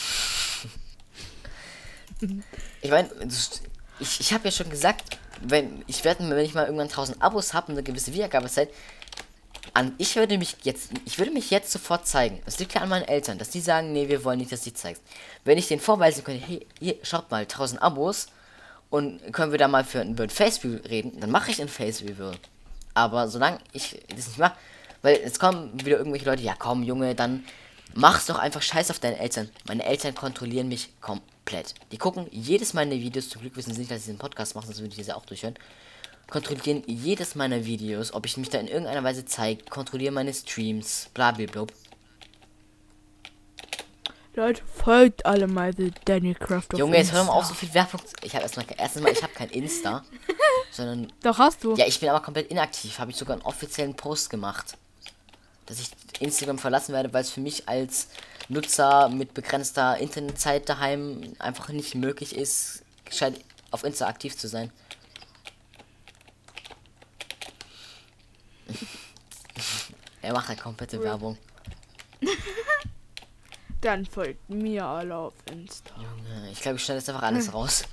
Ich 2.80 2.90
meine, 2.90 3.10
ich, 3.98 4.20
ich 4.20 4.32
habe 4.32 4.44
ja 4.44 4.50
schon 4.52 4.70
gesagt, 4.70 5.18
wenn 5.44 5.84
ich 5.86 6.04
werde, 6.04 6.28
wenn 6.28 6.44
ich 6.44 6.54
mal 6.54 6.64
irgendwann 6.64 6.88
1000 6.88 7.22
Abos 7.22 7.54
habe 7.54 7.68
und 7.68 7.78
eine 7.78 7.82
gewisse 7.82 8.12
Wiedergabezeit, 8.12 8.68
an, 9.74 9.94
ich 9.98 10.16
würde 10.16 10.38
mich 10.38 10.56
jetzt, 10.64 10.90
ich 11.04 11.18
würde 11.18 11.30
mich 11.30 11.50
jetzt 11.50 11.70
sofort 11.70 12.06
zeigen. 12.06 12.42
Es 12.46 12.58
liegt 12.58 12.74
ja 12.74 12.80
an 12.82 12.88
meinen 12.88 13.06
Eltern, 13.06 13.38
dass 13.38 13.50
die 13.50 13.60
sagen, 13.60 13.92
nee, 13.92 14.08
wir 14.08 14.24
wollen 14.24 14.38
nicht, 14.38 14.52
dass 14.52 14.64
du 14.64 14.72
zeigst. 14.72 15.02
Wenn 15.44 15.58
ich 15.58 15.68
denen 15.68 15.80
vorweisen 15.80 16.24
könnte, 16.24 16.44
hey, 16.44 16.66
hier, 16.78 16.96
schaut 17.02 17.30
mal, 17.30 17.42
1000 17.42 17.80
Abos 17.80 18.26
und 18.90 19.32
können 19.32 19.52
wir 19.52 19.58
da 19.58 19.68
mal 19.68 19.84
für 19.84 20.02
über 20.02 20.24
ein 20.24 20.30
Face-Review 20.30 20.80
reden, 20.88 21.20
dann 21.20 21.30
mache 21.30 21.50
ich 21.50 21.62
ein 21.62 21.68
Face-Review. 21.68 22.32
Aber 22.94 23.28
solange 23.28 23.58
ich 23.72 24.00
das 24.08 24.26
nicht 24.26 24.38
mache, 24.38 24.56
weil 25.00 25.20
es 25.24 25.38
kommen 25.38 25.72
wieder 25.84 25.96
irgendwelche 25.98 26.26
Leute, 26.26 26.42
ja 26.42 26.54
komm, 26.58 26.82
Junge, 26.82 27.14
dann 27.14 27.44
mach's 27.94 28.26
doch 28.26 28.38
einfach 28.38 28.62
scheiß 28.62 28.90
auf 28.90 28.98
deine 28.98 29.18
Eltern. 29.18 29.48
Meine 29.66 29.84
Eltern 29.84 30.14
kontrollieren 30.14 30.68
mich 30.68 30.90
komplett. 31.44 31.74
Die 31.90 31.98
gucken 31.98 32.26
jedes 32.30 32.74
meiner 32.74 32.92
Videos, 32.92 33.28
zum 33.28 33.40
Glück 33.40 33.56
wissen 33.56 33.72
sie 33.72 33.80
nicht, 33.80 33.90
dass 33.90 33.98
ich 33.98 34.04
diesen 34.04 34.18
Podcast 34.18 34.54
mache, 34.54 34.66
sonst 34.66 34.78
würde 34.78 34.90
ich 34.90 34.96
diese 34.96 35.16
auch 35.16 35.26
durchhören. 35.26 35.54
Kontrollieren 36.30 36.82
jedes 36.86 37.34
meiner 37.34 37.64
Videos, 37.64 38.14
ob 38.14 38.26
ich 38.26 38.36
mich 38.36 38.48
da 38.48 38.58
in 38.58 38.68
irgendeiner 38.68 39.04
Weise 39.04 39.24
zeige, 39.24 39.64
kontrollieren 39.64 40.14
meine 40.14 40.32
Streams, 40.32 41.10
blablabla. 41.14 41.66
Leute, 44.34 44.62
folgt 44.64 45.26
alle 45.26 45.46
mal 45.46 45.74
the 45.76 45.92
Danny 46.06 46.32
Craft 46.32 46.72
auf 46.72 46.78
Junge, 46.78 46.96
jetzt 46.96 47.12
hör 47.12 47.24
mal 47.24 47.32
auf, 47.32 47.44
so 47.44 47.52
viel 47.52 47.74
Werbung. 47.74 48.00
Ich 48.22 48.34
habe 48.34 48.44
erstmal, 48.44 48.64
erstens 48.78 49.02
mal, 49.02 49.12
ich 49.12 49.22
habe 49.22 49.34
kein 49.34 49.50
Insta, 49.50 50.04
sondern 50.72 51.12
Doch, 51.22 51.36
hast 51.38 51.62
du. 51.62 51.74
Ja, 51.74 51.86
ich 51.86 52.00
bin 52.00 52.08
aber 52.08 52.20
komplett 52.20 52.50
inaktiv. 52.50 52.98
Habe 52.98 53.10
ich 53.10 53.18
sogar 53.18 53.36
einen 53.36 53.44
offiziellen 53.44 53.94
Post 53.94 54.30
gemacht. 54.30 54.78
Dass 55.66 55.80
ich 55.80 55.90
Instagram 56.20 56.58
verlassen 56.58 56.92
werde, 56.92 57.12
weil 57.12 57.22
es 57.22 57.30
für 57.30 57.40
mich 57.40 57.68
als 57.68 58.08
Nutzer 58.48 59.08
mit 59.08 59.34
begrenzter 59.34 59.98
Internetzeit 59.98 60.68
daheim 60.68 61.34
einfach 61.38 61.68
nicht 61.68 61.94
möglich 61.94 62.36
ist, 62.36 62.82
gescheit 63.04 63.40
auf 63.70 63.84
Insta 63.84 64.06
aktiv 64.06 64.36
zu 64.36 64.48
sein. 64.48 64.72
er 70.22 70.32
macht 70.32 70.48
halt 70.48 70.60
komplette 70.60 71.02
Werbung. 71.02 71.38
Dann 73.80 74.06
folgt 74.06 74.48
mir 74.48 74.84
alle 74.84 75.16
auf 75.16 75.34
Insta. 75.50 75.94
Junge, 75.96 76.50
ich 76.52 76.60
glaube, 76.60 76.76
ich 76.76 76.84
schneide 76.84 77.00
jetzt 77.00 77.08
einfach 77.08 77.22
alles 77.22 77.52
raus. 77.54 77.84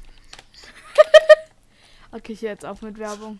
Okay, 2.12 2.34
ich 2.34 2.42
jetzt 2.42 2.66
auf 2.66 2.82
mit 2.82 2.98
Werbung. 2.98 3.40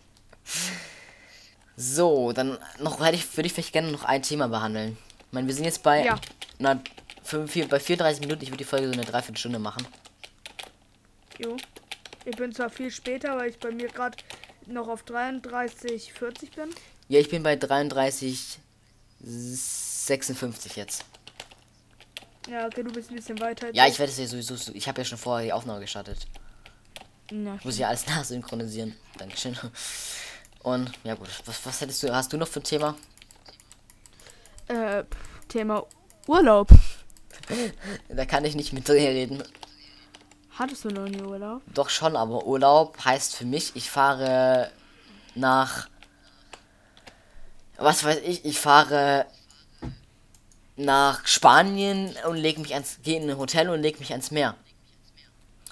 So, 1.84 2.32
dann 2.32 2.58
noch 2.78 3.00
hätte 3.02 3.16
ich, 3.16 3.34
würde 3.38 3.46
ich 3.46 3.54
vielleicht 3.54 3.72
gerne 3.72 3.90
noch 3.90 4.04
ein 4.04 4.22
Thema 4.22 4.48
behandeln. 4.48 4.98
Ich 5.28 5.32
meine, 5.32 5.46
wir 5.46 5.54
sind 5.54 5.64
jetzt 5.64 5.82
bei, 5.82 6.04
Ja. 6.04 6.20
na, 6.58 6.78
5, 7.22 7.50
4, 7.50 7.68
bei 7.68 7.80
34 7.80 8.20
Minuten. 8.20 8.42
Ich 8.42 8.50
würde 8.50 8.58
die 8.58 8.64
Folge 8.64 8.86
so 8.88 8.92
eine 8.92 9.04
Dreiviertelstunde 9.06 9.58
machen. 9.58 9.86
Jo. 11.38 11.56
Ich 12.26 12.36
bin 12.36 12.52
zwar 12.54 12.68
viel 12.68 12.90
später, 12.90 13.34
weil 13.38 13.48
ich 13.48 13.58
bei 13.58 13.70
mir 13.70 13.88
gerade 13.88 14.18
noch 14.66 14.88
auf 14.88 15.04
33, 15.04 16.12
40 16.12 16.50
bin. 16.50 16.68
Ja, 17.08 17.18
ich 17.18 17.30
bin 17.30 17.42
bei 17.42 17.56
33, 17.56 18.58
56 19.20 20.76
jetzt. 20.76 21.06
Ja, 22.46 22.66
okay, 22.66 22.82
du 22.82 22.92
bist 22.92 23.08
ein 23.10 23.16
bisschen 23.16 23.40
weiter. 23.40 23.74
Ja, 23.74 23.86
ich 23.86 23.98
werde 23.98 24.12
es 24.12 24.18
ja 24.18 24.26
sowieso. 24.26 24.54
so- 24.56 24.72
Ich 24.74 24.86
habe 24.86 25.00
ja 25.00 25.04
schon 25.06 25.16
vorher 25.16 25.46
die 25.46 25.52
Aufnahme 25.54 25.80
gestartet. 25.80 26.26
Ich 27.30 27.64
muss 27.64 27.78
ja 27.78 27.88
alles 27.88 28.06
nachsynchronisieren. 28.08 28.94
Dankeschön. 29.16 29.56
Und 30.62 30.92
ja 31.04 31.14
gut, 31.14 31.28
was, 31.46 31.64
was 31.64 31.80
hättest 31.80 32.02
du, 32.02 32.14
hast 32.14 32.32
du 32.32 32.36
noch 32.36 32.48
für 32.48 32.60
ein 32.60 32.64
Thema? 32.64 32.94
äh, 34.68 35.04
Thema 35.48 35.84
Urlaub. 36.26 36.68
Da 38.08 38.26
kann 38.26 38.44
ich 38.44 38.54
nicht 38.54 38.72
mit 38.72 38.86
dir 38.86 38.94
reden. 38.94 39.42
Hattest 40.56 40.84
du 40.84 40.90
noch 40.90 41.08
nie 41.08 41.20
Urlaub? 41.22 41.62
Doch 41.74 41.88
schon, 41.88 42.14
aber 42.14 42.44
Urlaub 42.46 42.96
heißt 43.04 43.34
für 43.34 43.44
mich, 43.44 43.74
ich 43.74 43.90
fahre 43.90 44.70
nach. 45.34 45.88
Was 47.76 48.04
weiß 48.04 48.18
ich, 48.24 48.44
ich 48.44 48.58
fahre 48.60 49.26
nach 50.76 51.26
Spanien 51.26 52.14
und 52.28 52.36
lege 52.36 52.60
mich 52.60 52.74
ans. 52.74 52.98
gehe 53.02 53.20
in 53.20 53.28
ein 53.28 53.38
Hotel 53.38 53.68
und 53.70 53.80
lege 53.82 53.98
mich 53.98 54.12
ans 54.12 54.30
Meer. 54.30 54.54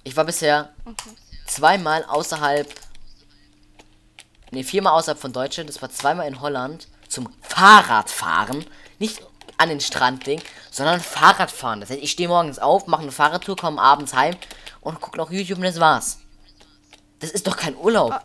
Ich 0.05 0.17
war 0.17 0.25
bisher 0.25 0.71
Okay. 0.85 1.11
zweimal 1.47 2.03
außerhalb. 2.05 2.69
Ne, 4.51 4.65
viermal 4.65 4.95
außerhalb 4.95 5.19
von 5.19 5.33
Deutschland. 5.33 5.69
Das 5.69 5.83
war 5.83 5.91
zweimal 5.91 6.27
in 6.27 6.41
Holland 6.41 6.89
zum 7.09 7.29
Fahrradfahren. 7.43 8.65
Nicht 8.99 9.23
an 9.59 9.69
den 9.69 9.81
Strand 9.81 10.25
legen, 10.27 10.43
sondern 10.71 11.01
Fahrradfahren. 11.01 11.81
Das 11.81 11.91
heißt, 11.91 12.01
ich 12.01 12.13
stehe 12.13 12.29
morgens 12.29 12.59
auf, 12.59 12.87
mache 12.87 13.03
eine 13.03 13.13
Fahrradtour, 13.13 13.57
komme 13.57 13.81
abends 13.81 14.15
heim 14.15 14.37
und 14.81 15.01
gucke 15.01 15.19
noch 15.19 15.31
YouTube 15.31 15.59
und 15.59 15.65
das 15.65 15.81
war's. 15.81 16.19
Das 17.19 17.31
ist 17.31 17.47
doch 17.47 17.57
kein 17.57 17.77
Urlaub. 17.77 18.21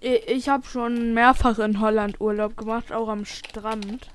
Ich, 0.00 0.28
ich 0.28 0.48
habe 0.48 0.66
schon 0.66 1.14
mehrfach 1.14 1.58
in 1.58 1.80
Holland 1.80 2.20
Urlaub 2.20 2.56
gemacht, 2.56 2.92
auch 2.92 3.08
am 3.08 3.24
Strand. 3.24 4.08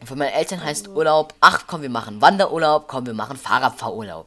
Und 0.00 0.06
für 0.06 0.16
meine 0.16 0.32
Eltern 0.32 0.64
heißt 0.64 0.88
Urlaub, 0.88 1.34
ach 1.40 1.64
komm, 1.66 1.82
wir 1.82 1.90
machen 1.90 2.20
Wanderurlaub, 2.20 2.88
komm, 2.88 3.06
wir 3.06 3.14
machen 3.14 3.36
Fahrradfahrurlaub. 3.36 4.26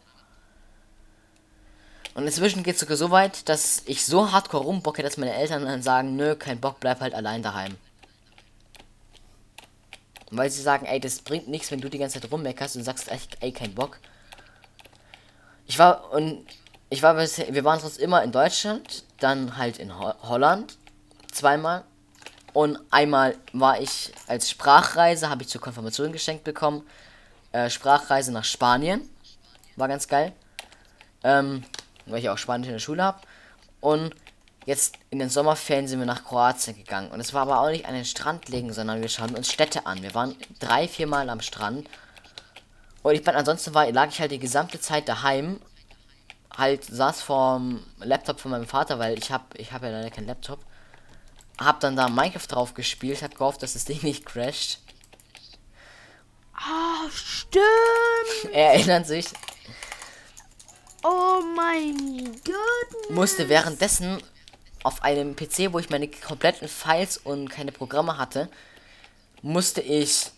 Und 2.16 2.28
inzwischen 2.28 2.64
geht 2.64 2.76
es 2.76 2.82
sogar 2.82 2.98
so 2.98 3.10
weit, 3.12 3.50
dass 3.50 3.84
ich 3.86 4.06
so 4.06 4.32
hardcore 4.32 4.64
rumbocke, 4.64 5.02
dass 5.02 5.18
meine 5.18 5.34
Eltern 5.34 5.66
dann 5.66 5.82
sagen, 5.82 6.16
nö, 6.16 6.36
kein 6.36 6.60
Bock, 6.60 6.80
bleib 6.80 7.02
halt 7.02 7.14
allein 7.14 7.42
daheim. 7.42 7.76
Weil 10.30 10.50
sie 10.50 10.62
sagen, 10.62 10.86
ey, 10.86 11.00
das 11.00 11.20
bringt 11.20 11.48
nichts, 11.48 11.72
wenn 11.72 11.82
du 11.82 11.90
die 11.90 11.98
ganze 11.98 12.20
Zeit 12.20 12.32
rummeckerst 12.32 12.76
und 12.76 12.84
sagst, 12.84 13.10
ey, 13.40 13.52
kein 13.52 13.74
Bock. 13.74 14.00
Ich 15.66 15.80
war 15.80 16.12
und 16.12 16.46
ich 16.90 17.02
war 17.02 17.16
bisher, 17.16 17.52
wir 17.54 17.64
waren 17.64 17.80
sonst 17.80 17.98
immer 17.98 18.24
in 18.24 18.32
Deutschland, 18.32 19.04
dann 19.20 19.58
halt 19.58 19.80
in 19.80 19.98
Ho 19.98 20.14
Holland 20.22 20.78
zweimal 21.32 21.84
und 22.54 22.80
einmal 22.92 23.36
war 23.52 23.82
ich 23.82 24.14
als 24.28 24.50
Sprachreise, 24.50 25.30
habe 25.30 25.42
ich 25.42 25.50
zur 25.50 25.62
Konfirmation 25.62 26.12
geschenkt 26.12 26.44
bekommen. 26.44 26.88
Äh, 27.52 27.70
Sprachreise 27.70 28.32
nach 28.32 28.44
Spanien. 28.44 29.10
War 29.76 29.88
ganz 29.88 30.08
geil. 30.08 30.34
Ähm, 31.24 31.64
weil 32.06 32.20
ich 32.20 32.30
auch 32.30 32.38
Spanisch 32.38 32.68
in 32.68 32.74
der 32.74 32.80
Schule 32.80 33.04
habe. 33.04 33.20
Und 33.80 34.16
jetzt 34.66 34.96
in 35.10 35.20
den 35.20 35.30
Sommerferien 35.30 35.88
sind 35.88 36.00
wir 36.00 36.06
nach 36.06 36.24
Kroatien 36.24 36.76
gegangen. 36.76 37.12
Und 37.12 37.20
es 37.20 37.34
war 37.34 37.44
aber 37.44 37.62
auch 37.62 37.70
nicht 37.70 37.86
an 37.86 37.94
den 37.94 38.06
Strand 38.06 38.50
legen, 38.50 38.72
sondern 38.74 39.02
wir 39.02 39.10
schauen 39.10 39.36
uns 39.36 39.52
Städte 39.52 39.86
an. 39.86 40.02
Wir 40.02 40.14
waren 40.14 40.36
drei, 40.60 40.88
vier 40.88 41.08
Mal 41.08 41.30
am 41.30 41.42
Strand. 41.42 41.88
Und 43.02 43.16
ich 43.16 43.24
bin 43.24 43.36
ansonsten 43.36 43.74
war, 43.74 43.92
lag 43.92 44.10
ich 44.10 44.20
halt 44.20 44.32
die 44.32 44.40
gesamte 44.40 44.80
Zeit 44.80 45.10
daheim. 45.10 45.60
Halt 46.56 46.86
saß 46.86 47.22
vorm 47.22 47.84
Laptop 48.00 48.40
von 48.40 48.52
meinem 48.52 48.68
Vater, 48.68 49.00
weil 49.00 49.18
ich 49.18 49.32
habe 49.32 49.46
ich 49.58 49.72
habe 49.72 49.88
ja 49.88 49.94
leider 49.94 50.12
keinen 50.12 50.28
Laptop 50.28 50.60
hab 51.60 51.80
dann 51.80 51.96
da 51.96 52.10
Minecraft 52.10 52.48
drauf 52.48 52.74
gespielt, 52.74 53.22
hab 53.22 53.36
gehofft, 53.36 53.64
dass 53.64 53.74
das 53.74 53.86
Ding 53.86 54.02
nicht 54.04 54.26
crasht. 54.26 54.80
Ah, 56.56 57.10
stimmt. 57.12 57.64
Er 58.54 58.74
erinnert 58.74 59.08
sich, 59.08 59.26
Oh 61.04 61.42
mein 61.56 62.32
Gott. 62.46 63.10
musste 63.10 63.50
währenddessen 63.50 64.22
auf 64.84 65.04
einem 65.04 65.36
PC, 65.36 65.72
wo 65.72 65.80
ich 65.80 65.90
meine 65.90 66.08
kompletten 66.08 66.68
Files 66.68 67.18
und 67.18 67.50
keine 67.50 67.72
Programme 67.72 68.18
hatte, 68.18 68.50
musste 69.42 69.82
ich 69.82 70.32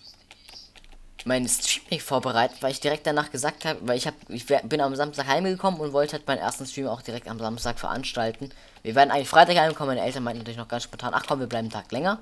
meinen 1.26 1.47
Stream 1.47 1.84
nicht 1.89 2.03
vorbereiten, 2.03 2.55
weil 2.61 2.72
ich 2.72 2.80
direkt 2.80 3.07
danach 3.07 3.32
gesagt 3.32 3.66
habe, 3.66 3.80
weil 3.88 3.97
ich 3.97 4.05
habe, 4.05 4.16
ich 4.30 4.45
bin 4.45 4.80
am 4.80 4.95
Samstag 4.95 5.28
heimgekommen 5.28 5.80
und 5.80 5.91
wollte 5.91 6.13
halt 6.13 6.28
meinen 6.28 6.38
ersten 6.38 6.66
Stream 6.66 6.88
auch 6.88 7.01
direkt 7.01 7.28
am 7.28 7.39
Samstag 7.39 7.80
veranstalten. 7.80 8.51
Wir 8.84 8.93
werden 8.93 9.09
eigentlich 9.09 9.30
Freitag 9.30 9.57
heimkommen, 9.57 9.95
meine 9.95 10.05
Eltern 10.05 10.24
meinten 10.24 10.39
natürlich 10.39 10.59
noch 10.59 10.68
ganz 10.68 10.84
spontan, 10.84 11.13
ach 11.16 11.24
komm, 11.28 11.39
wir 11.39 11.47
bleiben 11.47 11.66
einen 11.66 11.72
Tag 11.72 11.91
länger. 11.91 12.20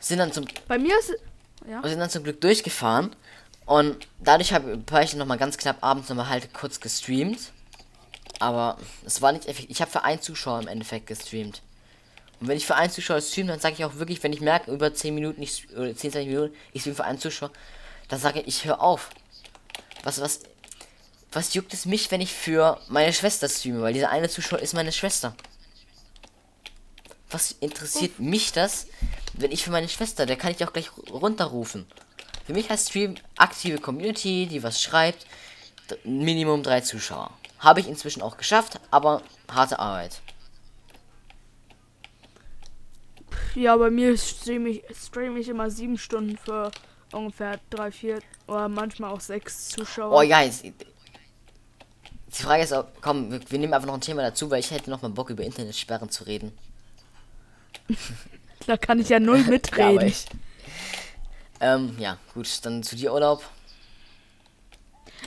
Sind 0.00 0.18
dann 0.18 0.32
zum 0.32 0.46
Bei 0.68 0.78
mir 0.78 0.96
ist. 0.98 1.14
Ja. 1.68 1.82
Wir 1.82 1.90
sind 1.90 1.98
dann 1.98 2.10
zum 2.10 2.22
Glück 2.22 2.40
durchgefahren. 2.40 3.14
Und 3.68 4.08
dadurch 4.18 4.54
habe 4.54 4.82
hab 4.90 5.04
ich 5.04 5.14
noch 5.14 5.26
mal 5.26 5.36
ganz 5.36 5.58
knapp 5.58 5.84
abends 5.84 6.08
noch 6.08 6.16
mal 6.16 6.30
halt 6.30 6.54
kurz 6.54 6.80
gestreamt. 6.80 7.52
Aber 8.40 8.78
es 9.04 9.20
war 9.20 9.32
nicht 9.32 9.44
effektiv. 9.44 9.70
Ich 9.70 9.82
habe 9.82 9.90
für 9.90 10.04
einen 10.04 10.22
Zuschauer 10.22 10.60
im 10.60 10.68
Endeffekt 10.68 11.06
gestreamt. 11.06 11.60
Und 12.40 12.48
wenn 12.48 12.56
ich 12.56 12.66
für 12.66 12.76
einen 12.76 12.90
Zuschauer 12.90 13.20
streame, 13.20 13.48
dann 13.48 13.60
sage 13.60 13.74
ich 13.74 13.84
auch 13.84 13.96
wirklich, 13.96 14.22
wenn 14.22 14.32
ich 14.32 14.40
merke, 14.40 14.72
über 14.72 14.94
10 14.94 15.14
Minuten, 15.14 15.42
ich, 15.42 15.68
oder 15.72 15.94
10, 15.94 16.12
20 16.12 16.28
Minuten, 16.28 16.54
ich 16.72 16.80
streame 16.80 16.96
für 16.96 17.04
einen 17.04 17.18
Zuschauer, 17.18 17.50
dann 18.08 18.18
sage 18.18 18.40
ich, 18.40 18.46
ich 18.48 18.64
höre 18.64 18.80
auf. 18.80 19.10
Was, 20.02 20.18
was, 20.18 20.40
was 21.30 21.52
juckt 21.52 21.74
es 21.74 21.84
mich, 21.84 22.10
wenn 22.10 22.22
ich 22.22 22.32
für 22.32 22.80
meine 22.88 23.12
Schwester 23.12 23.50
streame? 23.50 23.82
Weil 23.82 23.92
dieser 23.92 24.08
eine 24.08 24.30
Zuschauer 24.30 24.60
ist 24.60 24.72
meine 24.72 24.92
Schwester. 24.92 25.36
Was 27.28 27.52
interessiert 27.60 28.18
mich 28.18 28.50
das, 28.52 28.86
wenn 29.34 29.52
ich 29.52 29.62
für 29.62 29.72
meine 29.72 29.90
Schwester, 29.90 30.24
der 30.24 30.36
kann 30.36 30.52
ich 30.52 30.64
auch 30.64 30.72
gleich 30.72 30.90
runterrufen. 31.10 31.86
Für 32.48 32.54
mich 32.54 32.70
heißt 32.70 32.88
Stream 32.88 33.16
aktive 33.36 33.76
Community, 33.76 34.46
die 34.46 34.62
was 34.62 34.80
schreibt, 34.80 35.26
Minimum 36.04 36.62
drei 36.62 36.80
Zuschauer. 36.80 37.30
Habe 37.58 37.80
ich 37.80 37.86
inzwischen 37.86 38.22
auch 38.22 38.38
geschafft, 38.38 38.80
aber 38.90 39.20
harte 39.52 39.78
Arbeit. 39.78 40.22
Ja, 43.54 43.76
bei 43.76 43.90
mir 43.90 44.16
streame 44.16 44.70
ich, 44.70 44.82
stream 44.96 45.36
ich 45.36 45.50
immer 45.50 45.70
sieben 45.70 45.98
Stunden 45.98 46.38
für 46.38 46.70
ungefähr 47.12 47.60
drei, 47.68 47.90
vier 47.92 48.20
oder 48.46 48.70
manchmal 48.70 49.12
auch 49.12 49.20
sechs 49.20 49.68
Zuschauer. 49.68 50.16
Oh 50.16 50.22
ja, 50.22 50.40
jetzt, 50.40 50.64
die 50.64 50.72
Frage 52.30 52.62
ist 52.62 52.74
komm, 53.02 53.30
wir, 53.30 53.40
wir 53.50 53.58
nehmen 53.58 53.74
einfach 53.74 53.88
noch 53.88 53.94
ein 53.94 54.00
Thema 54.00 54.22
dazu, 54.22 54.50
weil 54.50 54.60
ich 54.60 54.70
hätte 54.70 54.88
noch 54.88 55.02
mal 55.02 55.10
Bock 55.10 55.28
über 55.28 55.44
Internetsperren 55.44 56.08
zu 56.08 56.24
reden. 56.24 56.56
Da 58.66 58.76
kann 58.76 59.00
ich 59.00 59.08
ja 59.08 59.18
null 59.18 59.40
Ja, 59.44 59.50
mitreden. 59.50 60.08
ich. 60.08 60.26
Ähm, 61.60 61.96
ja, 61.98 62.18
gut, 62.34 62.48
dann 62.64 62.82
zu 62.82 62.96
dir 62.96 63.12
Urlaub. 63.12 63.42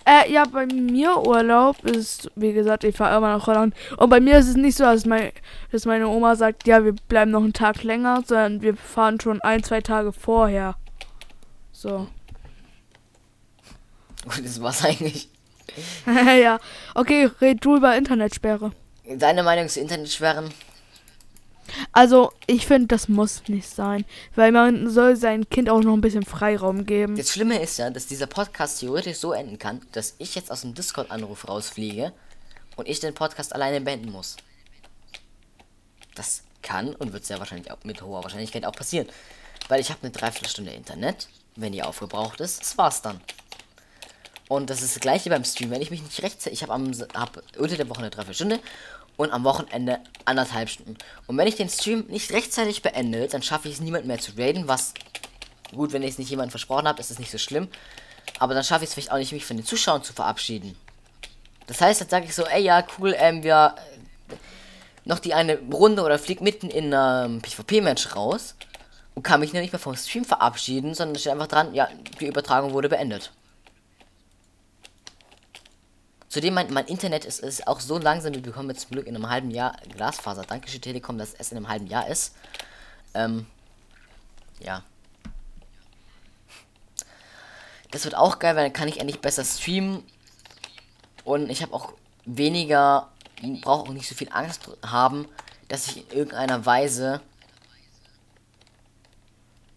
Äh, 0.06 0.32
ja, 0.32 0.46
bei 0.46 0.66
mir 0.66 1.18
Urlaub 1.18 1.84
ist, 1.84 2.32
wie 2.36 2.54
gesagt, 2.54 2.84
ich 2.84 2.96
fahre 2.96 3.18
immer 3.18 3.38
nach 3.38 3.46
Holland. 3.46 3.76
Und 3.98 4.10
bei 4.10 4.20
mir 4.20 4.38
ist 4.38 4.48
es 4.48 4.56
nicht 4.56 4.78
so, 4.78 4.84
dass, 4.84 5.06
mein, 5.06 5.32
dass 5.72 5.86
meine 5.86 6.08
Oma 6.08 6.36
sagt, 6.36 6.66
ja, 6.66 6.84
wir 6.84 6.94
bleiben 6.94 7.32
noch 7.32 7.44
einen 7.44 7.54
Tag 7.54 7.84
länger, 7.84 8.24
sondern 8.26 8.62
wir 8.62 8.76
fahren 8.76 9.20
schon 9.20 9.42
ein, 9.42 9.64
zwei 9.64 9.82
Tage 9.82 10.12
vorher. 10.12 10.76
So. 11.72 12.08
Gut, 14.24 14.44
das 14.44 14.62
war's 14.62 14.84
eigentlich. 14.84 15.30
ja. 16.06 16.60
Okay, 16.96 17.30
red 17.40 17.64
du 17.64 17.78
über 17.78 17.96
Internetsperre. 17.96 18.72
Deine 19.08 19.44
Meinung 19.44 19.68
zu 19.68 19.80
Internetsperren? 19.80 20.52
Also, 21.92 22.32
ich 22.48 22.68
finde, 22.68 22.88
das 22.88 23.08
muss 23.08 23.48
nicht 23.48 23.70
sein. 23.70 24.06
Weil 24.36 24.52
man 24.52 24.90
soll 24.90 25.16
sein 25.16 25.50
Kind 25.50 25.70
auch 25.70 25.82
noch 25.82 25.94
ein 25.94 26.02
bisschen 26.02 26.26
Freiraum 26.26 26.86
geben. 26.86 27.16
Das 27.16 27.32
Schlimme 27.32 27.62
ist 27.62 27.78
ja, 27.78 27.90
dass 27.90 28.08
dieser 28.08 28.28
Podcast 28.28 28.80
theoretisch 28.80 29.18
so 29.18 29.34
enden 29.34 29.58
kann, 29.58 29.82
dass 29.92 30.16
ich 30.18 30.36
jetzt 30.36 30.52
aus 30.52 30.62
dem 30.62 30.74
Discord-Anruf 30.74 31.48
rausfliege 31.48 32.14
und 32.76 32.88
ich 32.88 33.00
den 33.00 33.14
Podcast 33.14 33.54
alleine 33.54 33.82
beenden 33.82 34.12
muss. 34.12 34.38
Das 36.16 36.44
kann 36.62 36.96
und 36.96 37.14
wird 37.14 37.26
sehr 37.26 37.40
wahrscheinlich 37.40 37.72
auch 37.72 37.84
mit 37.84 38.02
hoher 38.02 38.24
Wahrscheinlichkeit 38.24 38.66
auch 38.66 38.74
passieren. 38.74 39.08
Weil 39.68 39.82
ich 39.82 39.90
habe 39.90 40.00
eine 40.04 40.12
Dreiviertelstunde 40.12 40.72
Internet. 40.72 41.28
Wenn 41.56 41.74
die 41.74 41.84
aufgebraucht 41.84 42.40
ist, 42.40 42.62
das 42.62 42.78
war's 42.78 43.02
dann. 43.02 43.20
Und 44.48 44.70
das 44.70 44.82
ist 44.82 44.96
das 44.96 45.02
gleiche 45.02 45.30
beim 45.30 45.44
Stream. 45.44 45.72
Wenn 45.72 45.82
ich 45.82 45.92
mich 45.92 46.02
nicht 46.02 46.22
rechtzeitig. 46.24 46.60
Ich 46.60 46.64
habe 46.64 46.74
am 46.74 46.92
hab 47.14 47.42
unter 47.58 47.78
der 47.78 47.90
Woche 47.90 48.00
eine 48.00 48.10
Dreiviertelstunde 48.10 48.60
und 49.22 49.32
am 49.32 49.44
Wochenende 49.44 50.00
anderthalb 50.26 50.70
Stunden. 50.70 50.98
Und 51.28 51.38
wenn 51.38 51.48
ich 51.48 51.56
den 51.56 51.70
Stream 51.70 52.06
nicht 52.08 52.32
rechtzeitig 52.32 52.82
beende, 52.82 53.28
dann 53.28 53.42
schaffe 53.42 53.68
ich 53.68 53.76
es 53.76 53.82
niemand 53.82 54.06
mehr 54.06 54.20
zu 54.20 54.32
raiden, 54.38 54.68
was 54.68 54.94
Gut, 55.74 55.94
wenn 55.94 56.04
ich 56.04 56.12
es 56.12 56.18
nicht 56.18 56.30
jemandem 56.30 56.52
versprochen 56.52 56.88
habe, 56.88 57.00
ist 57.00 57.12
es 57.12 57.20
nicht 57.20 57.32
so 57.32 57.38
schlimm. 57.38 57.68
Aber 58.40 58.54
dann 58.54 58.64
schaffe 58.64 58.84
ich 58.84 58.90
es 58.90 58.94
vielleicht 58.94 59.12
auch 59.12 59.18
nicht, 59.18 59.32
mich 59.32 59.46
von 59.46 59.58
den 59.58 59.66
Zuschauern 59.66 60.04
zu 60.04 60.14
verabschieden. 60.14 60.76
Das 61.68 61.80
heißt, 61.82 62.02
dann 62.02 62.10
sage 62.10 62.26
ich 62.26 62.36
so, 62.36 62.44
ey, 62.44 62.62
ja, 62.62 62.84
cool, 62.98 63.16
ähm, 63.18 63.44
wir 63.44 63.76
äh, 63.78 64.36
noch 65.06 65.20
die 65.20 65.34
eine 65.34 65.60
Runde 65.72 66.04
oder 66.04 66.20
flieg 66.20 66.42
mitten 66.42 66.70
in 66.70 66.94
einem 66.94 67.42
PvP-Match 67.42 68.16
raus. 68.16 68.56
und 69.16 69.24
kann 69.24 69.40
mich 69.40 69.54
nicht 69.54 69.72
mehr 69.72 69.80
vom 69.80 69.96
Stream 69.96 70.26
verabschieden, 70.26 70.94
sondern 70.94 71.18
steht 71.18 71.34
einfach 71.34 71.48
dran, 71.48 71.74
ja, 71.74 71.90
die 72.20 72.28
Übertragung 72.28 72.74
wurde 72.74 72.90
beendet. 72.90 73.32
Zudem 76.32 76.54
mein, 76.54 76.72
mein 76.72 76.86
Internet 76.86 77.26
ist, 77.26 77.42
ist 77.42 77.68
auch 77.68 77.82
so 77.82 77.98
langsam, 77.98 78.34
wir 78.34 78.42
bekommen 78.42 78.70
jetzt 78.70 78.84
zum 78.84 78.92
Glück 78.92 79.06
in 79.06 79.16
einem 79.18 79.30
halben 79.30 79.52
Jahr 79.52 79.76
Glasfaser. 79.94 80.44
Dankeschön 80.44 80.80
Telekom, 80.80 81.18
dass 81.18 81.34
es 81.34 81.52
in 81.52 81.58
einem 81.58 81.68
halben 81.68 81.88
Jahr 81.88 82.08
ist. 82.08 82.34
Ähm, 83.14 83.48
ja. 84.62 84.82
Das 87.92 88.06
wird 88.06 88.16
auch 88.16 88.40
geil, 88.40 88.56
weil 88.56 88.64
dann 88.64 88.72
kann 88.72 88.88
ich 88.88 89.02
endlich 89.02 89.20
besser 89.20 89.44
streamen. 89.44 90.06
Und 91.26 91.50
ich 91.50 91.62
habe 91.62 91.74
auch 91.74 91.92
weniger, 92.24 93.10
brauche 93.62 93.90
auch 93.90 93.94
nicht 93.94 94.08
so 94.08 94.16
viel 94.16 94.30
Angst 94.32 94.70
haben, 94.86 95.28
dass 95.68 95.88
ich 95.88 95.98
in 95.98 96.18
irgendeiner 96.18 96.66
Weise, 96.66 97.20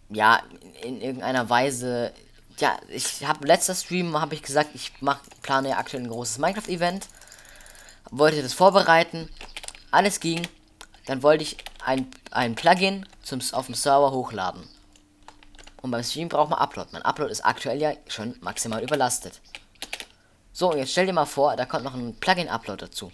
ja, 0.09 0.40
in 0.84 1.00
irgendeiner 1.00 1.50
Weise, 1.50 2.12
ja, 2.59 2.78
ich 2.88 3.26
habe 3.26 3.46
letzter 3.46 3.74
Stream 3.74 4.20
habe 4.20 4.34
ich 4.34 4.42
gesagt, 4.42 4.70
ich 4.74 4.92
mach, 5.00 5.20
plane 5.42 5.70
ja 5.70 5.78
aktuell 5.78 6.02
ein 6.02 6.09
großes 6.09 6.38
Minecraft-Event, 6.38 7.09
wollte 8.11 8.42
das 8.42 8.52
vorbereiten, 8.52 9.28
alles 9.90 10.20
ging, 10.20 10.46
dann 11.07 11.22
wollte 11.22 11.44
ich 11.44 11.57
ein, 11.84 12.11
ein 12.30 12.55
Plugin 12.55 13.07
zum, 13.22 13.40
auf 13.52 13.66
dem 13.66 13.74
Server 13.74 14.12
hochladen. 14.12 14.68
Und 15.82 15.90
beim 15.90 16.02
Stream 16.02 16.28
braucht 16.28 16.50
man 16.50 16.59
Upload. 16.59 16.90
Mein 16.92 17.02
Upload 17.02 17.30
ist 17.30 17.44
aktuell 17.44 17.80
ja 17.80 17.92
schon 18.09 18.36
maximal 18.40 18.82
überlastet. 18.82 19.40
So, 20.52 20.70
und 20.70 20.78
jetzt 20.78 20.92
stell 20.92 21.07
dir 21.07 21.12
mal 21.12 21.26
vor, 21.26 21.57
da 21.57 21.66
kommt 21.66 21.84
noch 21.84 21.94
ein 21.94 22.14
Plugin-Upload 22.14 22.86
dazu. 22.86 23.12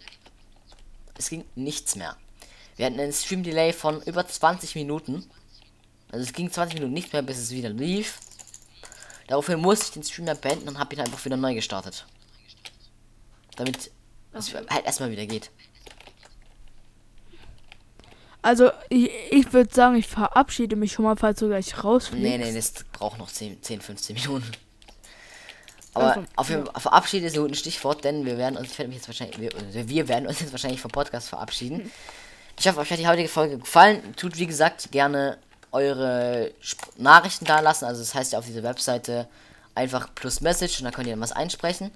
Es 1.19 1.31
ging 1.31 1.45
nichts 1.57 1.97
mehr. 1.97 2.17
Wir 2.77 2.87
hatten 2.87 3.01
einen 3.01 3.13
Stream-Delay 3.13 3.73
von 3.73 4.01
über 4.03 4.27
20 4.27 4.77
Minuten. 4.77 5.29
Also 6.13 6.25
es 6.25 6.33
ging 6.33 6.51
20 6.51 6.75
Minuten 6.75 6.93
nicht 6.93 7.13
mehr, 7.13 7.23
bis 7.23 7.39
es 7.39 7.51
wieder 7.51 7.71
lief. 7.71 8.21
Daraufhin 9.31 9.61
musste 9.61 9.85
ich 9.85 9.91
den 9.93 10.03
Stream 10.03 10.27
beenden 10.41 10.69
und 10.69 10.81
habe 10.81 10.93
ihn 10.93 11.01
einfach 11.01 11.25
wieder 11.25 11.37
neu 11.37 11.55
gestartet. 11.55 12.05
Damit 13.55 13.93
es 14.33 14.55
halt 14.55 14.85
erstmal 14.85 15.13
wieder 15.13 15.25
geht. 15.25 15.53
Also, 18.43 18.73
ich, 18.89 19.09
ich 19.31 19.53
würde 19.53 19.73
sagen, 19.73 19.95
ich 19.95 20.09
verabschiede 20.09 20.75
mich 20.75 20.93
schon 20.93 21.05
mal, 21.05 21.15
falls 21.15 21.39
du 21.39 21.47
gleich 21.47 21.85
rausfliegst. 21.85 22.25
Nee, 22.25 22.39
nee, 22.39 22.53
das 22.53 22.73
braucht 22.93 23.19
noch 23.19 23.31
10, 23.31 23.63
10 23.63 23.81
15 23.81 24.17
Minuten. 24.17 24.51
Aber 25.95 26.09
also, 26.09 26.25
auf 26.35 26.51
jeden 26.51 26.67
Fall, 26.67 26.81
verabschiede 26.81 27.27
ist 27.27 27.39
ein 27.39 27.55
Stichwort, 27.55 28.03
denn 28.03 28.27
wir 28.27 28.37
werden 28.37 28.57
uns, 28.57 28.73
ich 28.73 28.79
werde 28.79 28.89
mich 28.89 28.97
jetzt 28.97 29.07
wahrscheinlich, 29.07 29.39
wir, 29.39 29.55
also 29.55 29.89
wir 29.89 30.09
werden 30.09 30.27
uns 30.27 30.41
jetzt 30.41 30.51
wahrscheinlich 30.51 30.81
vom 30.81 30.91
Podcast 30.91 31.29
verabschieden. 31.29 31.85
Hm. 31.85 31.91
Ich 32.59 32.67
hoffe, 32.67 32.81
euch 32.81 32.91
hat 32.91 32.99
die 32.99 33.07
heutige 33.07 33.29
Folge 33.29 33.59
gefallen. 33.59 34.17
Tut, 34.17 34.39
wie 34.39 34.47
gesagt, 34.49 34.91
gerne 34.91 35.39
eure 35.73 36.53
Sp 36.63 36.81
Nachrichten 36.97 37.45
da 37.45 37.61
lassen. 37.61 37.85
Also, 37.85 38.01
das 38.01 38.15
heißt 38.15 38.33
ja 38.33 38.39
auf 38.39 38.47
dieser 38.47 38.63
Webseite 38.63 39.29
einfach 39.75 40.15
plus 40.15 40.41
Message 40.41 40.81
und 40.81 40.85
da 40.85 40.91
könnt 40.91 41.07
ihr 41.07 41.13
dann 41.13 41.21
was 41.21 41.33
einsprechen. 41.33 41.91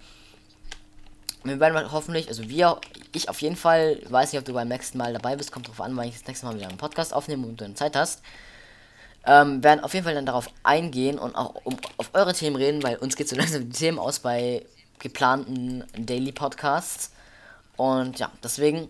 Wir 1.43 1.61
werden 1.61 1.93
hoffentlich, 1.93 2.29
also 2.29 2.49
wir, 2.49 2.81
ich 3.13 3.29
auf 3.29 3.43
jeden 3.43 3.57
Fall, 3.57 4.01
weiß 4.09 4.33
nicht, 4.33 4.39
ob 4.39 4.47
du 4.47 4.55
beim 4.55 4.69
nächsten 4.69 4.97
Mal 4.97 5.13
dabei 5.13 5.37
bist, 5.37 5.53
kommt 5.53 5.69
drauf 5.69 5.83
an, 5.83 5.95
weil 5.97 6.09
ich 6.09 6.15
das 6.15 6.27
nächste 6.27 6.47
Mal 6.47 6.55
wieder 6.55 6.69
einen 6.69 6.79
Podcast 6.79 7.13
aufnehme 7.13 7.47
und 7.47 7.61
du 7.61 7.65
dann 7.65 7.77
Zeit 7.77 7.97
hast. 7.97 8.23
Ähm, 9.27 9.63
werden 9.63 9.81
auf 9.81 9.93
jeden 9.93 10.05
Fall 10.05 10.15
dann 10.15 10.27
darauf 10.27 10.49
eingehen 10.63 11.19
und 11.19 11.35
auch 11.35 11.55
um, 11.65 11.77
auf 11.99 12.11
eure 12.15 12.35
Themen 12.35 12.57
reden, 12.57 12.83
weil 12.83 12.97
uns 12.97 13.17
geht 13.17 13.29
so 13.29 13.37
langsam 13.37 13.69
die 13.69 13.77
Themen 13.77 13.99
aus 13.99 14.21
bei 14.21 14.65
geplanten 14.99 15.85
Daily 15.99 16.33
Podcasts. 16.33 17.11
Und 17.77 18.19
ja, 18.19 18.31
deswegen 18.43 18.89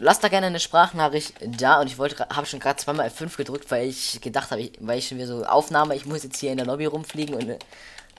lasst 0.00 0.24
da 0.24 0.28
gerne 0.28 0.46
eine 0.46 0.60
Sprachnachricht 0.60 1.34
da 1.40 1.80
und 1.80 1.86
ich 1.86 1.98
wollte 1.98 2.26
habe 2.28 2.46
schon 2.46 2.60
gerade 2.60 2.78
zweimal 2.78 3.08
F5 3.08 3.36
gedrückt, 3.36 3.70
weil 3.70 3.88
ich 3.88 4.20
gedacht 4.20 4.50
habe, 4.50 4.70
weil 4.80 4.98
ich 4.98 5.08
schon 5.08 5.18
wieder 5.18 5.26
so 5.26 5.44
Aufnahme, 5.44 5.94
ich 5.96 6.06
muss 6.06 6.24
jetzt 6.24 6.38
hier 6.38 6.50
in 6.50 6.58
der 6.58 6.66
Lobby 6.66 6.86
rumfliegen 6.86 7.34
und 7.34 7.58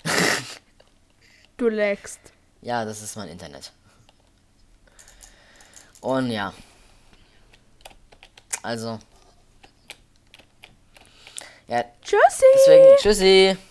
du 1.58 1.70
lagst. 1.70 2.20
Ja, 2.62 2.86
das 2.86 3.02
ist 3.02 3.16
mein 3.16 3.30
Internet. 3.30 3.72
Und 6.02 6.32
ja. 6.32 6.54
Also. 8.62 9.00
Ja. 11.68 11.84
Tschüssi. 12.02 12.46
Deswegen, 12.56 12.98
tschüssi. 12.98 13.69